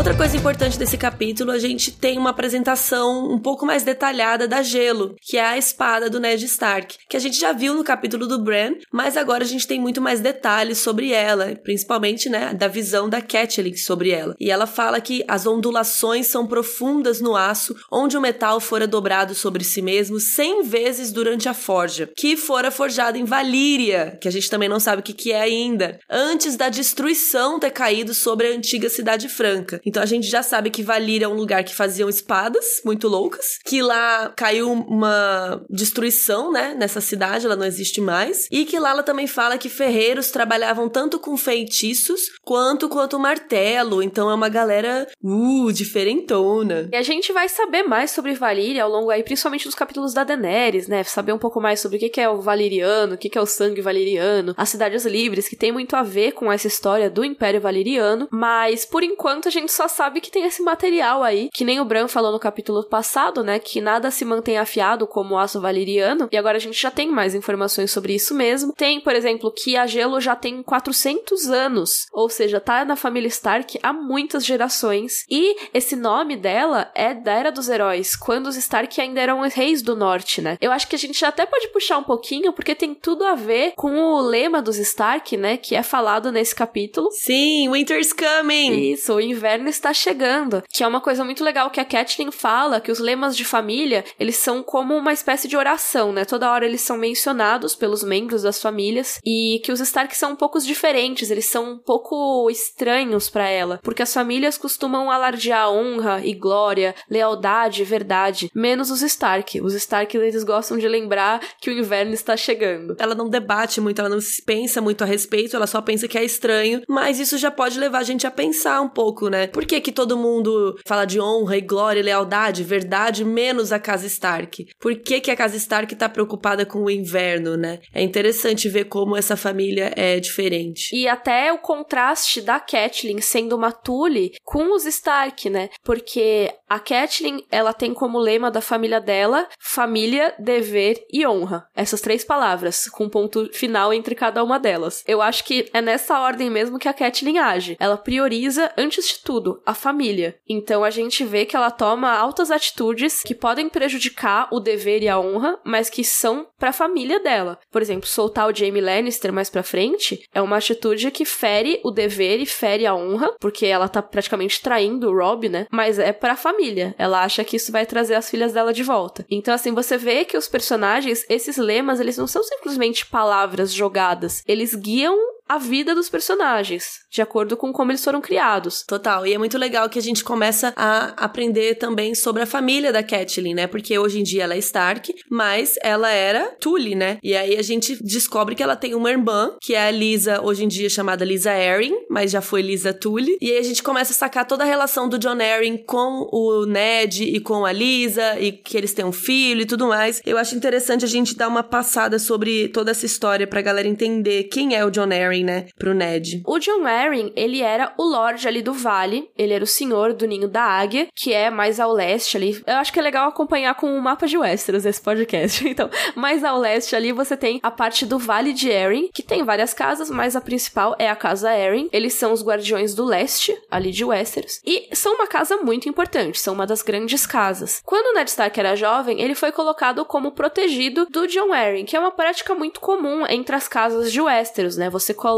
Outra 0.00 0.16
coisa 0.16 0.34
importante 0.34 0.78
desse 0.78 0.96
capítulo, 0.96 1.50
a 1.50 1.58
gente 1.58 1.92
tem 1.92 2.16
uma 2.16 2.30
apresentação 2.30 3.30
um 3.30 3.38
pouco 3.38 3.66
mais 3.66 3.82
detalhada 3.82 4.48
da 4.48 4.62
Gelo, 4.62 5.14
que 5.20 5.36
é 5.36 5.44
a 5.44 5.58
espada 5.58 6.08
do 6.08 6.18
Ned 6.18 6.42
Stark, 6.46 6.96
que 7.06 7.18
a 7.18 7.20
gente 7.20 7.38
já 7.38 7.52
viu 7.52 7.74
no 7.74 7.84
capítulo 7.84 8.26
do 8.26 8.38
Bran, 8.38 8.76
mas 8.90 9.18
agora 9.18 9.44
a 9.44 9.46
gente 9.46 9.66
tem 9.66 9.78
muito 9.78 10.00
mais 10.00 10.18
detalhes 10.20 10.78
sobre 10.78 11.12
ela, 11.12 11.54
principalmente, 11.62 12.30
né, 12.30 12.54
da 12.54 12.66
visão 12.66 13.10
da 13.10 13.20
Catelyn 13.20 13.76
sobre 13.76 14.08
ela. 14.08 14.34
E 14.40 14.50
ela 14.50 14.66
fala 14.66 15.02
que 15.02 15.22
as 15.28 15.44
ondulações 15.46 16.28
são 16.28 16.46
profundas 16.46 17.20
no 17.20 17.36
aço, 17.36 17.76
onde 17.92 18.16
o 18.16 18.22
metal 18.22 18.58
fora 18.58 18.86
dobrado 18.86 19.34
sobre 19.34 19.62
si 19.62 19.82
mesmo 19.82 20.18
100 20.18 20.62
vezes 20.62 21.12
durante 21.12 21.46
a 21.46 21.52
forja, 21.52 22.08
que 22.16 22.38
fora 22.38 22.70
forjado 22.70 23.18
em 23.18 23.24
Valíria, 23.24 24.16
que 24.18 24.28
a 24.28 24.32
gente 24.32 24.48
também 24.48 24.68
não 24.68 24.80
sabe 24.80 25.00
o 25.00 25.04
que, 25.04 25.12
que 25.12 25.30
é 25.30 25.42
ainda, 25.42 26.00
antes 26.08 26.56
da 26.56 26.70
destruição 26.70 27.60
ter 27.60 27.70
caído 27.70 28.14
sobre 28.14 28.46
a 28.46 28.52
antiga 28.52 28.88
cidade 28.88 29.28
franca. 29.28 29.78
Então 29.90 30.00
a 30.00 30.06
gente 30.06 30.28
já 30.28 30.40
sabe 30.40 30.70
que 30.70 30.84
Valíria 30.84 31.24
é 31.24 31.28
um 31.28 31.34
lugar 31.34 31.64
que 31.64 31.74
faziam 31.74 32.08
espadas 32.08 32.80
muito 32.84 33.08
loucas, 33.08 33.58
que 33.66 33.82
lá 33.82 34.32
caiu 34.36 34.70
uma 34.70 35.60
destruição, 35.68 36.52
né, 36.52 36.76
nessa 36.78 37.00
cidade, 37.00 37.44
ela 37.44 37.56
não 37.56 37.66
existe 37.66 38.00
mais, 38.00 38.46
e 38.52 38.64
que 38.64 38.78
lá 38.78 38.90
ela 38.90 39.02
também 39.02 39.26
fala 39.26 39.58
que 39.58 39.68
ferreiros 39.68 40.30
trabalhavam 40.30 40.88
tanto 40.88 41.18
com 41.18 41.36
feitiços 41.36 42.20
quanto 42.44 42.88
quanto 42.88 43.18
martelo, 43.18 44.00
então 44.00 44.30
é 44.30 44.34
uma 44.34 44.48
galera 44.48 45.08
uh, 45.24 45.72
diferentona. 45.72 46.88
E 46.92 46.96
a 46.96 47.02
gente 47.02 47.32
vai 47.32 47.48
saber 47.48 47.82
mais 47.82 48.12
sobre 48.12 48.34
Valíria 48.34 48.84
ao 48.84 48.90
longo 48.90 49.10
aí, 49.10 49.24
principalmente 49.24 49.64
dos 49.64 49.74
capítulos 49.74 50.14
da 50.14 50.22
Daenerys, 50.22 50.86
né, 50.86 51.02
saber 51.02 51.32
um 51.32 51.38
pouco 51.38 51.60
mais 51.60 51.80
sobre 51.80 51.96
o 51.96 52.00
que 52.00 52.20
é 52.20 52.28
o 52.28 52.40
valiriano, 52.40 53.14
o 53.14 53.18
que 53.18 53.36
é 53.36 53.40
o 53.40 53.46
sangue 53.46 53.80
valiriano, 53.80 54.54
as 54.56 54.68
cidades 54.68 55.04
livres, 55.04 55.48
que 55.48 55.56
tem 55.56 55.72
muito 55.72 55.96
a 55.96 56.04
ver 56.04 56.30
com 56.30 56.52
essa 56.52 56.68
história 56.68 57.10
do 57.10 57.24
Império 57.24 57.60
Valiriano, 57.60 58.28
mas 58.30 58.84
por 58.84 59.02
enquanto 59.02 59.48
a 59.48 59.50
gente 59.50 59.72
só 59.80 59.88
sabe 59.88 60.20
que 60.20 60.30
tem 60.30 60.44
esse 60.44 60.62
material 60.62 61.22
aí, 61.22 61.48
que 61.54 61.64
nem 61.64 61.80
o 61.80 61.86
Bran 61.86 62.06
falou 62.06 62.30
no 62.30 62.38
capítulo 62.38 62.84
passado, 62.84 63.42
né? 63.42 63.58
Que 63.58 63.80
nada 63.80 64.10
se 64.10 64.26
mantém 64.26 64.58
afiado 64.58 65.06
como 65.06 65.34
o 65.34 65.38
aço 65.38 65.58
valeriano. 65.58 66.28
E 66.30 66.36
agora 66.36 66.58
a 66.58 66.60
gente 66.60 66.78
já 66.78 66.90
tem 66.90 67.08
mais 67.10 67.34
informações 67.34 67.90
sobre 67.90 68.14
isso 68.14 68.34
mesmo. 68.34 68.74
Tem, 68.74 69.00
por 69.00 69.14
exemplo, 69.14 69.50
que 69.50 69.78
a 69.78 69.86
Gelo 69.86 70.20
já 70.20 70.36
tem 70.36 70.62
400 70.62 71.48
anos, 71.48 72.04
ou 72.12 72.28
seja, 72.28 72.60
tá 72.60 72.84
na 72.84 72.94
família 72.94 73.28
Stark 73.28 73.78
há 73.82 73.90
muitas 73.90 74.44
gerações. 74.44 75.24
E 75.30 75.56
esse 75.72 75.96
nome 75.96 76.36
dela 76.36 76.90
é 76.94 77.14
da 77.14 77.32
Era 77.32 77.50
dos 77.50 77.70
Heróis, 77.70 78.14
quando 78.14 78.48
os 78.48 78.56
Stark 78.56 79.00
ainda 79.00 79.18
eram 79.18 79.40
reis 79.48 79.80
do 79.80 79.96
norte, 79.96 80.42
né? 80.42 80.58
Eu 80.60 80.72
acho 80.72 80.88
que 80.88 80.96
a 80.96 80.98
gente 80.98 81.24
até 81.24 81.46
pode 81.46 81.68
puxar 81.68 81.96
um 81.96 82.04
pouquinho, 82.04 82.52
porque 82.52 82.74
tem 82.74 82.94
tudo 82.94 83.24
a 83.24 83.34
ver 83.34 83.72
com 83.76 83.96
o 83.96 84.20
lema 84.20 84.60
dos 84.60 84.76
Stark, 84.76 85.38
né? 85.38 85.56
Que 85.56 85.74
é 85.74 85.82
falado 85.82 86.30
nesse 86.30 86.54
capítulo. 86.54 87.08
Sim, 87.12 87.70
Winter's 87.72 88.12
Coming! 88.12 88.92
Isso, 88.92 89.14
o 89.14 89.20
inverno 89.22 89.69
está 89.70 89.92
chegando, 89.92 90.62
que 90.68 90.82
é 90.82 90.86
uma 90.86 91.00
coisa 91.00 91.24
muito 91.24 91.42
legal 91.42 91.70
que 91.70 91.80
a 91.80 91.84
Kathleen 91.84 92.30
fala, 92.30 92.80
que 92.80 92.92
os 92.92 92.98
lemas 92.98 93.36
de 93.36 93.44
família, 93.44 94.04
eles 94.18 94.36
são 94.36 94.62
como 94.62 94.96
uma 94.96 95.12
espécie 95.12 95.48
de 95.48 95.56
oração, 95.56 96.12
né? 96.12 96.24
Toda 96.24 96.50
hora 96.50 96.66
eles 96.66 96.80
são 96.80 96.96
mencionados 96.96 97.74
pelos 97.74 98.02
membros 98.02 98.42
das 98.42 98.60
famílias 98.60 99.18
e 99.24 99.60
que 99.64 99.72
os 99.72 99.80
Stark 99.80 100.16
são 100.16 100.32
um 100.32 100.36
pouco 100.36 100.60
diferentes, 100.60 101.30
eles 101.30 101.46
são 101.46 101.72
um 101.72 101.78
pouco 101.78 102.50
estranhos 102.50 103.30
para 103.30 103.48
ela, 103.48 103.80
porque 103.82 104.02
as 104.02 104.12
famílias 104.12 104.58
costumam 104.58 105.10
alardear 105.10 105.70
honra 105.70 106.20
e 106.24 106.34
glória, 106.34 106.94
lealdade 107.08 107.82
e 107.82 107.84
verdade, 107.84 108.50
menos 108.54 108.90
os 108.90 109.02
Stark. 109.02 109.60
Os 109.60 109.74
Stark 109.74 110.16
eles 110.16 110.44
gostam 110.44 110.76
de 110.76 110.88
lembrar 110.88 111.40
que 111.60 111.70
o 111.70 111.72
inverno 111.72 112.12
está 112.12 112.36
chegando. 112.36 112.96
Ela 112.98 113.14
não 113.14 113.28
debate 113.28 113.80
muito, 113.80 114.00
ela 114.00 114.08
não 114.08 114.18
pensa 114.44 114.80
muito 114.80 115.02
a 115.02 115.06
respeito, 115.06 115.56
ela 115.56 115.66
só 115.66 115.80
pensa 115.80 116.08
que 116.08 116.18
é 116.18 116.24
estranho, 116.24 116.82
mas 116.88 117.18
isso 117.18 117.38
já 117.38 117.50
pode 117.50 117.78
levar 117.78 117.98
a 117.98 118.04
gente 118.04 118.26
a 118.26 118.30
pensar 118.30 118.80
um 118.80 118.88
pouco, 118.88 119.28
né? 119.28 119.46
Por 119.60 119.66
que, 119.66 119.78
que 119.78 119.92
todo 119.92 120.16
mundo 120.16 120.78
fala 120.86 121.04
de 121.04 121.20
honra 121.20 121.58
e 121.58 121.60
glória 121.60 122.00
e 122.00 122.02
lealdade, 122.02 122.64
verdade, 122.64 123.26
menos 123.26 123.72
a 123.72 123.78
casa 123.78 124.06
Stark? 124.06 124.66
Por 124.80 124.96
que, 124.96 125.20
que 125.20 125.30
a 125.30 125.36
casa 125.36 125.54
Stark 125.58 125.94
tá 125.96 126.08
preocupada 126.08 126.64
com 126.64 126.84
o 126.84 126.90
inverno, 126.90 127.58
né? 127.58 127.78
É 127.92 128.02
interessante 128.02 128.70
ver 128.70 128.84
como 128.84 129.18
essa 129.18 129.36
família 129.36 129.92
é 129.94 130.18
diferente. 130.18 130.96
E 130.96 131.06
até 131.06 131.52
o 131.52 131.58
contraste 131.58 132.40
da 132.40 132.58
Catelyn 132.58 133.20
sendo 133.20 133.54
uma 133.54 133.70
Tully 133.70 134.32
com 134.42 134.74
os 134.74 134.86
Stark, 134.86 135.50
né? 135.50 135.68
Porque 135.84 136.50
a 136.66 136.78
Catelyn, 136.78 137.42
ela 137.50 137.74
tem 137.74 137.92
como 137.92 138.18
lema 138.18 138.50
da 138.50 138.62
família 138.62 138.98
dela 138.98 139.46
família, 139.58 140.34
dever 140.38 141.04
e 141.12 141.26
honra. 141.26 141.66
Essas 141.76 142.00
três 142.00 142.24
palavras, 142.24 142.88
com 142.88 143.10
ponto 143.10 143.50
final 143.52 143.92
entre 143.92 144.14
cada 144.14 144.42
uma 144.42 144.58
delas. 144.58 145.04
Eu 145.06 145.20
acho 145.20 145.44
que 145.44 145.68
é 145.74 145.82
nessa 145.82 146.18
ordem 146.18 146.48
mesmo 146.48 146.78
que 146.78 146.88
a 146.88 146.94
Catelyn 146.94 147.38
age. 147.38 147.76
Ela 147.78 147.98
prioriza, 147.98 148.72
antes 148.78 149.06
de 149.06 149.22
tudo, 149.22 149.49
a 149.64 149.74
família. 149.74 150.36
Então 150.48 150.84
a 150.84 150.90
gente 150.90 151.24
vê 151.24 151.44
que 151.44 151.56
ela 151.56 151.70
toma 151.70 152.12
altas 152.12 152.50
atitudes 152.50 153.22
que 153.22 153.34
podem 153.34 153.68
prejudicar 153.68 154.48
o 154.52 154.60
dever 154.60 155.02
e 155.02 155.08
a 155.08 155.18
honra, 155.18 155.58
mas 155.64 155.88
que 155.88 156.04
são 156.04 156.46
para 156.58 156.70
a 156.70 156.74
família 156.74 157.20
dela. 157.20 157.58
Por 157.70 157.82
exemplo, 157.82 158.06
soltar 158.06 158.48
o 158.48 158.54
Jaime 158.54 158.80
Lannister 158.80 159.32
mais 159.32 159.50
para 159.50 159.62
frente 159.62 160.22
é 160.34 160.40
uma 160.42 160.58
atitude 160.58 161.10
que 161.10 161.24
fere 161.24 161.80
o 161.84 161.90
dever 161.90 162.40
e 162.40 162.46
fere 162.46 162.86
a 162.86 162.94
honra, 162.94 163.34
porque 163.40 163.66
ela 163.66 163.88
tá 163.88 164.02
praticamente 164.02 164.60
traindo 164.60 165.08
o 165.08 165.16
Rob, 165.16 165.48
né? 165.48 165.66
Mas 165.70 165.98
é 165.98 166.12
para 166.12 166.34
a 166.34 166.36
família. 166.36 166.94
Ela 166.98 167.22
acha 167.22 167.44
que 167.44 167.56
isso 167.56 167.72
vai 167.72 167.86
trazer 167.86 168.14
as 168.14 168.30
filhas 168.30 168.52
dela 168.52 168.72
de 168.72 168.82
volta. 168.82 169.24
Então 169.30 169.54
assim, 169.54 169.72
você 169.72 169.96
vê 169.96 170.24
que 170.24 170.36
os 170.36 170.48
personagens, 170.48 171.24
esses 171.28 171.56
lemas, 171.56 172.00
eles 172.00 172.16
não 172.16 172.26
são 172.26 172.42
simplesmente 172.42 173.06
palavras 173.06 173.72
jogadas. 173.72 174.42
Eles 174.46 174.74
guiam 174.74 175.16
a 175.50 175.58
vida 175.58 175.96
dos 175.96 176.08
personagens, 176.08 177.00
de 177.10 177.20
acordo 177.20 177.56
com 177.56 177.72
como 177.72 177.90
eles 177.90 178.04
foram 178.04 178.20
criados. 178.20 178.84
Total. 178.86 179.26
E 179.26 179.34
é 179.34 179.38
muito 179.38 179.58
legal 179.58 179.88
que 179.88 179.98
a 179.98 180.02
gente 180.02 180.22
começa 180.22 180.72
a 180.76 181.08
aprender 181.16 181.74
também 181.74 182.14
sobre 182.14 182.40
a 182.40 182.46
família 182.46 182.92
da 182.92 183.02
Catelyn, 183.02 183.54
né? 183.54 183.66
Porque 183.66 183.98
hoje 183.98 184.20
em 184.20 184.22
dia 184.22 184.44
ela 184.44 184.54
é 184.54 184.58
Stark, 184.58 185.12
mas 185.28 185.74
ela 185.82 186.08
era 186.08 186.54
Tully, 186.60 186.94
né? 186.94 187.18
E 187.20 187.34
aí 187.34 187.56
a 187.56 187.62
gente 187.62 188.00
descobre 188.00 188.54
que 188.54 188.62
ela 188.62 188.76
tem 188.76 188.94
uma 188.94 189.10
irmã, 189.10 189.56
que 189.60 189.74
é 189.74 189.88
a 189.88 189.90
Lisa, 189.90 190.40
hoje 190.40 190.64
em 190.64 190.68
dia 190.68 190.88
chamada 190.88 191.24
Lisa 191.24 191.50
Arryn, 191.50 191.94
mas 192.08 192.30
já 192.30 192.40
foi 192.40 192.62
Lisa 192.62 192.94
Tully. 192.94 193.36
E 193.40 193.50
aí 193.50 193.58
a 193.58 193.64
gente 193.64 193.82
começa 193.82 194.12
a 194.12 194.16
sacar 194.16 194.46
toda 194.46 194.62
a 194.62 194.66
relação 194.68 195.08
do 195.08 195.18
John 195.18 195.40
Arryn 195.40 195.78
com 195.78 196.28
o 196.30 196.64
Ned 196.64 197.24
e 197.24 197.40
com 197.40 197.64
a 197.64 197.72
Lisa, 197.72 198.38
e 198.38 198.52
que 198.52 198.76
eles 198.76 198.94
têm 198.94 199.04
um 199.04 199.10
filho 199.10 199.62
e 199.62 199.66
tudo 199.66 199.88
mais. 199.88 200.22
Eu 200.24 200.38
acho 200.38 200.54
interessante 200.54 201.04
a 201.04 201.08
gente 201.08 201.34
dar 201.34 201.48
uma 201.48 201.64
passada 201.64 202.20
sobre 202.20 202.68
toda 202.68 202.92
essa 202.92 203.04
história 203.04 203.48
pra 203.48 203.60
galera 203.60 203.88
entender 203.88 204.44
quem 204.44 204.76
é 204.76 204.84
o 204.84 204.90
John 204.92 205.10
Arryn, 205.10 205.39
né? 205.44 205.66
Pro 205.78 205.94
Ned. 205.94 206.42
O 206.46 206.58
John 206.58 206.86
Arryn, 206.86 207.32
ele 207.36 207.62
era 207.62 207.92
o 207.98 208.04
Lorde 208.04 208.46
ali 208.46 208.62
do 208.62 208.72
Vale, 208.72 209.30
ele 209.36 209.52
era 209.52 209.64
o 209.64 209.66
senhor 209.66 210.12
do 210.12 210.26
Ninho 210.26 210.48
da 210.48 210.62
Águia, 210.62 211.08
que 211.14 211.32
é 211.32 211.50
mais 211.50 211.80
ao 211.80 211.92
leste 211.92 212.36
ali. 212.36 212.62
Eu 212.66 212.76
acho 212.76 212.92
que 212.92 212.98
é 212.98 213.02
legal 213.02 213.28
acompanhar 213.28 213.74
com 213.74 213.96
o 213.96 214.02
mapa 214.02 214.26
de 214.26 214.38
Westeros 214.38 214.86
esse 214.86 215.00
podcast. 215.00 215.60
Então, 215.70 215.88
mais 216.16 216.42
ao 216.42 216.58
leste 216.58 216.96
ali 216.96 217.12
você 217.12 217.36
tem 217.36 217.60
a 217.62 217.70
parte 217.70 218.04
do 218.04 218.18
Vale 218.18 218.52
de 218.52 218.72
Arryn, 218.72 219.08
que 219.14 219.22
tem 219.22 219.44
várias 219.44 219.72
casas, 219.72 220.10
mas 220.10 220.34
a 220.34 220.40
principal 220.40 220.96
é 220.98 221.08
a 221.08 221.14
casa 221.14 221.48
Arryn. 221.48 221.88
Eles 221.92 222.14
são 222.14 222.32
os 222.32 222.42
guardiões 222.42 222.92
do 222.92 223.04
leste, 223.04 223.56
ali 223.70 223.92
de 223.92 224.04
Westeros, 224.04 224.60
e 224.66 224.88
são 224.92 225.14
uma 225.14 225.28
casa 225.28 225.58
muito 225.58 225.88
importante, 225.88 226.40
são 226.40 226.54
uma 226.54 226.66
das 226.66 226.82
grandes 226.82 227.24
casas. 227.24 227.80
Quando 227.84 228.14
Ned 228.14 228.28
Stark 228.28 228.58
era 228.58 228.74
jovem, 228.74 229.20
ele 229.20 229.34
foi 229.34 229.52
colocado 229.52 230.04
como 230.04 230.32
protegido 230.32 231.06
do 231.06 231.26
John 231.28 231.52
Arryn, 231.52 231.84
que 231.84 231.96
é 231.96 232.00
uma 232.00 232.10
prática 232.10 232.54
muito 232.54 232.80
comum 232.80 233.24
entre 233.28 233.54
as 233.54 233.68
casas 233.68 234.10
de 234.12 234.20
Westeros, 234.20 234.76
né? 234.76 234.90
Você 234.90 235.14
coloca 235.14 235.29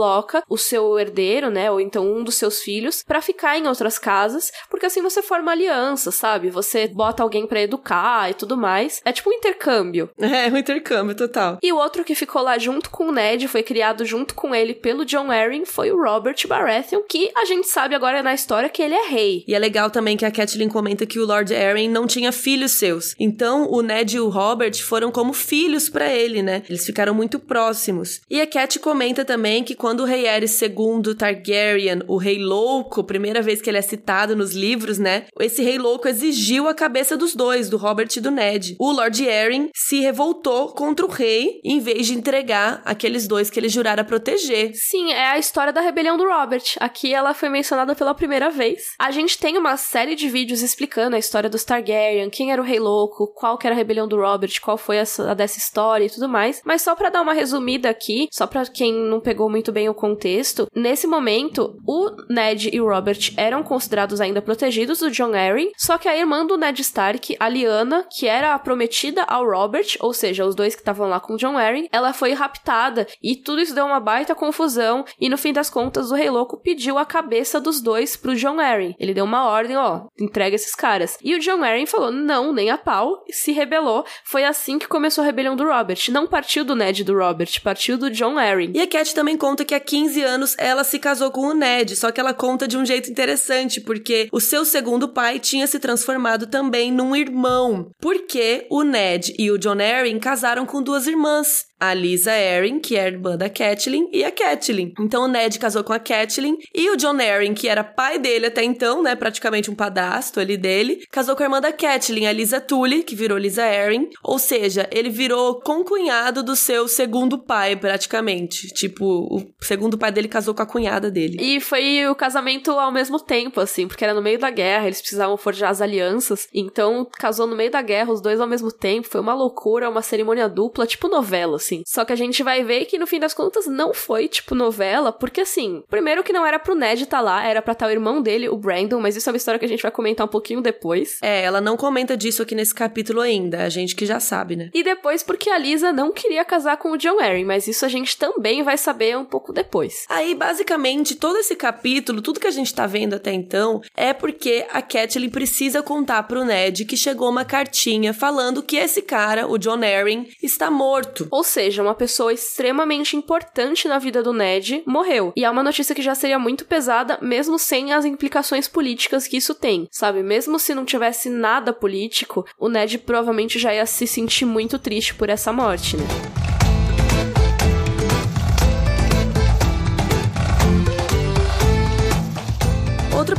o 0.49 0.57
seu 0.57 0.99
herdeiro, 0.99 1.51
né, 1.51 1.71
ou 1.71 1.81
então 1.81 2.07
um 2.07 2.23
dos 2.23 2.37
seus 2.37 2.61
filhos, 2.61 3.03
para 3.03 3.23
ficar 3.23 3.59
em 3.59 3.67
outras 3.67 3.99
casas, 3.99 4.51
porque 4.71 4.87
assim 4.87 5.03
você 5.03 5.23
forma 5.23 5.53
aliança, 5.53 6.11
sabe? 6.11 6.51
Você 6.51 6.89
bota 6.89 7.23
alguém 7.23 7.47
para 7.47 7.63
educar 7.63 8.31
e 8.31 8.35
tudo 8.35 8.57
mais. 8.57 9.01
É 9.05 9.13
tipo 9.13 9.31
um 9.31 9.33
intercâmbio. 9.33 10.11
É, 10.33 10.49
um 10.49 10.57
intercâmbio 10.57 11.15
total. 11.15 11.59
E 11.63 11.71
o 11.73 11.77
outro 11.77 12.05
que 12.05 12.15
ficou 12.15 12.41
lá 12.41 12.57
junto 12.57 12.89
com 12.89 13.09
o 13.09 13.13
Ned, 13.13 13.47
foi 13.49 13.63
criado 13.63 14.03
junto 14.05 14.35
com 14.35 14.55
ele 14.55 14.73
pelo 14.73 15.05
John 15.05 15.31
Arryn, 15.31 15.67
foi 15.67 15.93
o 15.93 16.03
Robert 16.03 16.37
Baratheon, 16.49 17.03
que 17.03 17.31
a 17.37 17.45
gente 17.45 17.69
sabe 17.69 17.95
agora 17.95 18.23
na 18.23 18.33
história 18.33 18.71
que 18.71 18.81
ele 18.81 18.95
é 18.95 19.09
rei. 19.09 19.45
E 19.47 19.55
é 19.55 19.59
legal 19.59 19.91
também 19.91 20.17
que 20.17 20.25
a 20.25 20.31
Catelyn 20.31 20.71
comenta 20.71 21.05
que 21.05 21.19
o 21.19 21.27
Lord 21.27 21.55
Arryn 21.55 21.91
não 21.91 22.07
tinha 22.07 22.33
filhos 22.33 22.73
seus. 22.73 23.15
Então, 23.21 23.71
o 23.71 23.83
Ned 23.83 24.17
e 24.17 24.21
o 24.21 24.31
Robert 24.31 24.75
foram 24.83 25.13
como 25.13 25.35
filhos 25.35 25.89
para 25.89 26.11
ele, 26.11 26.43
né? 26.43 26.63
Eles 26.69 26.87
ficaram 26.87 27.15
muito 27.15 27.39
próximos. 27.39 28.21
E 28.31 28.41
a 28.41 28.47
Cat 28.47 28.79
comenta 28.79 29.25
também 29.25 29.63
que 29.63 29.75
quando 29.83 30.05
o 30.05 30.07
rei 30.07 30.29
Aerys 30.29 30.63
II 30.63 31.13
Targaryen, 31.19 32.03
o 32.07 32.17
rei 32.17 32.39
louco, 32.39 33.03
primeira 33.03 33.43
vez 33.43 33.61
que 33.61 33.69
ele 33.69 33.79
é 33.79 33.83
citado 33.83 34.37
nos 34.37 34.55
livros, 34.55 34.97
né? 34.97 35.25
Esse 35.41 35.61
rei 35.61 35.77
louco 35.77 36.07
exigiu 36.07 36.69
a 36.69 36.75
cabeça 36.75 37.17
dos 37.17 37.35
dois, 37.35 37.69
do 37.69 37.77
Robert 37.77 38.07
e 38.17 38.21
do 38.21 38.31
Ned. 38.31 38.77
O 38.79 38.93
Lord 38.93 39.29
Arryn 39.29 39.71
se 39.75 39.99
revoltou 39.99 40.69
contra 40.69 41.05
o 41.05 41.09
rei 41.09 41.61
em 41.65 41.81
vez 41.81 42.07
de 42.07 42.15
entregar 42.15 42.81
aqueles 42.85 43.27
dois 43.27 43.51
que 43.51 43.59
ele 43.59 43.69
jurara 43.69 44.05
proteger. 44.05 44.71
Sim, 44.75 45.11
é 45.11 45.31
a 45.31 45.39
história 45.39 45.73
da 45.73 45.81
rebelião 45.81 46.17
do 46.17 46.29
Robert. 46.29 46.63
Aqui 46.79 47.13
ela 47.13 47.35
foi 47.35 47.49
mencionada 47.49 47.97
pela 47.97 48.15
primeira 48.15 48.51
vez. 48.51 48.93
A 49.01 49.11
gente 49.11 49.37
tem 49.37 49.59
uma 49.59 49.77
série 49.77 50.15
de 50.15 50.29
vídeos 50.29 50.63
explicando 50.63 51.17
a 51.17 51.19
história 51.19 51.51
dos 51.51 51.65
Targaryen, 51.65 52.31
quem 52.31 52.53
era 52.53 52.63
o 52.63 52.65
rei 52.65 52.79
louco, 52.79 53.35
qual 53.35 53.59
que 53.59 53.67
era 53.67 53.75
a 53.75 53.79
rebelião 53.79 54.07
do 54.07 54.21
Robert, 54.21 54.53
qual 54.63 54.79
foi 54.79 55.01
a 55.01 55.35
dessa 55.35 55.59
história 55.59 56.05
e 56.05 56.11
tudo 56.11 56.29
mais. 56.29 56.63
Mas 56.65 56.83
só 56.83 56.95
para 56.95 57.11
dar 57.11 57.21
uma 57.21 57.35
resumida 57.35 57.91
aqui, 57.91 58.29
só 58.31 58.47
para 58.47 58.65
quem 58.67 58.95
não 58.95 59.21
pegou 59.21 59.51
muito 59.51 59.72
bem 59.73 59.89
o 59.89 59.95
contexto, 59.95 60.69
nesse 60.75 61.07
momento 61.07 61.77
o 61.87 62.11
Ned 62.29 62.71
e 62.73 62.81
o 62.81 62.89
Robert 62.89 63.33
eram 63.37 63.63
considerados 63.63 64.21
ainda 64.21 64.41
protegidos 64.41 65.01
do 65.01 65.11
John 65.11 65.35
Arryn, 65.35 65.71
só 65.77 65.99
que 65.99 66.09
a 66.09 66.17
irmã 66.17 66.47
do 66.47 66.57
Ned 66.57 66.81
Stark, 66.81 67.37
a 67.41 67.49
Lyanna, 67.49 68.07
que 68.11 68.27
era 68.27 68.55
a 68.55 68.59
prometida 68.59 69.23
ao 69.25 69.45
Robert, 69.45 69.97
ou 70.01 70.13
seja, 70.13 70.45
os 70.45 70.55
dois 70.55 70.75
que 70.75 70.81
estavam 70.81 71.09
lá 71.09 71.19
com 71.19 71.35
o 71.35 71.37
John 71.37 71.57
Arryn, 71.57 71.89
ela 71.91 72.13
foi 72.13 72.33
raptada 72.33 73.07
e 73.23 73.37
tudo 73.37 73.61
isso 73.61 73.75
deu 73.75 73.87
uma 73.87 74.01
baita 74.01 74.35
confusão 74.35 75.05
e 75.21 75.29
no 75.29 75.39
fim 75.39 75.53
das 75.53 75.71
contas 75.71 76.11
o 76.11 76.15
Rei 76.15 76.31
Louco 76.31 76.61
pediu 76.61 76.99
a 76.99 77.05
cabeça 77.05 77.61
dos 77.61 77.81
dois 77.81 78.17
pro 78.17 78.37
John 78.37 78.61
Arryn. 78.61 78.95
Ele 78.99 79.15
deu 79.15 79.25
uma 79.25 79.47
ordem, 79.47 79.77
ó, 79.77 80.07
entrega 80.21 80.55
esses 80.55 80.75
caras. 80.75 81.19
E 81.23 81.35
o 81.35 81.39
John 81.39 81.63
Arryn 81.63 81.87
falou: 81.87 82.11
"Não, 82.11 82.53
nem 82.53 82.71
a 82.71 82.79
pau", 82.79 83.25
se 83.31 83.53
rebelou. 83.53 84.05
Foi 84.25 84.45
assim 84.45 84.79
que 84.79 84.89
começou 84.89 85.23
a 85.23 85.27
rebelião 85.27 85.57
do 85.57 85.65
Robert. 85.65 85.99
Não 86.11 86.27
partiu 86.27 86.65
do 86.65 86.75
Ned 86.75 87.03
e 87.03 87.05
do 87.05 87.17
Robert, 87.17 87.51
partiu 87.63 87.97
do 87.97 88.11
John 88.11 88.39
Arryn. 88.39 88.73
E 88.75 88.81
a 88.81 88.87
Cat 88.87 89.15
também 89.15 89.37
conta 89.37 89.52
que 89.57 89.75
há 89.75 89.81
15 89.81 90.23
anos 90.23 90.55
ela 90.59 90.85
se 90.85 90.99
casou 90.99 91.31
com 91.31 91.43
o 91.43 91.55
Ned, 91.55 91.95
só 91.97 92.11
que 92.11 92.21
ela 92.21 92.33
conta 92.33 92.67
de 92.67 92.77
um 92.77 92.87
jeito 92.87 93.11
interessante, 93.11 93.81
porque 93.81 94.29
o 94.33 94.41
seu 94.41 94.65
segundo 94.65 95.09
pai 95.09 95.39
tinha 95.39 95.67
se 95.67 95.79
transformado 95.79 96.47
também 96.47 96.91
num 96.91 97.15
irmão. 97.15 97.91
Porque 98.01 98.67
o 98.71 98.83
Ned 98.83 99.35
e 99.39 99.51
o 99.51 99.59
John 99.59 99.79
Arryn 99.81 100.19
casaram 100.19 100.65
com 100.65 100.83
duas 100.83 101.07
irmãs 101.07 101.73
a 101.83 101.93
Lisa 101.95 102.31
Arryn, 102.31 102.79
que 102.79 102.97
é 102.97 103.09
irmã 103.09 103.37
da 103.37 103.51
Catelyn, 103.51 104.09
e 104.13 104.23
a 104.23 104.31
Catelyn. 104.31 104.93
Então 105.01 105.25
o 105.25 105.27
Ned 105.27 105.59
casou 105.59 105.83
com 105.83 105.93
a 105.93 105.99
Catelyn 105.99 106.57
e 106.73 106.89
o 106.91 106.97
John 106.97 107.19
Arryn, 107.21 107.55
que 107.55 107.67
era 107.67 107.83
pai 107.83 108.21
dele 108.21 108.47
até 108.47 108.63
então, 108.63 109.03
né, 109.03 109.17
praticamente 109.17 109.69
um 109.69 109.75
padastro 109.75 110.41
ali 110.41 110.57
dele, 110.57 111.05
casou 111.11 111.35
com 111.35 111.43
a 111.43 111.47
irmã 111.47 111.61
da 111.61 111.73
Catelyn, 111.73 112.27
a 112.27 112.33
Lisa 112.33 112.61
Tully, 112.61 113.03
que 113.03 113.17
virou 113.17 113.37
Lisa 113.37 113.65
Arryn. 113.65 114.09
Ou 114.23 114.39
seja, 114.39 114.89
ele 114.93 115.11
virou 115.11 115.61
concunhado 115.61 116.45
do 116.45 116.55
seu 116.55 116.87
segundo 116.87 117.37
pai, 117.37 117.75
praticamente. 117.75 118.69
Tipo, 118.69 119.42
o 119.61 119.65
segundo 119.65 119.99
pai 119.99 120.13
dele 120.13 120.29
casou 120.29 120.55
com 120.55 120.63
a 120.63 120.67
cunhada 120.67 121.11
dele. 121.11 121.37
E 121.41 121.61
foi 121.61 122.07
o 122.07 122.15
casamento 122.15 122.73
ao 122.73 122.93
mesmo 122.93 123.19
tempo, 123.19 123.61
assim, 123.61 123.87
porque 123.87 124.05
era 124.05 124.15
no 124.15 124.23
meio 124.23 124.39
da 124.39 124.51
guerra, 124.51 124.87
eles 124.87 125.01
precisavam 125.01 125.37
forjar 125.37 125.71
as 125.71 125.81
alianças. 125.81 126.49
Então, 126.53 127.07
casou 127.19 127.47
no 127.47 127.57
meio 127.57 127.71
da 127.71 127.83
guerra, 127.83 128.13
os 128.13 128.21
dois 128.21 128.41
ao 128.41 128.47
mesmo 128.47 128.71
tempo. 128.71 129.09
Foi 129.09 129.21
uma 129.21 129.35
loucura, 129.35 129.91
uma 129.91 130.03
cerimônia 130.03 130.49
dupla, 130.49 130.87
tipo 130.87 131.09
novela, 131.09 131.57
assim. 131.57 131.83
Só 131.87 132.05
que 132.05 132.13
a 132.13 132.17
gente 132.17 132.43
vai 132.43 132.63
ver 132.63 132.85
que 132.87 132.99
no 132.99 133.07
fim 133.07 133.19
das 133.19 133.35
contas 133.35 133.67
não 133.67 133.93
foi 133.93 134.29
tipo 134.29 134.55
novela, 134.55 135.13
porque 135.13 135.43
assim, 135.43 135.83
primeiro 135.89 136.23
que 136.23 136.33
não 136.33 136.47
era 136.47 136.59
pro 136.59 136.75
Ned 136.75 137.03
estar 137.03 137.19
tá 137.19 137.23
lá, 137.23 137.45
era 137.45 137.63
pra 137.63 137.73
estar 137.73 137.87
tá 137.87 137.91
o 137.91 137.93
irmão 137.93 138.23
dele, 138.23 138.49
o 138.49 138.57
Brandon, 138.57 139.01
mas 139.01 139.17
isso 139.17 139.29
é 139.29 139.33
uma 139.33 139.37
história 139.37 139.59
que 139.59 139.65
a 139.65 139.69
gente 139.69 139.83
vai 139.83 139.91
comentar 139.91 140.27
um 140.27 140.31
pouquinho 140.31 140.61
depois. 140.61 141.19
É, 141.23 141.43
ela 141.43 141.61
não 141.61 141.77
comenta 141.77 142.17
disso 142.17 142.43
aqui 142.43 142.55
nesse 142.55 142.75
capítulo 142.75 143.21
ainda, 143.21 143.65
a 143.65 143.69
gente 143.69 143.95
que 143.95 144.07
já 144.07 144.21
sabe, 144.21 144.57
né? 144.57 144.71
E 144.75 144.83
depois 144.83 145.23
porque 145.23 145.51
a 145.51 145.59
Lisa 145.59 145.93
não 145.93 146.13
queria 146.13 146.45
casar 146.45 146.77
com 146.77 146.93
o 146.93 146.97
John 146.97 147.21
Arryn, 147.21 147.45
mas 147.45 147.67
isso 147.67 147.85
a 147.85 147.89
gente 147.89 148.17
também 148.17 148.63
vai 148.63 148.77
saber 148.77 149.17
um 149.17 149.25
pouco 149.33 149.53
depois. 149.53 150.05
Aí, 150.09 150.35
basicamente, 150.35 151.17
todo 151.17 151.39
esse 151.39 151.57
capítulo, 151.57 152.21
tudo 152.21 152.39
que 152.39 152.47
a 152.47 152.53
gente 152.59 152.75
tá 152.75 152.87
vendo 152.87 153.15
até 153.15 153.33
então, 153.33 153.81
é 153.97 154.13
porque 154.13 154.67
a 154.71 154.83
Catelyn 154.83 155.31
precisa 155.31 155.83
contar 155.83 156.23
pro 156.25 156.45
Ned 156.45 156.85
que 156.85 156.97
chegou 156.97 157.31
uma 157.31 157.47
cartinha 157.47 158.13
falando 158.13 158.63
que 158.63 158.77
esse 158.77 159.01
cara, 159.01 159.49
o 159.51 159.57
John 159.57 159.81
Arryn, 159.83 160.27
está 160.43 160.71
morto. 160.71 161.27
Ou 161.31 161.43
seja, 161.43 161.63
seja, 161.73 161.83
uma 161.83 161.95
pessoa 161.95 162.33
extremamente 162.33 163.17
importante 163.17 163.89
na 163.89 163.99
vida 163.99 164.23
do 164.23 164.33
Ned 164.33 164.83
morreu. 164.87 165.33
E 165.35 165.45
é 165.45 165.51
uma 165.51 165.63
notícia 165.63 165.95
que 165.95 166.03
já 166.03 166.15
seria 166.15 166.39
muito 166.39 166.67
pesada, 166.67 167.19
mesmo 167.23 167.59
sem 167.59 167.93
as 167.93 168.05
implicações 168.05 168.69
políticas 168.69 169.27
que 169.27 169.37
isso 169.37 169.55
tem, 169.55 169.89
sabe? 169.91 170.23
Mesmo 170.23 170.59
se 170.59 170.75
não 170.75 170.85
tivesse 170.85 171.31
nada 171.31 171.73
político, 171.73 172.45
o 172.59 172.69
Ned 172.69 172.99
provavelmente 172.99 173.59
já 173.59 173.75
ia 173.75 173.87
se 173.87 174.07
sentir 174.07 174.45
muito 174.45 174.79
triste 174.79 175.15
por 175.15 175.31
essa 175.31 175.53
morte, 175.53 175.97
né? 175.97 176.42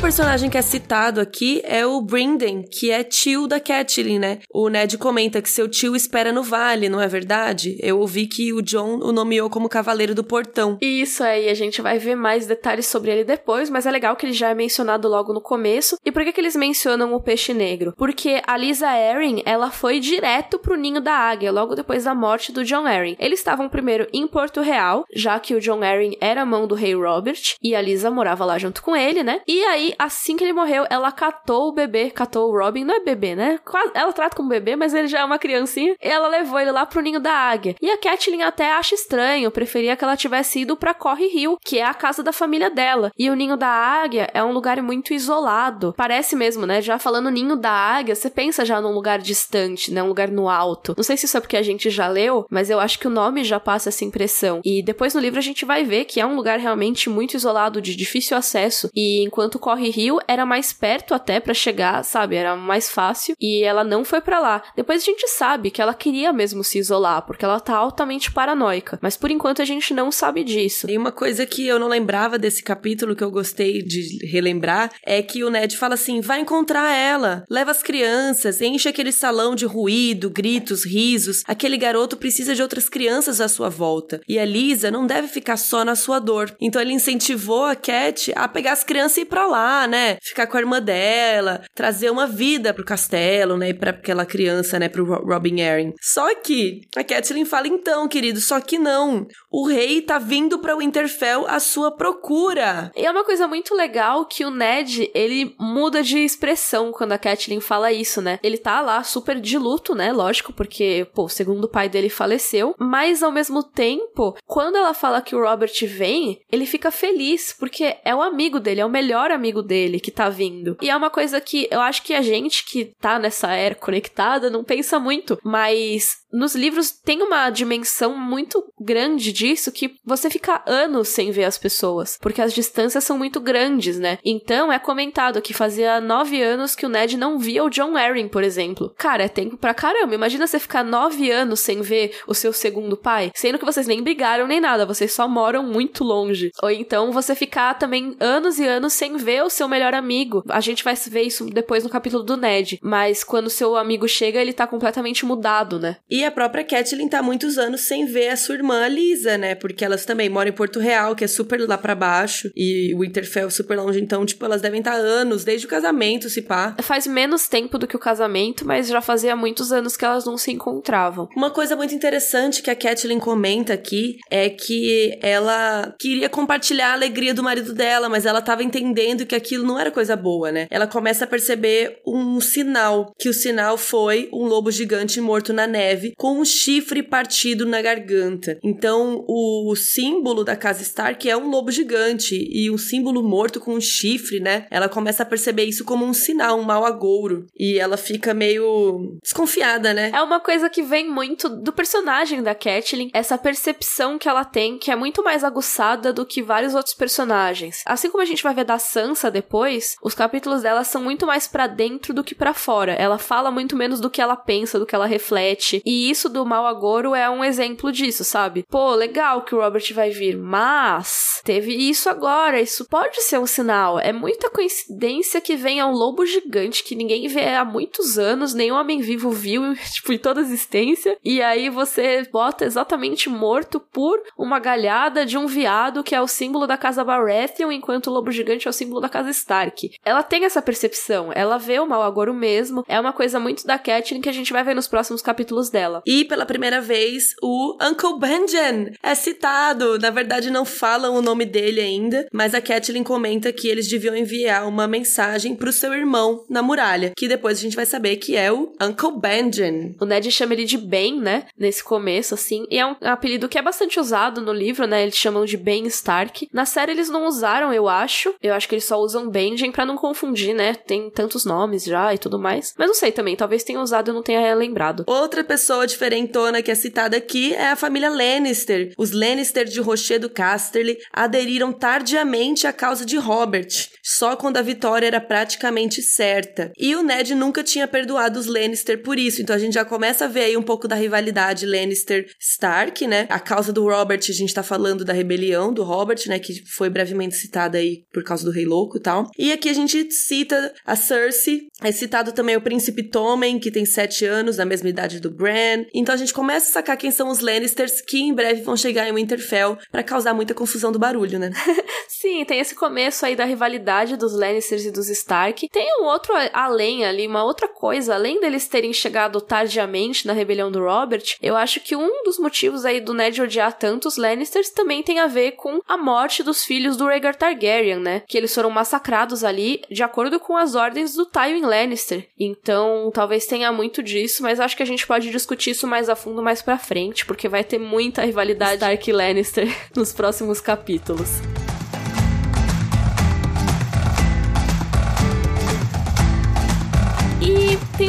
Personagem 0.04 0.50
que 0.50 0.58
é 0.58 0.62
citado 0.62 1.22
aqui 1.22 1.62
é 1.64 1.86
o 1.86 2.02
Brinden, 2.02 2.62
que 2.64 2.92
é 2.92 3.06
tio 3.06 3.48
da 3.48 3.58
Catelyn, 3.58 4.20
né? 4.20 4.40
O 4.54 4.68
Ned 4.68 4.98
comenta 4.98 5.42
que 5.42 5.50
seu 5.50 5.66
tio 5.70 5.96
espera 5.96 6.34
no 6.34 6.44
vale, 6.44 6.90
não 6.90 7.00
é 7.00 7.08
verdade? 7.08 7.78
Eu 7.80 7.98
ouvi 8.00 8.28
que 8.28 8.52
o 8.52 8.62
John 8.62 9.00
o 9.02 9.14
nomeou 9.14 9.50
como 9.50 9.70
Cavaleiro 9.70 10.14
do 10.14 10.22
Portão. 10.22 10.78
Isso 10.82 11.24
aí, 11.24 11.48
a 11.48 11.54
gente 11.54 11.82
vai 11.82 12.00
ver 12.00 12.16
mais 12.16 12.46
detalhes 12.46 12.86
sobre 12.86 13.12
ele 13.12 13.24
depois, 13.24 13.70
mas 13.70 13.86
é 13.86 13.92
legal 13.92 14.18
que 14.18 14.26
ele 14.26 14.34
já 14.34 14.50
é 14.50 14.54
mencionado 14.54 15.08
logo 15.08 15.32
no 15.32 15.40
começo. 15.40 15.98
E 16.04 16.12
por 16.12 16.26
que, 16.26 16.34
que 16.34 16.42
eles 16.42 16.58
mencionam 16.58 17.14
o 17.14 17.22
peixe 17.22 17.54
negro? 17.54 17.94
Porque 17.98 18.42
a 18.46 18.58
Lisa 18.58 18.90
Arryn, 18.90 19.42
ela 19.46 19.72
foi 19.72 20.02
direto 20.02 20.60
pro 20.60 20.76
ninho 20.76 21.00
da 21.00 21.14
águia, 21.14 21.50
logo 21.50 21.76
depois 21.76 22.04
da 22.04 22.14
morte 22.14 22.52
do 22.52 22.66
John 22.66 22.86
Arryn. 22.86 23.16
Eles 23.18 23.40
estavam 23.40 23.70
primeiro 23.70 24.06
em 24.12 24.28
Porto 24.28 24.60
Real, 24.60 25.06
já 25.16 25.40
que 25.40 25.56
o 25.56 25.62
John 25.62 25.82
Arryn 25.82 26.18
era 26.20 26.46
mão 26.46 26.68
do 26.68 26.76
rei 26.76 26.94
Robert, 26.94 27.56
e 27.64 27.74
a 27.74 27.82
Lisa 27.82 28.12
morava 28.12 28.44
lá 28.44 28.58
junto 28.58 28.84
com 28.84 28.94
ele, 28.94 29.24
né? 29.24 29.40
E 29.48 29.64
a 29.64 29.93
assim 29.98 30.36
que 30.36 30.44
ele 30.44 30.54
morreu, 30.54 30.86
ela 30.90 31.12
catou 31.12 31.70
o 31.70 31.72
bebê, 31.72 32.10
catou 32.10 32.50
o 32.50 32.58
Robin, 32.58 32.84
não 32.84 32.96
é 32.96 33.00
bebê, 33.00 33.36
né? 33.36 33.60
Ela 33.94 34.14
trata 34.14 34.36
como 34.36 34.50
bebê, 34.50 34.76
mas 34.76 34.94
ele 34.94 35.08
já 35.08 35.20
é 35.20 35.26
uma 35.26 35.40
criancinha. 35.40 35.96
E 36.02 36.08
ela 36.08 36.28
levou 36.28 36.60
ele 36.60 36.72
lá 36.72 36.86
pro 36.86 37.02
ninho 37.02 37.20
da 37.20 37.34
águia. 37.34 37.76
E 37.82 37.90
a 37.90 37.98
Catelyn 37.98 38.42
até 38.42 38.72
acha 38.72 38.96
estranho, 38.96 39.52
preferia 39.52 39.96
que 39.96 40.04
ela 40.04 40.18
tivesse 40.18 40.62
ido 40.62 40.76
para 40.76 40.94
Corre 40.94 41.28
Rio, 41.28 41.58
que 41.64 41.80
é 41.80 41.86
a 41.86 41.94
casa 41.94 42.24
da 42.24 42.32
família 42.32 42.70
dela. 42.70 43.12
E 43.18 43.30
o 43.30 43.36
ninho 43.36 43.58
da 43.58 43.68
águia 43.68 44.30
é 44.34 44.44
um 44.44 44.52
lugar 44.52 44.82
muito 44.82 45.14
isolado. 45.14 45.94
Parece 45.98 46.36
mesmo, 46.36 46.66
né? 46.66 46.82
Já 46.82 47.00
falando 47.00 47.30
ninho 47.30 47.56
da 47.56 47.72
águia, 47.72 48.16
você 48.16 48.30
pensa 48.30 48.66
já 48.66 48.82
num 48.82 48.94
lugar 48.94 49.20
distante, 49.20 49.92
né? 49.92 50.02
Um 50.04 50.08
lugar 50.08 50.30
no 50.30 50.50
alto. 50.50 50.94
Não 50.96 51.04
sei 51.04 51.18
se 51.18 51.26
isso 51.26 51.38
é 51.38 51.40
porque 51.40 51.58
a 51.58 51.64
gente 51.64 51.90
já 51.90 52.08
leu, 52.08 52.46
mas 52.50 52.70
eu 52.70 52.80
acho 52.80 53.00
que 53.00 53.08
o 53.08 53.12
nome 53.12 53.44
já 53.44 53.60
passa 53.60 53.90
essa 53.90 54.06
impressão. 54.06 54.62
E 54.64 54.82
depois 54.84 55.14
no 55.14 55.22
livro 55.22 55.40
a 55.40 55.44
gente 55.44 55.66
vai 55.66 55.84
ver 55.84 56.06
que 56.06 56.20
é 56.20 56.26
um 56.26 56.36
lugar 56.36 56.60
realmente 56.60 57.10
muito 57.10 57.36
isolado, 57.36 57.82
de 57.82 57.96
difícil 57.96 58.38
acesso. 58.38 58.90
E 58.94 59.24
enquanto 59.24 59.60
Corre 59.60 59.83
Rio 59.90 60.20
era 60.28 60.46
mais 60.46 60.74
perto 60.74 61.14
até 61.14 61.40
para 61.40 61.54
chegar, 61.54 62.04
sabe? 62.04 62.36
Era 62.36 62.56
mais 62.56 62.90
fácil. 62.90 63.36
E 63.40 63.64
ela 63.64 63.84
não 63.84 64.04
foi 64.04 64.22
para 64.22 64.40
lá. 64.40 64.64
Depois 64.76 65.02
a 65.02 65.06
gente 65.06 65.28
sabe 65.28 65.72
que 65.72 65.82
ela 65.82 65.94
queria 65.94 66.32
mesmo 66.34 66.64
se 66.64 66.80
isolar, 66.80 67.24
porque 67.26 67.46
ela 67.46 67.60
tá 67.60 67.76
altamente 67.76 68.32
paranoica. 68.32 69.00
Mas 69.02 69.18
por 69.18 69.32
enquanto 69.32 69.62
a 69.62 69.66
gente 69.66 69.94
não 69.94 70.12
sabe 70.12 70.44
disso. 70.44 70.90
E 70.90 70.98
uma 70.98 71.12
coisa 71.12 71.46
que 71.46 71.68
eu 71.68 71.80
não 71.80 71.88
lembrava 71.88 72.38
desse 72.38 72.64
capítulo 72.64 73.16
que 73.16 73.24
eu 73.24 73.32
gostei 73.32 73.82
de 73.82 74.26
relembrar 74.26 74.92
é 75.06 75.22
que 75.22 75.44
o 75.44 75.50
Ned 75.50 75.78
fala 75.78 75.96
assim: 75.96 76.22
vai 76.22 76.40
encontrar 76.40 76.94
ela, 76.96 77.44
leva 77.50 77.72
as 77.72 77.84
crianças, 77.84 78.62
enche 78.62 78.90
aquele 78.90 79.12
salão 79.12 79.56
de 79.56 79.66
ruído, 79.66 80.30
gritos, 80.30 80.86
risos. 80.86 81.44
Aquele 81.48 81.78
garoto 81.78 82.18
precisa 82.18 82.56
de 82.56 82.62
outras 82.62 82.90
crianças 82.90 83.42
à 83.42 83.48
sua 83.48 83.70
volta. 83.70 84.22
E 84.28 84.40
a 84.40 84.46
Lisa 84.46 84.92
não 84.92 85.06
deve 85.06 85.28
ficar 85.28 85.58
só 85.58 85.84
na 85.84 85.96
sua 85.96 86.20
dor. 86.20 86.56
Então 86.60 86.82
ele 86.82 86.94
incentivou 86.94 87.66
a 87.66 87.76
Cat 87.76 88.32
a 88.36 88.48
pegar 88.48 88.74
as 88.74 88.84
crianças 88.84 89.18
e 89.18 89.22
ir 89.22 89.26
pra 89.26 89.48
lá, 89.48 89.73
né? 89.88 90.18
Ficar 90.22 90.48
com 90.48 90.58
a 90.58 90.60
irmã 90.60 90.82
dela, 90.82 91.62
trazer 91.74 92.10
uma 92.10 92.28
vida 92.28 92.74
pro 92.74 92.86
castelo, 92.86 93.58
né? 93.58 93.70
E 93.70 93.74
pra 93.74 93.92
aquela 93.92 94.26
criança, 94.26 94.80
né? 94.80 94.90
Pro 94.90 95.06
Robin 95.06 95.62
Arryn. 95.62 95.94
Só 96.02 96.34
que 96.36 96.82
a 96.96 97.04
Catelyn 97.04 97.46
fala: 97.46 97.68
então, 97.68 98.08
querido, 98.08 98.40
só 98.40 98.60
que 98.60 98.78
não. 98.78 99.26
O 99.52 99.68
rei 99.68 100.02
tá 100.02 100.20
vindo 100.20 100.60
pra 100.60 100.76
Winterfell 100.76 101.46
à 101.48 101.60
sua 101.60 101.92
procura. 101.96 102.92
E 102.96 103.06
é 103.06 103.12
uma 103.12 103.24
coisa 103.24 103.48
muito 103.48 103.74
legal 103.76 104.26
que 104.26 104.46
o 104.46 104.52
Ned, 104.52 105.10
ele 105.14 105.56
muda 105.60 106.04
de 106.04 106.20
expressão 106.20 106.92
quando 106.92 107.14
a 107.14 107.18
Catelyn 107.18 107.60
fala 107.60 107.92
isso, 107.92 108.22
né? 108.22 108.40
Ele 108.44 108.58
tá 108.58 108.82
lá 108.82 109.04
super 109.04 109.40
de 109.40 109.58
luto, 109.58 109.96
né? 109.96 110.12
Lógico, 110.12 110.54
porque, 110.54 111.08
pô, 111.14 111.28
segundo 111.28 111.66
o 111.66 111.70
pai 111.70 111.90
dele 111.90 112.10
faleceu. 112.10 112.76
Mas 112.80 113.24
ao 113.24 113.32
mesmo 113.32 113.64
tempo, 113.64 114.36
quando 114.46 114.76
ela 114.76 114.94
fala 114.94 115.22
que 115.22 115.36
o 115.36 115.42
Robert 115.42 115.74
vem, 115.88 116.42
ele 116.52 116.66
fica 116.66 116.92
feliz, 116.92 117.56
porque 117.58 117.98
é 118.04 118.14
o 118.14 118.22
amigo 118.22 118.60
dele, 118.60 118.82
é 118.82 118.86
o 118.86 118.90
melhor 118.90 119.32
amigo 119.32 119.63
dele 119.64 120.00
que 120.00 120.12
tá 120.12 120.30
vindo. 120.30 120.78
E 120.82 120.90
é 120.90 120.96
uma 120.96 121.10
coisa 121.10 121.40
que 121.40 121.68
eu 121.72 121.82
acho 121.82 122.04
que 122.04 122.14
a 122.14 122.22
gente 122.22 122.66
que 122.66 122.94
tá 123.00 123.18
nessa 123.18 123.52
era 123.54 123.76
conectada 123.76 124.50
não 124.50 124.64
pensa 124.64 125.00
muito, 125.00 125.40
mas 125.44 126.23
nos 126.34 126.56
livros 126.56 126.92
tem 126.92 127.22
uma 127.22 127.50
dimensão 127.52 128.18
muito 128.18 128.64
grande 128.80 129.32
disso 129.32 129.72
que 129.72 129.96
você 130.04 130.30
fica 130.30 130.64
anos 130.66 131.10
sem 131.10 131.32
ver 131.32 131.44
as 131.44 131.60
pessoas, 131.60 132.18
porque 132.20 132.42
as 132.42 132.54
distâncias 132.54 133.04
são 133.04 133.18
muito 133.18 133.40
grandes, 133.40 134.00
né? 134.00 134.18
Então 134.26 134.72
é 134.72 134.80
comentado 134.80 135.42
que 135.42 135.54
fazia 135.54 136.02
nove 136.02 136.42
anos 136.42 136.76
que 136.76 136.86
o 136.86 136.90
Ned 136.90 137.16
não 137.16 137.38
via 137.38 137.64
o 137.64 137.70
John 137.70 137.96
Arryn, 137.96 138.28
por 138.28 138.44
exemplo. 138.44 138.94
Cara, 138.98 139.26
é 139.26 139.28
tempo 139.28 139.58
pra 139.58 139.74
caramba. 139.74 140.16
Imagina 140.16 140.48
você 140.48 140.60
ficar 140.60 140.84
nove 140.84 141.30
anos 141.30 141.60
sem 141.60 141.82
ver 141.82 142.16
o 142.28 142.34
seu 142.34 142.52
segundo 142.52 142.98
pai, 142.98 143.32
sendo 143.36 143.60
que 143.60 143.66
vocês 143.66 143.86
nem 143.86 144.02
brigaram 144.02 144.48
nem 144.48 144.60
nada, 144.60 144.86
vocês 144.86 145.14
só 145.14 145.28
moram 145.28 145.64
muito 145.64 146.04
longe. 146.04 146.52
Ou 146.62 146.72
então 146.72 147.12
você 147.12 147.36
ficar 147.36 147.76
também 147.76 148.16
anos 148.20 148.58
e 148.58 148.66
anos 148.66 148.94
sem 148.94 149.16
ver 149.18 149.44
o 149.44 149.50
seu 149.50 149.68
melhor 149.68 149.94
amigo. 149.94 150.44
A 150.50 150.60
gente 150.60 150.84
vai 150.84 150.96
ver 150.96 151.24
isso 151.24 151.46
depois 151.46 151.84
no 151.84 151.90
capítulo 151.90 152.24
do 152.24 152.38
Ned, 152.38 152.80
mas 152.82 153.24
quando 153.24 153.50
seu 153.50 153.76
amigo 153.76 154.08
chega, 154.08 154.42
ele 154.42 154.54
tá 154.54 154.66
completamente 154.66 155.26
mudado, 155.26 155.80
né? 155.80 155.98
E 156.10 156.23
a 156.26 156.32
própria 156.32 156.64
Catelyn 156.64 157.08
tá 157.08 157.22
muitos 157.22 157.58
anos 157.58 157.82
sem 157.82 158.06
ver 158.06 158.30
a 158.30 158.36
sua 158.36 158.56
irmã 158.56 158.88
Lisa, 158.88 159.38
né? 159.38 159.56
Porque 159.56 159.84
elas 159.84 160.06
também 160.06 160.30
moram 160.30 160.50
em 160.50 160.54
Porto 160.54 160.80
Real, 160.80 161.16
que 161.16 161.24
é 161.24 161.28
super 161.28 161.60
lá 161.68 161.78
para 161.78 161.96
baixo, 161.96 162.52
e 162.56 162.94
Winterfell 162.98 163.50
super 163.50 163.78
longe, 163.78 164.02
então, 164.02 164.26
tipo, 164.26 164.44
elas 164.46 164.62
devem 164.62 164.80
estar 164.80 164.92
tá 164.92 164.98
anos, 164.98 165.44
desde 165.44 165.66
o 165.66 165.70
casamento, 165.70 166.30
se 166.30 166.42
pá. 166.42 166.76
Faz 166.82 167.08
menos 167.08 167.48
tempo 167.48 167.78
do 167.78 167.88
que 167.88 167.96
o 167.96 168.00
casamento, 168.00 168.66
mas 168.66 168.88
já 168.88 169.02
fazia 169.02 169.36
muitos 169.36 169.72
anos 169.72 169.96
que 169.96 170.06
elas 170.06 170.26
não 170.26 170.38
se 170.38 170.52
encontravam. 170.52 171.28
Uma 171.36 171.52
coisa 171.52 171.76
muito 171.76 171.94
interessante 171.94 172.62
que 172.62 172.70
a 172.70 172.76
Catelyn 172.76 173.20
comenta 173.20 173.74
aqui 173.74 174.18
é 174.30 174.50
que 174.50 175.18
ela 175.22 175.94
queria 176.00 176.30
compartilhar 176.30 176.92
a 176.92 176.94
alegria 176.94 177.34
do 177.34 177.44
marido 177.44 177.74
dela, 177.74 178.10
mas 178.10 178.26
ela 178.26 178.42
tava 178.42 178.64
entendendo 178.64 179.26
que 179.26 179.36
aquilo 179.36 179.66
não 179.66 179.80
era 179.80 179.92
coisa 179.92 180.16
boa, 180.16 180.52
né? 180.52 180.68
Ela 180.70 180.88
começa 180.88 181.26
a 181.26 181.28
perceber 181.28 182.02
um 182.06 182.40
sinal, 182.40 183.14
que 183.18 183.30
o 183.30 183.34
sinal 183.34 183.78
foi 183.78 184.30
um 184.34 184.46
lobo 184.46 184.72
gigante 184.72 185.20
morto 185.22 185.54
na 185.54 185.68
neve 185.68 186.13
com 186.18 186.40
um 186.40 186.46
chifre 186.46 187.04
partido 187.04 187.66
na 187.66 187.82
garganta. 187.82 188.58
Então, 188.64 189.24
o 189.28 189.76
símbolo 189.76 190.44
da 190.44 190.56
casa 190.56 190.82
Stark 190.82 191.30
é 191.30 191.36
um 191.36 191.50
lobo 191.50 191.72
gigante 191.72 192.48
e 192.52 192.70
um 192.70 192.78
símbolo 192.78 193.24
morto 193.24 193.60
com 193.60 193.74
um 193.76 193.82
chifre, 193.82 194.40
né? 194.40 194.66
Ela 194.70 194.90
começa 194.90 195.24
a 195.24 195.26
perceber 195.26 195.66
isso 195.66 195.84
como 195.84 196.06
um 196.06 196.14
sinal, 196.14 196.60
um 196.60 196.64
mau 196.64 196.86
agouro. 196.86 197.46
E 197.58 197.78
ela 197.78 197.98
fica 197.98 198.34
meio 198.34 199.18
desconfiada, 199.22 199.94
né? 199.94 200.12
É 200.14 200.22
uma 200.22 200.40
coisa 200.40 200.70
que 200.70 200.82
vem 200.82 201.10
muito 201.10 201.50
do 201.50 201.72
personagem 201.72 202.42
da 202.42 202.56
Catelyn, 202.56 203.10
essa 203.14 203.38
percepção 203.38 204.18
que 204.18 204.28
ela 204.28 204.46
tem, 204.46 204.78
que 204.78 204.92
é 204.92 204.96
muito 204.96 205.24
mais 205.24 205.44
aguçada 205.44 206.12
do 206.14 206.26
que 206.26 206.42
vários 206.42 206.76
outros 206.76 206.96
personagens. 206.96 207.82
Assim 207.86 208.10
como 208.10 208.24
a 208.24 208.26
gente 208.26 208.44
vai 208.44 208.54
ver 208.54 208.66
da 208.66 208.78
Sansa 208.80 209.30
depois, 209.32 209.96
os 210.04 210.14
capítulos 210.14 210.62
dela 210.64 210.84
são 210.84 211.02
muito 211.02 211.26
mais 211.26 211.48
para 211.48 211.68
dentro 211.68 212.14
do 212.14 212.24
que 212.24 212.36
para 212.36 212.54
fora. 212.54 212.94
Ela 212.94 213.18
fala 213.18 213.52
muito 213.52 213.76
menos 213.76 214.00
do 214.00 214.10
que 214.10 214.22
ela 214.22 214.36
pensa, 214.36 214.80
do 214.80 214.86
que 214.86 214.96
ela 214.96 215.06
reflete. 215.06 215.82
E 215.86 216.03
isso 216.10 216.30
do 216.30 216.46
mal 216.46 216.66
agouro 216.66 217.16
é 217.16 217.30
um 217.30 217.44
exemplo 217.44 217.92
disso, 217.92 218.24
sabe? 218.24 218.66
Pô, 218.70 218.94
legal 218.94 219.44
que 219.44 219.56
o 219.56 219.60
Robert 219.60 219.94
vai 219.94 220.10
vir, 220.10 220.38
mas 220.38 221.42
teve 221.44 221.74
isso 221.74 222.10
agora, 222.10 222.62
isso 222.62 222.86
pode 222.86 223.22
ser 223.22 223.40
um 223.40 223.46
sinal. 223.46 224.00
É 224.00 224.14
muita 224.14 224.50
coincidência 224.50 225.42
que 225.42 225.56
venha 225.56 225.86
um 225.86 225.92
lobo 225.92 226.26
gigante 226.26 226.84
que 226.84 226.96
ninguém 226.96 227.28
vê 227.28 227.56
há 227.56 227.66
muitos 227.66 228.18
anos, 228.18 228.54
nenhum 228.54 228.76
homem 228.76 229.02
vivo 229.02 229.32
viu, 229.32 229.76
tipo, 229.94 230.14
em 230.14 230.18
toda 230.18 230.40
a 230.40 230.44
existência, 230.44 231.18
e 231.24 231.42
aí 231.42 231.70
você 231.70 232.28
bota 232.32 232.66
exatamente 232.66 233.30
morto 233.30 233.80
por 233.80 234.22
uma 234.38 234.60
galhada 234.60 235.26
de 235.26 235.38
um 235.38 235.46
viado 235.46 236.04
que 236.04 236.16
é 236.16 236.22
o 236.22 236.28
símbolo 236.28 236.66
da 236.66 236.78
casa 236.78 237.04
Baratheon, 237.04 237.72
enquanto 237.72 238.08
o 238.08 238.14
lobo 238.14 238.32
gigante 238.32 238.68
é 238.68 238.70
o 238.70 238.74
símbolo 238.74 239.02
da 239.02 239.10
casa 239.10 239.30
Stark. 239.30 239.92
Ela 240.04 240.24
tem 240.24 240.46
essa 240.46 240.62
percepção, 240.62 241.32
ela 241.34 241.58
vê 241.58 241.80
o 241.80 241.88
mal 241.88 242.02
agouro 242.02 242.34
mesmo, 242.34 242.84
é 242.88 243.00
uma 243.00 243.14
coisa 243.14 243.40
muito 243.40 243.66
da 243.66 243.78
Catelyn 243.78 244.22
que 244.22 244.30
a 244.30 244.34
gente 244.34 244.54
vai 244.54 244.64
ver 244.64 244.76
nos 244.76 244.88
próximos 244.88 245.22
capítulos 245.22 245.70
dela. 245.70 245.93
E 246.06 246.26
pela 246.26 246.46
primeira 246.46 246.82
vez, 246.82 247.36
o 247.42 247.78
Uncle 247.82 248.18
Benjen 248.20 248.94
é 249.02 249.14
citado. 249.14 250.00
Na 250.00 250.10
verdade, 250.10 250.50
não 250.50 250.66
falam 250.66 251.16
o 251.16 251.22
nome 251.22 251.46
dele 251.46 251.82
ainda, 251.82 252.28
mas 252.32 252.54
a 252.54 252.62
Catelyn 252.62 253.04
comenta 253.04 253.52
que 253.52 253.68
eles 253.68 253.88
deviam 253.88 254.16
enviar 254.16 254.68
uma 254.68 254.88
mensagem 254.88 255.56
pro 255.56 255.72
seu 255.72 255.94
irmão 255.94 256.46
na 256.50 256.62
muralha, 256.62 257.14
que 257.16 257.28
depois 257.28 257.58
a 257.58 257.62
gente 257.62 257.76
vai 257.76 257.86
saber 257.86 258.18
que 258.18 258.36
é 258.36 258.52
o 258.52 258.74
Uncle 258.82 259.20
Benjen. 259.20 259.96
O 260.00 260.06
Ned 260.06 260.32
chama 260.32 260.54
ele 260.54 260.66
de 260.66 260.78
Ben, 260.78 261.20
né? 261.20 261.46
Nesse 261.58 261.84
começo, 261.84 262.34
assim. 262.34 262.66
E 262.70 262.78
é 262.78 262.86
um 262.86 262.96
apelido 263.02 263.50
que 263.50 263.58
é 263.58 263.62
bastante 263.62 264.00
usado 264.00 264.42
no 264.42 264.54
livro, 264.54 264.88
né? 264.88 265.04
Eles 265.04 265.16
chamam 265.16 265.46
de 265.46 265.58
Ben 265.58 265.86
Stark. 265.88 266.48
Na 266.52 266.66
série 266.66 266.92
eles 266.92 267.10
não 267.10 267.26
usaram, 267.26 267.74
eu 267.74 267.88
acho. 267.88 268.34
Eu 268.42 268.54
acho 268.54 268.68
que 268.68 268.76
eles 268.76 268.86
só 268.86 268.98
usam 269.00 269.30
Benjen 269.30 269.72
para 269.72 269.86
não 269.86 269.98
confundir, 269.98 270.54
né? 270.54 270.74
Tem 270.76 271.10
tantos 271.10 271.46
nomes 271.46 271.84
já 271.84 272.14
e 272.14 272.18
tudo 272.18 272.40
mais. 272.40 272.74
Mas 272.78 272.88
não 272.88 272.96
sei 272.96 273.12
também, 273.12 273.36
talvez 273.36 273.64
tenha 273.64 273.82
usado 273.82 274.08
e 274.08 274.12
eu 274.12 274.16
não 274.16 274.24
tenha 274.24 274.54
lembrado. 274.56 275.04
Outra 275.08 275.44
pessoa 275.44 275.73
diferentona 275.86 276.62
que 276.62 276.72
é 276.72 276.76
citada 276.76 277.18
aqui 277.18 277.54
é 277.54 277.72
a 277.72 277.76
família 277.76 278.10
Lannister. 278.10 278.94
Os 278.98 279.12
Lannister 279.12 279.66
de 279.66 279.82
Rochedo 279.82 280.30
Casterly 280.30 280.98
aderiram 281.12 281.74
tardiamente 281.74 282.68
à 282.68 282.72
causa 282.72 283.06
de 283.06 283.18
Robert, 283.18 283.90
só 284.04 284.36
quando 284.36 284.58
a 284.58 284.62
vitória 284.62 285.08
era 285.08 285.20
praticamente 285.20 286.02
certa. 286.02 286.72
E 286.78 286.96
o 286.96 287.02
Ned 287.04 287.34
nunca 287.36 287.64
tinha 287.64 287.88
perdoado 287.88 288.40
os 288.40 288.46
Lannister 288.46 289.02
por 289.02 289.18
isso, 289.18 289.42
então 289.42 289.56
a 289.56 289.60
gente 289.60 289.74
já 289.74 289.84
começa 289.84 290.26
a 290.26 290.28
ver 290.28 290.46
aí 290.46 290.58
um 290.58 290.62
pouco 290.64 290.88
da 290.88 290.96
rivalidade 290.96 291.66
Lannister-Stark, 291.66 293.08
né? 293.08 293.26
A 293.30 293.40
causa 293.40 293.74
do 293.74 293.84
Robert, 293.84 294.22
a 294.30 294.34
gente 294.34 294.54
tá 294.54 294.64
falando 294.64 295.04
da 295.04 295.14
rebelião 295.14 295.74
do 295.74 295.84
Robert, 295.84 296.20
né? 296.28 296.40
Que 296.40 296.64
foi 296.76 296.90
brevemente 296.90 297.36
citada 297.36 297.78
aí 297.78 298.04
por 298.14 298.24
causa 298.24 298.44
do 298.44 298.52
Rei 298.52 298.66
Louco 298.66 298.98
e 298.98 299.02
tal. 299.02 299.30
E 299.38 299.52
aqui 299.52 299.70
a 299.70 299.74
gente 299.74 300.12
cita 300.12 300.74
a 300.86 300.96
Cersei, 300.96 301.68
é 301.82 301.92
citado 301.92 302.32
também 302.32 302.56
o 302.56 302.62
Príncipe 302.62 303.04
Tommen, 303.04 303.60
que 303.60 303.72
tem 303.72 303.86
sete 303.86 304.26
anos, 304.26 304.58
da 304.58 304.66
mesma 304.66 304.90
idade 304.90 305.20
do 305.20 305.32
Bran. 305.32 305.63
Então 305.94 306.16
a 306.16 306.18
gente 306.18 306.34
começa 306.34 306.70
a 306.70 306.74
sacar 306.74 306.98
quem 306.98 307.12
são 307.12 307.30
os 307.30 307.40
Lannisters, 307.40 308.02
que 308.02 308.20
em 308.20 308.34
breve 308.34 308.62
vão 308.62 308.76
chegar 308.76 309.08
em 309.08 309.14
Winterfell 309.14 309.78
para 309.92 310.04
causar 310.04 310.34
muita 310.34 310.54
confusão 310.54 310.92
do 310.92 311.00
barulho, 311.00 311.38
né? 311.38 311.52
Sim, 312.08 312.44
tem 312.46 312.60
esse 312.60 312.74
começo 312.74 313.26
aí 313.26 313.36
da 313.36 313.46
rivalidade 313.46 314.18
dos 314.18 314.34
Lannisters 314.34 314.86
e 314.86 314.92
dos 314.92 315.10
Stark. 315.10 315.70
Tem 315.70 315.88
um 316.02 316.06
outro 316.06 316.34
além 316.54 317.06
ali, 317.06 317.28
uma 317.28 317.44
outra 317.44 317.68
coisa, 317.68 318.16
além 318.16 318.40
deles 318.40 318.68
terem 318.68 318.94
chegado 318.94 319.40
tardiamente 319.40 320.26
na 320.26 320.34
rebelião 320.34 320.72
do 320.72 320.80
Robert, 320.80 321.36
eu 321.42 321.56
acho 321.56 321.80
que 321.80 321.96
um 321.96 322.24
dos 322.24 322.40
motivos 322.40 322.86
aí 322.86 323.00
do 323.00 323.14
Ned 323.14 323.42
odiar 323.42 323.74
tanto 323.74 324.08
os 324.08 324.18
Lannisters 324.18 324.70
também 324.70 325.04
tem 325.04 325.20
a 325.20 325.28
ver 325.28 325.52
com 325.52 325.80
a 325.88 325.98
morte 325.98 326.42
dos 326.42 326.64
filhos 326.64 326.98
do 326.98 327.06
Rhaegar 327.06 327.36
Targaryen, 327.36 328.00
né? 328.00 328.24
Que 328.28 328.38
eles 328.38 328.54
foram 328.54 328.64
foram 328.64 328.70
massacrados 328.70 329.44
ali 329.44 329.82
de 329.92 330.02
acordo 330.04 330.40
com 330.40 330.56
as 330.56 330.74
ordens 330.74 331.16
do 331.16 331.26
Tywin 331.26 331.66
Lannister. 331.66 332.26
Então, 332.40 333.12
talvez 333.14 333.46
tenha 333.46 333.74
muito 333.74 334.02
disso, 334.02 334.42
mas 334.42 334.58
acho 334.58 334.78
que 334.78 334.84
a 334.84 334.86
gente 334.86 335.06
pode 335.06 335.30
discutir 335.30 335.53
isso 335.70 335.88
mais 335.88 336.10
a 336.10 336.16
fundo 336.16 336.42
mais 336.42 336.62
pra 336.62 336.78
frente, 336.78 337.26
porque 337.26 337.48
vai 337.48 337.64
ter 337.64 337.80
muita 337.80 338.24
rivalidade 338.24 338.76
Stark 338.76 339.10
e 339.10 339.14
Lannister 339.14 339.68
nos 339.96 340.12
próximos 340.12 340.60
capítulos. 340.60 341.30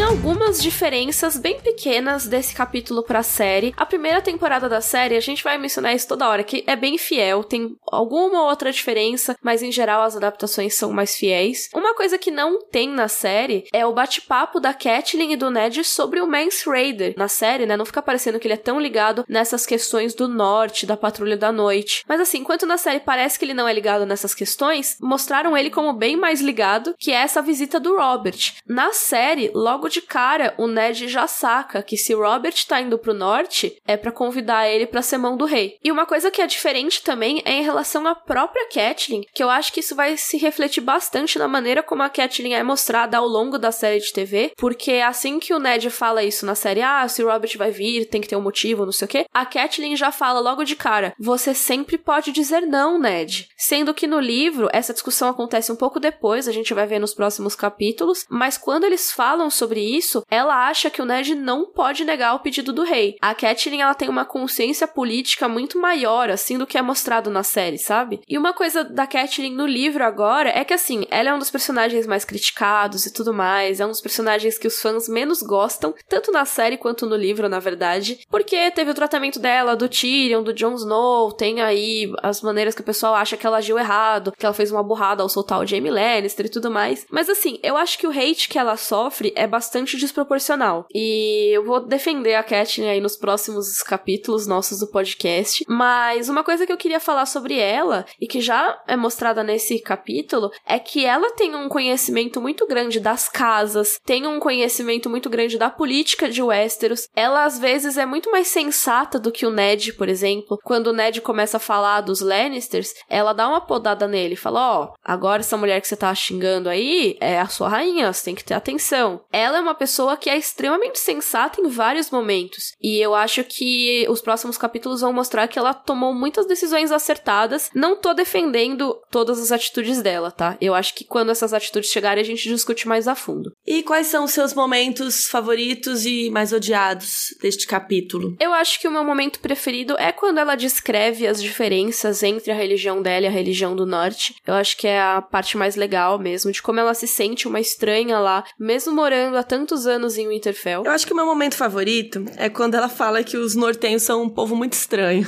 Algumas 0.04 0.62
diferenças 0.62 1.38
bem 1.38 1.58
pequenas 1.60 2.26
desse 2.26 2.54
capítulo 2.54 3.02
pra 3.02 3.22
série. 3.22 3.72
A 3.76 3.86
primeira 3.86 4.20
temporada 4.20 4.68
da 4.68 4.80
série, 4.80 5.16
a 5.16 5.20
gente 5.20 5.42
vai 5.42 5.56
mencionar 5.56 5.94
isso 5.94 6.06
toda 6.06 6.28
hora, 6.28 6.44
que 6.44 6.62
é 6.66 6.76
bem 6.76 6.98
fiel, 6.98 7.42
tem 7.42 7.74
alguma 7.90 8.42
outra 8.44 8.70
diferença, 8.70 9.34
mas 9.42 9.62
em 9.62 9.72
geral 9.72 10.02
as 10.02 10.14
adaptações 10.14 10.74
são 10.74 10.92
mais 10.92 11.16
fiéis. 11.16 11.70
Uma 11.74 11.94
coisa 11.94 12.18
que 12.18 12.30
não 12.30 12.62
tem 12.66 12.88
na 12.88 13.08
série 13.08 13.64
é 13.72 13.86
o 13.86 13.92
bate-papo 13.92 14.60
da 14.60 14.74
Catelyn 14.74 15.32
e 15.32 15.36
do 15.36 15.50
Ned 15.50 15.82
sobre 15.84 16.20
o 16.20 16.26
Mance 16.26 16.68
Raider. 16.68 17.14
Na 17.16 17.28
série, 17.28 17.64
né, 17.64 17.76
não 17.76 17.86
fica 17.86 18.02
parecendo 18.02 18.38
que 18.38 18.46
ele 18.46 18.54
é 18.54 18.58
tão 18.58 18.78
ligado 18.78 19.24
nessas 19.26 19.64
questões 19.64 20.14
do 20.14 20.28
norte, 20.28 20.86
da 20.86 20.98
patrulha 20.98 21.36
da 21.36 21.50
noite. 21.50 22.04
Mas 22.06 22.20
assim, 22.20 22.38
enquanto 22.38 22.66
na 22.66 22.76
série 22.76 23.00
parece 23.00 23.38
que 23.38 23.44
ele 23.44 23.54
não 23.54 23.66
é 23.66 23.72
ligado 23.72 24.04
nessas 24.04 24.34
questões, 24.34 24.98
mostraram 25.00 25.56
ele 25.56 25.70
como 25.70 25.94
bem 25.94 26.14
mais 26.14 26.42
ligado, 26.42 26.94
que 26.98 27.10
é 27.10 27.16
essa 27.16 27.40
visita 27.40 27.80
do 27.80 27.96
Robert. 27.96 28.54
Na 28.68 28.92
série, 28.92 29.50
logo 29.54 29.88
de 29.88 29.93
cara, 30.00 30.54
o 30.58 30.66
Ned 30.66 31.08
já 31.08 31.26
saca 31.26 31.82
que 31.82 31.96
se 31.96 32.14
Robert 32.14 32.54
tá 32.66 32.80
indo 32.80 32.98
pro 32.98 33.14
norte, 33.14 33.76
é 33.86 33.96
para 33.96 34.12
convidar 34.12 34.68
ele 34.68 34.86
pra 34.86 35.02
ser 35.02 35.18
mão 35.18 35.36
do 35.36 35.44
rei. 35.44 35.76
E 35.82 35.90
uma 35.90 36.06
coisa 36.06 36.30
que 36.30 36.42
é 36.42 36.46
diferente 36.46 37.02
também 37.02 37.42
é 37.44 37.52
em 37.52 37.62
relação 37.62 38.06
à 38.06 38.14
própria 38.14 38.68
Catelyn, 38.68 39.22
que 39.32 39.42
eu 39.42 39.50
acho 39.50 39.72
que 39.72 39.80
isso 39.80 39.94
vai 39.94 40.16
se 40.16 40.36
refletir 40.36 40.82
bastante 40.82 41.38
na 41.38 41.48
maneira 41.48 41.82
como 41.82 42.02
a 42.02 42.08
Catelyn 42.08 42.54
é 42.54 42.62
mostrada 42.62 43.18
ao 43.18 43.26
longo 43.26 43.58
da 43.58 43.72
série 43.72 44.00
de 44.00 44.12
TV, 44.12 44.52
porque 44.56 44.92
assim 44.94 45.38
que 45.38 45.54
o 45.54 45.58
Ned 45.58 45.90
fala 45.90 46.22
isso 46.22 46.46
na 46.46 46.54
série, 46.54 46.82
ah, 46.82 47.06
se 47.08 47.22
Robert 47.22 47.56
vai 47.56 47.70
vir, 47.70 48.06
tem 48.06 48.20
que 48.20 48.28
ter 48.28 48.36
um 48.36 48.42
motivo, 48.42 48.84
não 48.84 48.92
sei 48.92 49.06
o 49.06 49.08
quê, 49.08 49.26
a 49.32 49.44
Catelyn 49.44 49.96
já 49.96 50.10
fala 50.10 50.40
logo 50.40 50.64
de 50.64 50.76
cara, 50.76 51.14
você 51.18 51.54
sempre 51.54 51.98
pode 51.98 52.32
dizer 52.32 52.62
não, 52.62 52.98
Ned. 52.98 53.48
Sendo 53.56 53.94
que 53.94 54.06
no 54.06 54.20
livro, 54.20 54.68
essa 54.72 54.92
discussão 54.92 55.28
acontece 55.28 55.70
um 55.70 55.76
pouco 55.76 56.00
depois, 56.00 56.48
a 56.48 56.52
gente 56.52 56.74
vai 56.74 56.86
ver 56.86 56.98
nos 56.98 57.14
próximos 57.14 57.54
capítulos, 57.54 58.24
mas 58.28 58.58
quando 58.58 58.84
eles 58.84 59.12
falam 59.12 59.50
sobre 59.50 59.80
isso, 59.84 60.24
ela 60.30 60.68
acha 60.68 60.90
que 60.90 61.02
o 61.02 61.04
Ned 61.04 61.34
não 61.34 61.66
pode 61.66 62.04
negar 62.04 62.34
o 62.34 62.40
pedido 62.40 62.72
do 62.72 62.82
rei. 62.82 63.16
A 63.20 63.34
Catelyn, 63.34 63.80
ela 63.80 63.94
tem 63.94 64.08
uma 64.08 64.24
consciência 64.24 64.86
política 64.86 65.48
muito 65.48 65.78
maior, 65.78 66.30
assim, 66.30 66.58
do 66.58 66.66
que 66.66 66.78
é 66.78 66.82
mostrado 66.82 67.30
na 67.30 67.42
série, 67.42 67.78
sabe? 67.78 68.20
E 68.28 68.38
uma 68.38 68.52
coisa 68.52 68.84
da 68.84 69.06
Catelyn 69.06 69.54
no 69.54 69.66
livro 69.66 70.04
agora 70.04 70.50
é 70.50 70.64
que, 70.64 70.74
assim, 70.74 71.06
ela 71.10 71.30
é 71.30 71.34
um 71.34 71.38
dos 71.38 71.50
personagens 71.50 72.06
mais 72.06 72.24
criticados 72.24 73.06
e 73.06 73.12
tudo 73.12 73.32
mais, 73.32 73.80
é 73.80 73.86
um 73.86 73.90
dos 73.90 74.00
personagens 74.00 74.58
que 74.58 74.66
os 74.66 74.80
fãs 74.80 75.08
menos 75.08 75.42
gostam, 75.42 75.94
tanto 76.08 76.32
na 76.32 76.44
série 76.44 76.76
quanto 76.76 77.06
no 77.06 77.16
livro, 77.16 77.48
na 77.48 77.58
verdade, 77.58 78.20
porque 78.30 78.70
teve 78.70 78.90
o 78.90 78.94
tratamento 78.94 79.38
dela, 79.38 79.76
do 79.76 79.88
Tyrion, 79.88 80.42
do 80.42 80.52
Jon 80.52 80.74
Snow, 80.74 81.32
tem 81.32 81.60
aí 81.60 82.12
as 82.22 82.40
maneiras 82.40 82.74
que 82.74 82.80
o 82.80 82.84
pessoal 82.84 83.14
acha 83.14 83.36
que 83.36 83.46
ela 83.46 83.58
agiu 83.58 83.78
errado, 83.78 84.32
que 84.32 84.44
ela 84.44 84.54
fez 84.54 84.70
uma 84.70 84.82
burrada 84.82 85.22
ao 85.22 85.28
soltar 85.28 85.60
o 85.60 85.66
Jaime 85.66 85.90
Lannister 85.90 86.46
e 86.46 86.50
tudo 86.50 86.70
mais. 86.70 87.06
Mas 87.10 87.28
assim, 87.28 87.58
eu 87.62 87.76
acho 87.76 87.98
que 87.98 88.06
o 88.06 88.10
hate 88.10 88.48
que 88.48 88.58
ela 88.58 88.76
sofre 88.76 89.32
é 89.36 89.46
bastante 89.46 89.73
desproporcional. 89.82 90.86
E 90.94 91.50
eu 91.52 91.64
vou 91.64 91.80
defender 91.80 92.34
a 92.34 92.42
Katniss 92.42 92.88
aí 92.88 93.00
nos 93.00 93.16
próximos 93.16 93.82
capítulos 93.82 94.46
nossos 94.46 94.78
do 94.78 94.86
podcast. 94.86 95.64
Mas 95.68 96.28
uma 96.28 96.44
coisa 96.44 96.66
que 96.66 96.72
eu 96.72 96.76
queria 96.76 97.00
falar 97.00 97.26
sobre 97.26 97.58
ela, 97.58 98.04
e 98.20 98.26
que 98.26 98.40
já 98.40 98.80
é 98.86 98.96
mostrada 98.96 99.42
nesse 99.42 99.78
capítulo, 99.80 100.50
é 100.66 100.78
que 100.78 101.04
ela 101.04 101.32
tem 101.32 101.54
um 101.54 101.68
conhecimento 101.68 102.40
muito 102.40 102.66
grande 102.66 103.00
das 103.00 103.28
casas, 103.28 103.98
tem 104.04 104.26
um 104.26 104.38
conhecimento 104.38 105.10
muito 105.10 105.28
grande 105.28 105.58
da 105.58 105.70
política 105.70 106.28
de 106.28 106.42
Westeros. 106.42 107.08
Ela, 107.14 107.44
às 107.44 107.58
vezes, 107.58 107.98
é 107.98 108.06
muito 108.06 108.30
mais 108.30 108.48
sensata 108.48 109.18
do 109.18 109.32
que 109.32 109.46
o 109.46 109.50
Ned, 109.50 109.94
por 109.94 110.08
exemplo. 110.08 110.58
Quando 110.62 110.88
o 110.88 110.92
Ned 110.92 111.20
começa 111.20 111.56
a 111.56 111.60
falar 111.60 112.00
dos 112.02 112.20
Lannisters, 112.20 112.94
ela 113.08 113.32
dá 113.32 113.48
uma 113.48 113.60
podada 113.60 114.06
nele, 114.06 114.36
fala: 114.36 114.78
Ó, 114.78 114.84
oh, 114.84 114.94
agora 115.04 115.40
essa 115.40 115.56
mulher 115.56 115.80
que 115.80 115.88
você 115.88 115.96
tá 115.96 116.14
xingando 116.14 116.68
aí 116.68 117.16
é 117.20 117.40
a 117.40 117.48
sua 117.48 117.68
rainha, 117.68 118.12
você 118.12 118.24
tem 118.24 118.34
que 118.34 118.44
ter 118.44 118.54
atenção 118.54 119.24
ela 119.32 119.58
é 119.58 119.60
uma 119.64 119.74
pessoa 119.74 120.16
que 120.16 120.30
é 120.30 120.36
extremamente 120.36 120.98
sensata 120.98 121.60
em 121.60 121.68
vários 121.68 122.10
momentos. 122.10 122.72
E 122.80 122.98
eu 122.98 123.14
acho 123.14 123.42
que 123.44 124.06
os 124.08 124.20
próximos 124.20 124.56
capítulos 124.56 125.00
vão 125.00 125.12
mostrar 125.12 125.48
que 125.48 125.58
ela 125.58 125.74
tomou 125.74 126.14
muitas 126.14 126.46
decisões 126.46 126.92
acertadas. 126.92 127.70
Não 127.74 127.96
tô 127.96 128.14
defendendo 128.14 128.96
todas 129.10 129.40
as 129.40 129.50
atitudes 129.50 130.00
dela, 130.02 130.30
tá? 130.30 130.56
Eu 130.60 130.74
acho 130.74 130.94
que 130.94 131.04
quando 131.04 131.30
essas 131.30 131.52
atitudes 131.52 131.90
chegarem, 131.90 132.22
a 132.22 132.26
gente 132.26 132.48
discute 132.48 132.86
mais 132.86 133.08
a 133.08 133.14
fundo. 133.14 133.52
E 133.66 133.82
quais 133.82 134.06
são 134.06 134.24
os 134.24 134.30
seus 134.30 134.54
momentos 134.54 135.26
favoritos 135.26 136.06
e 136.06 136.30
mais 136.30 136.52
odiados 136.52 137.34
deste 137.40 137.66
capítulo? 137.66 138.36
Eu 138.38 138.52
acho 138.52 138.80
que 138.80 138.88
o 138.88 138.92
meu 138.92 139.04
momento 139.04 139.40
preferido 139.40 139.96
é 139.98 140.12
quando 140.12 140.38
ela 140.38 140.54
descreve 140.54 141.26
as 141.26 141.42
diferenças 141.42 142.22
entre 142.22 142.52
a 142.52 142.54
religião 142.54 143.02
dela 143.02 143.26
e 143.26 143.28
a 143.28 143.32
religião 143.32 143.74
do 143.74 143.86
norte. 143.86 144.34
Eu 144.46 144.54
acho 144.54 144.76
que 144.76 144.86
é 144.86 145.00
a 145.00 145.22
parte 145.22 145.56
mais 145.56 145.76
legal 145.76 146.18
mesmo, 146.18 146.52
de 146.52 146.62
como 146.62 146.80
ela 146.80 146.94
se 146.94 147.06
sente 147.06 147.48
uma 147.48 147.60
estranha 147.60 148.18
lá, 148.18 148.44
mesmo 148.58 148.92
morando 148.92 149.36
há 149.36 149.42
tantos 149.54 149.86
anos 149.86 150.18
em 150.18 150.26
Winterfell. 150.26 150.82
Eu 150.84 150.90
acho 150.90 151.06
que 151.06 151.12
o 151.12 151.16
meu 151.16 151.24
momento 151.24 151.54
favorito 151.54 152.24
é 152.36 152.48
quando 152.48 152.74
ela 152.74 152.88
fala 152.88 153.22
que 153.22 153.36
os 153.36 153.54
nortenhos 153.54 154.02
são 154.02 154.24
um 154.24 154.28
povo 154.28 154.56
muito 154.56 154.72
estranho. 154.72 155.24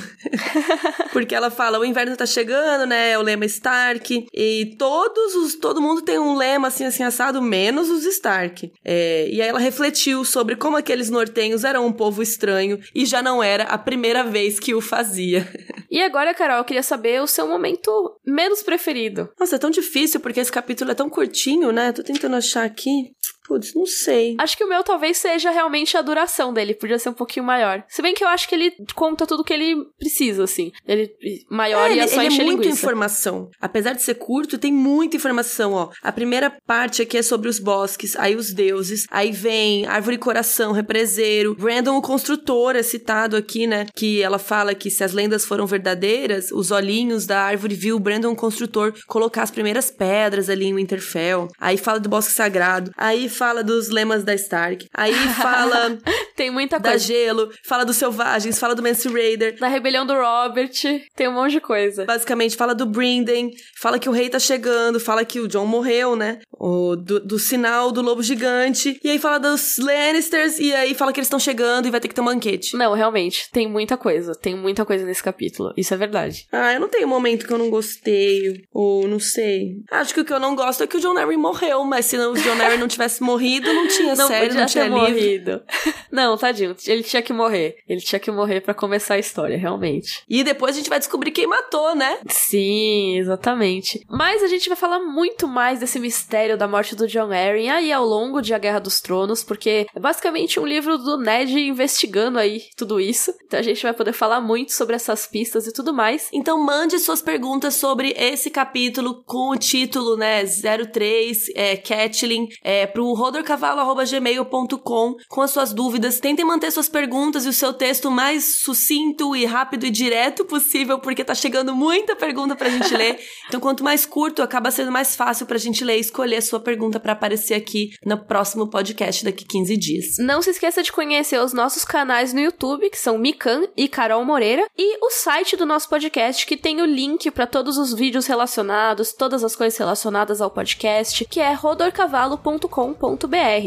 Porque 1.12 1.32
ela 1.32 1.48
fala, 1.48 1.78
o 1.78 1.84
inverno 1.84 2.16
tá 2.16 2.26
chegando, 2.26 2.86
né? 2.86 3.10
É 3.12 3.18
o 3.18 3.22
lema 3.22 3.44
Stark. 3.44 4.26
E 4.34 4.74
todos 4.76 5.36
os. 5.36 5.54
Todo 5.54 5.80
mundo 5.80 6.02
tem 6.02 6.18
um 6.18 6.34
lema 6.36 6.66
assim, 6.68 6.84
assim, 6.84 7.04
assado, 7.04 7.40
menos 7.40 7.88
os 7.88 8.04
Stark. 8.04 8.72
É, 8.84 9.28
e 9.30 9.40
aí 9.40 9.48
ela 9.48 9.60
refletiu 9.60 10.24
sobre 10.24 10.56
como 10.56 10.76
aqueles 10.76 11.08
nortenhos 11.08 11.62
eram 11.62 11.86
um 11.86 11.92
povo 11.92 12.20
estranho 12.20 12.80
e 12.92 13.06
já 13.06 13.22
não 13.22 13.40
era 13.40 13.62
a 13.62 13.78
primeira 13.78 14.24
vez 14.24 14.58
que 14.58 14.74
o 14.74 14.80
fazia. 14.80 15.48
E 15.88 16.02
agora, 16.02 16.34
Carol, 16.34 16.58
eu 16.58 16.64
queria 16.64 16.82
saber 16.82 17.22
o 17.22 17.26
seu 17.26 17.46
momento 17.46 17.90
menos 18.26 18.62
preferido. 18.62 19.30
Nossa, 19.38 19.54
é 19.54 19.58
tão 19.58 19.70
difícil 19.70 20.18
porque 20.18 20.40
esse 20.40 20.50
capítulo 20.50 20.90
é 20.90 20.94
tão 20.94 21.08
curtinho, 21.08 21.70
né? 21.70 21.92
Tô 21.92 22.02
tentando 22.02 22.36
achar 22.36 22.64
aqui. 22.64 23.12
Putz, 23.46 23.74
não 23.74 23.86
sei. 23.86 24.36
Acho 24.38 24.56
que 24.56 24.64
o 24.64 24.68
meu 24.68 24.82
talvez 24.82 25.18
seja 25.18 25.50
realmente 25.50 25.96
a 25.96 26.02
duração 26.02 26.52
dele, 26.52 26.74
podia 26.74 26.98
ser 26.98 27.10
um 27.10 27.14
pouquinho 27.14 27.46
maior. 27.46 27.84
Se 27.88 28.02
bem 28.02 28.14
que 28.14 28.24
eu 28.24 28.28
acho 28.28 28.48
que 28.48 28.54
ele 28.54 28.72
conta 28.94 29.26
tudo 29.26 29.44
que 29.44 29.52
ele 29.52 29.76
precisa, 29.98 30.44
assim. 30.44 30.72
Ele 30.86 31.10
maior 31.50 31.90
é, 31.90 31.94
e 31.94 31.98
é 32.00 32.06
só 32.06 32.20
ele 32.20 32.28
encher 32.28 32.42
é 32.42 32.44
muita 32.44 32.62
linguiça. 32.62 32.80
informação. 32.80 33.48
Apesar 33.60 33.92
de 33.92 34.02
ser 34.02 34.14
curto, 34.14 34.58
tem 34.58 34.72
muita 34.72 35.16
informação, 35.16 35.72
ó. 35.72 35.90
A 36.02 36.12
primeira 36.12 36.50
parte 36.66 37.02
aqui 37.02 37.18
é 37.18 37.22
sobre 37.22 37.48
os 37.48 37.58
bosques, 37.58 38.16
aí 38.16 38.34
os 38.34 38.52
deuses, 38.52 39.06
aí 39.10 39.30
vem 39.32 39.86
árvore 39.86 40.18
coração, 40.18 40.72
represeiro. 40.72 41.54
Brandon 41.54 41.96
o 41.96 42.02
construtor 42.02 42.76
é 42.76 42.82
citado 42.82 43.36
aqui, 43.36 43.66
né? 43.66 43.86
Que 43.94 44.22
ela 44.22 44.38
fala 44.38 44.74
que 44.74 44.90
se 44.90 45.04
as 45.04 45.12
lendas 45.12 45.44
foram 45.44 45.66
verdadeiras, 45.66 46.50
os 46.50 46.70
olhinhos 46.70 47.26
da 47.26 47.42
árvore 47.42 47.74
viu 47.74 47.98
Brandon 47.98 48.32
o 48.32 48.36
construtor 48.36 48.92
colocar 49.06 49.42
as 49.42 49.50
primeiras 49.50 49.90
pedras 49.90 50.48
ali 50.48 50.66
em 50.66 50.74
Winterfell. 50.74 51.48
Aí 51.60 51.76
fala 51.76 52.00
do 52.00 52.08
bosque 52.08 52.32
sagrado. 52.32 52.90
Aí 52.96 53.28
fala 53.36 53.62
dos 53.62 53.88
lemas 53.88 54.24
da 54.24 54.34
Stark. 54.34 54.86
Aí 54.92 55.12
fala. 55.12 55.98
tem 56.36 56.50
muita 56.50 56.78
da 56.78 56.90
coisa. 56.90 57.04
Gelo, 57.04 57.50
fala 57.64 57.84
dos 57.84 57.96
Selvagens, 57.96 58.58
fala 58.58 58.74
do 58.74 58.82
Mance 58.82 59.08
Raider. 59.08 59.58
Da 59.58 59.68
rebelião 59.68 60.06
do 60.06 60.14
Robert, 60.14 60.70
tem 61.14 61.28
um 61.28 61.32
monte 61.32 61.52
de 61.52 61.60
coisa. 61.60 62.04
Basicamente, 62.04 62.56
fala 62.56 62.74
do 62.74 62.86
Brinden, 62.86 63.50
fala 63.80 63.98
que 63.98 64.08
o 64.08 64.12
rei 64.12 64.28
tá 64.28 64.38
chegando, 64.38 65.00
fala 65.00 65.24
que 65.24 65.40
o 65.40 65.48
John 65.48 65.66
morreu, 65.66 66.14
né? 66.14 66.38
O, 66.52 66.94
do, 66.96 67.20
do 67.20 67.38
sinal 67.38 67.90
do 67.90 68.02
lobo 68.02 68.22
gigante. 68.22 68.98
E 69.02 69.10
aí 69.10 69.18
fala 69.18 69.38
dos 69.38 69.78
Lannisters, 69.78 70.58
e 70.58 70.74
aí 70.74 70.94
fala 70.94 71.12
que 71.12 71.20
eles 71.20 71.26
estão 71.26 71.38
chegando 71.38 71.86
e 71.86 71.90
vai 71.90 72.00
ter 72.00 72.08
que 72.08 72.14
ter 72.14 72.20
um 72.20 72.26
banquete. 72.26 72.76
Não, 72.76 72.92
realmente, 72.92 73.48
tem 73.52 73.68
muita 73.68 73.96
coisa. 73.96 74.32
Tem 74.32 74.54
muita 74.54 74.84
coisa 74.84 75.04
nesse 75.04 75.22
capítulo. 75.22 75.72
Isso 75.76 75.94
é 75.94 75.96
verdade. 75.96 76.46
Ah, 76.52 76.74
eu 76.74 76.80
não 76.80 76.88
tenho 76.88 77.06
um 77.06 77.10
momento 77.10 77.46
que 77.46 77.52
eu 77.52 77.58
não 77.58 77.70
gostei. 77.70 78.64
Ou 78.72 79.08
não 79.08 79.18
sei. 79.18 79.76
Acho 79.90 80.12
que 80.12 80.20
o 80.20 80.24
que 80.24 80.32
eu 80.32 80.40
não 80.40 80.54
gosto 80.54 80.82
é 80.82 80.86
que 80.86 80.96
o 80.96 81.00
John 81.00 81.16
Arryn 81.16 81.38
morreu, 81.38 81.84
mas 81.84 82.06
se 82.06 82.16
o 82.16 82.34
John 82.34 82.60
Arryn 82.62 82.78
não 82.78 82.88
tivesse 82.88 83.22
morrido, 83.26 83.72
não 83.72 83.88
tinha 83.88 84.14
Não 84.14 84.28
série, 84.28 84.46
podia 84.46 84.60
não 84.60 84.66
tinha 84.66 84.84
ter 84.84 84.90
livro. 84.90 85.02
morrido. 85.10 85.62
Não, 86.10 86.36
tadinho. 86.38 86.74
Ele 86.86 87.02
tinha 87.02 87.20
que 87.20 87.32
morrer. 87.32 87.76
Ele 87.88 88.00
tinha 88.00 88.18
que 88.18 88.30
morrer 88.30 88.60
pra 88.60 88.72
começar 88.72 89.14
a 89.14 89.18
história, 89.18 89.58
realmente. 89.58 90.22
E 90.28 90.42
depois 90.44 90.74
a 90.74 90.78
gente 90.78 90.88
vai 90.88 90.98
descobrir 90.98 91.30
quem 91.32 91.46
matou, 91.46 91.94
né? 91.94 92.18
Sim, 92.28 93.18
exatamente. 93.18 94.00
Mas 94.08 94.42
a 94.42 94.46
gente 94.46 94.68
vai 94.68 94.76
falar 94.76 95.00
muito 95.00 95.46
mais 95.48 95.80
desse 95.80 95.98
mistério 95.98 96.56
da 96.56 96.68
morte 96.68 96.94
do 96.94 97.06
John 97.06 97.30
Arryn 97.32 97.68
aí 97.68 97.92
ao 97.92 98.04
longo 98.06 98.40
de 98.40 98.54
A 98.54 98.58
Guerra 98.58 98.78
dos 98.78 99.00
Tronos, 99.00 99.42
porque 99.44 99.86
é 99.94 100.00
basicamente 100.00 100.58
um 100.60 100.64
livro 100.66 100.96
do 100.96 101.18
Ned 101.18 101.58
investigando 101.58 102.38
aí 102.38 102.62
tudo 102.76 103.00
isso. 103.00 103.34
Então 103.44 103.58
a 103.58 103.62
gente 103.62 103.82
vai 103.82 103.92
poder 103.92 104.12
falar 104.12 104.40
muito 104.40 104.72
sobre 104.72 104.94
essas 104.96 105.26
pistas 105.26 105.66
e 105.66 105.72
tudo 105.72 105.92
mais. 105.92 106.28
Então 106.32 106.64
mande 106.64 106.98
suas 106.98 107.20
perguntas 107.20 107.74
sobre 107.74 108.14
esse 108.16 108.48
capítulo 108.50 109.22
com 109.24 109.50
o 109.50 109.56
título, 109.56 110.16
né, 110.16 110.44
03, 110.44 111.48
é, 111.54 111.76
Catlin, 111.76 112.48
é, 112.62 112.86
pro 112.86 113.12
rodorcavalo.gmail.com 113.16 115.16
com 115.28 115.42
as 115.42 115.50
suas 115.50 115.72
dúvidas. 115.72 116.20
Tentem 116.20 116.44
manter 116.44 116.70
suas 116.70 116.88
perguntas 116.88 117.44
e 117.44 117.48
o 117.48 117.52
seu 117.52 117.72
texto 117.72 118.10
mais 118.10 118.60
sucinto 118.60 119.34
e 119.34 119.44
rápido 119.44 119.86
e 119.86 119.90
direto 119.90 120.44
possível, 120.44 120.98
porque 120.98 121.24
tá 121.24 121.34
chegando 121.34 121.74
muita 121.74 122.14
pergunta 122.14 122.54
pra 122.54 122.68
gente 122.68 122.94
ler. 122.94 123.18
Então, 123.48 123.60
quanto 123.60 123.84
mais 123.84 124.04
curto, 124.04 124.42
acaba 124.42 124.72
sendo 124.72 124.90
mais 124.90 125.14
fácil 125.14 125.46
pra 125.46 125.56
gente 125.56 125.84
ler 125.84 125.98
e 125.98 126.00
escolher 126.00 126.36
a 126.36 126.42
sua 126.42 126.58
pergunta 126.58 126.98
para 126.98 127.12
aparecer 127.12 127.54
aqui 127.54 127.90
no 128.04 128.18
próximo 128.18 128.68
podcast 128.68 129.24
daqui 129.24 129.44
15 129.44 129.76
dias. 129.76 130.06
Não 130.18 130.42
se 130.42 130.50
esqueça 130.50 130.82
de 130.82 130.90
conhecer 130.90 131.40
os 131.40 131.52
nossos 131.52 131.84
canais 131.84 132.32
no 132.32 132.40
YouTube, 132.40 132.90
que 132.90 132.98
são 132.98 133.18
Mikan 133.18 133.68
e 133.76 133.88
Carol 133.88 134.24
Moreira, 134.24 134.66
e 134.76 134.98
o 135.00 135.10
site 135.10 135.56
do 135.56 135.64
nosso 135.64 135.88
podcast, 135.88 136.44
que 136.44 136.56
tem 136.56 136.82
o 136.82 136.84
link 136.84 137.30
para 137.30 137.46
todos 137.46 137.78
os 137.78 137.94
vídeos 137.94 138.26
relacionados, 138.26 139.12
todas 139.12 139.44
as 139.44 139.54
coisas 139.54 139.78
relacionadas 139.78 140.40
ao 140.40 140.50
podcast, 140.50 141.24
que 141.24 141.38
é 141.38 141.52
rodorcavalo.com.br. 141.52 143.05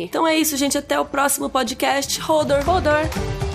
Então 0.03 0.27
é 0.27 0.35
isso, 0.35 0.57
gente. 0.57 0.77
Até 0.77 0.99
o 0.99 1.05
próximo 1.05 1.49
podcast. 1.49 2.19
Rodor! 2.19 2.63
Rodor! 2.63 3.48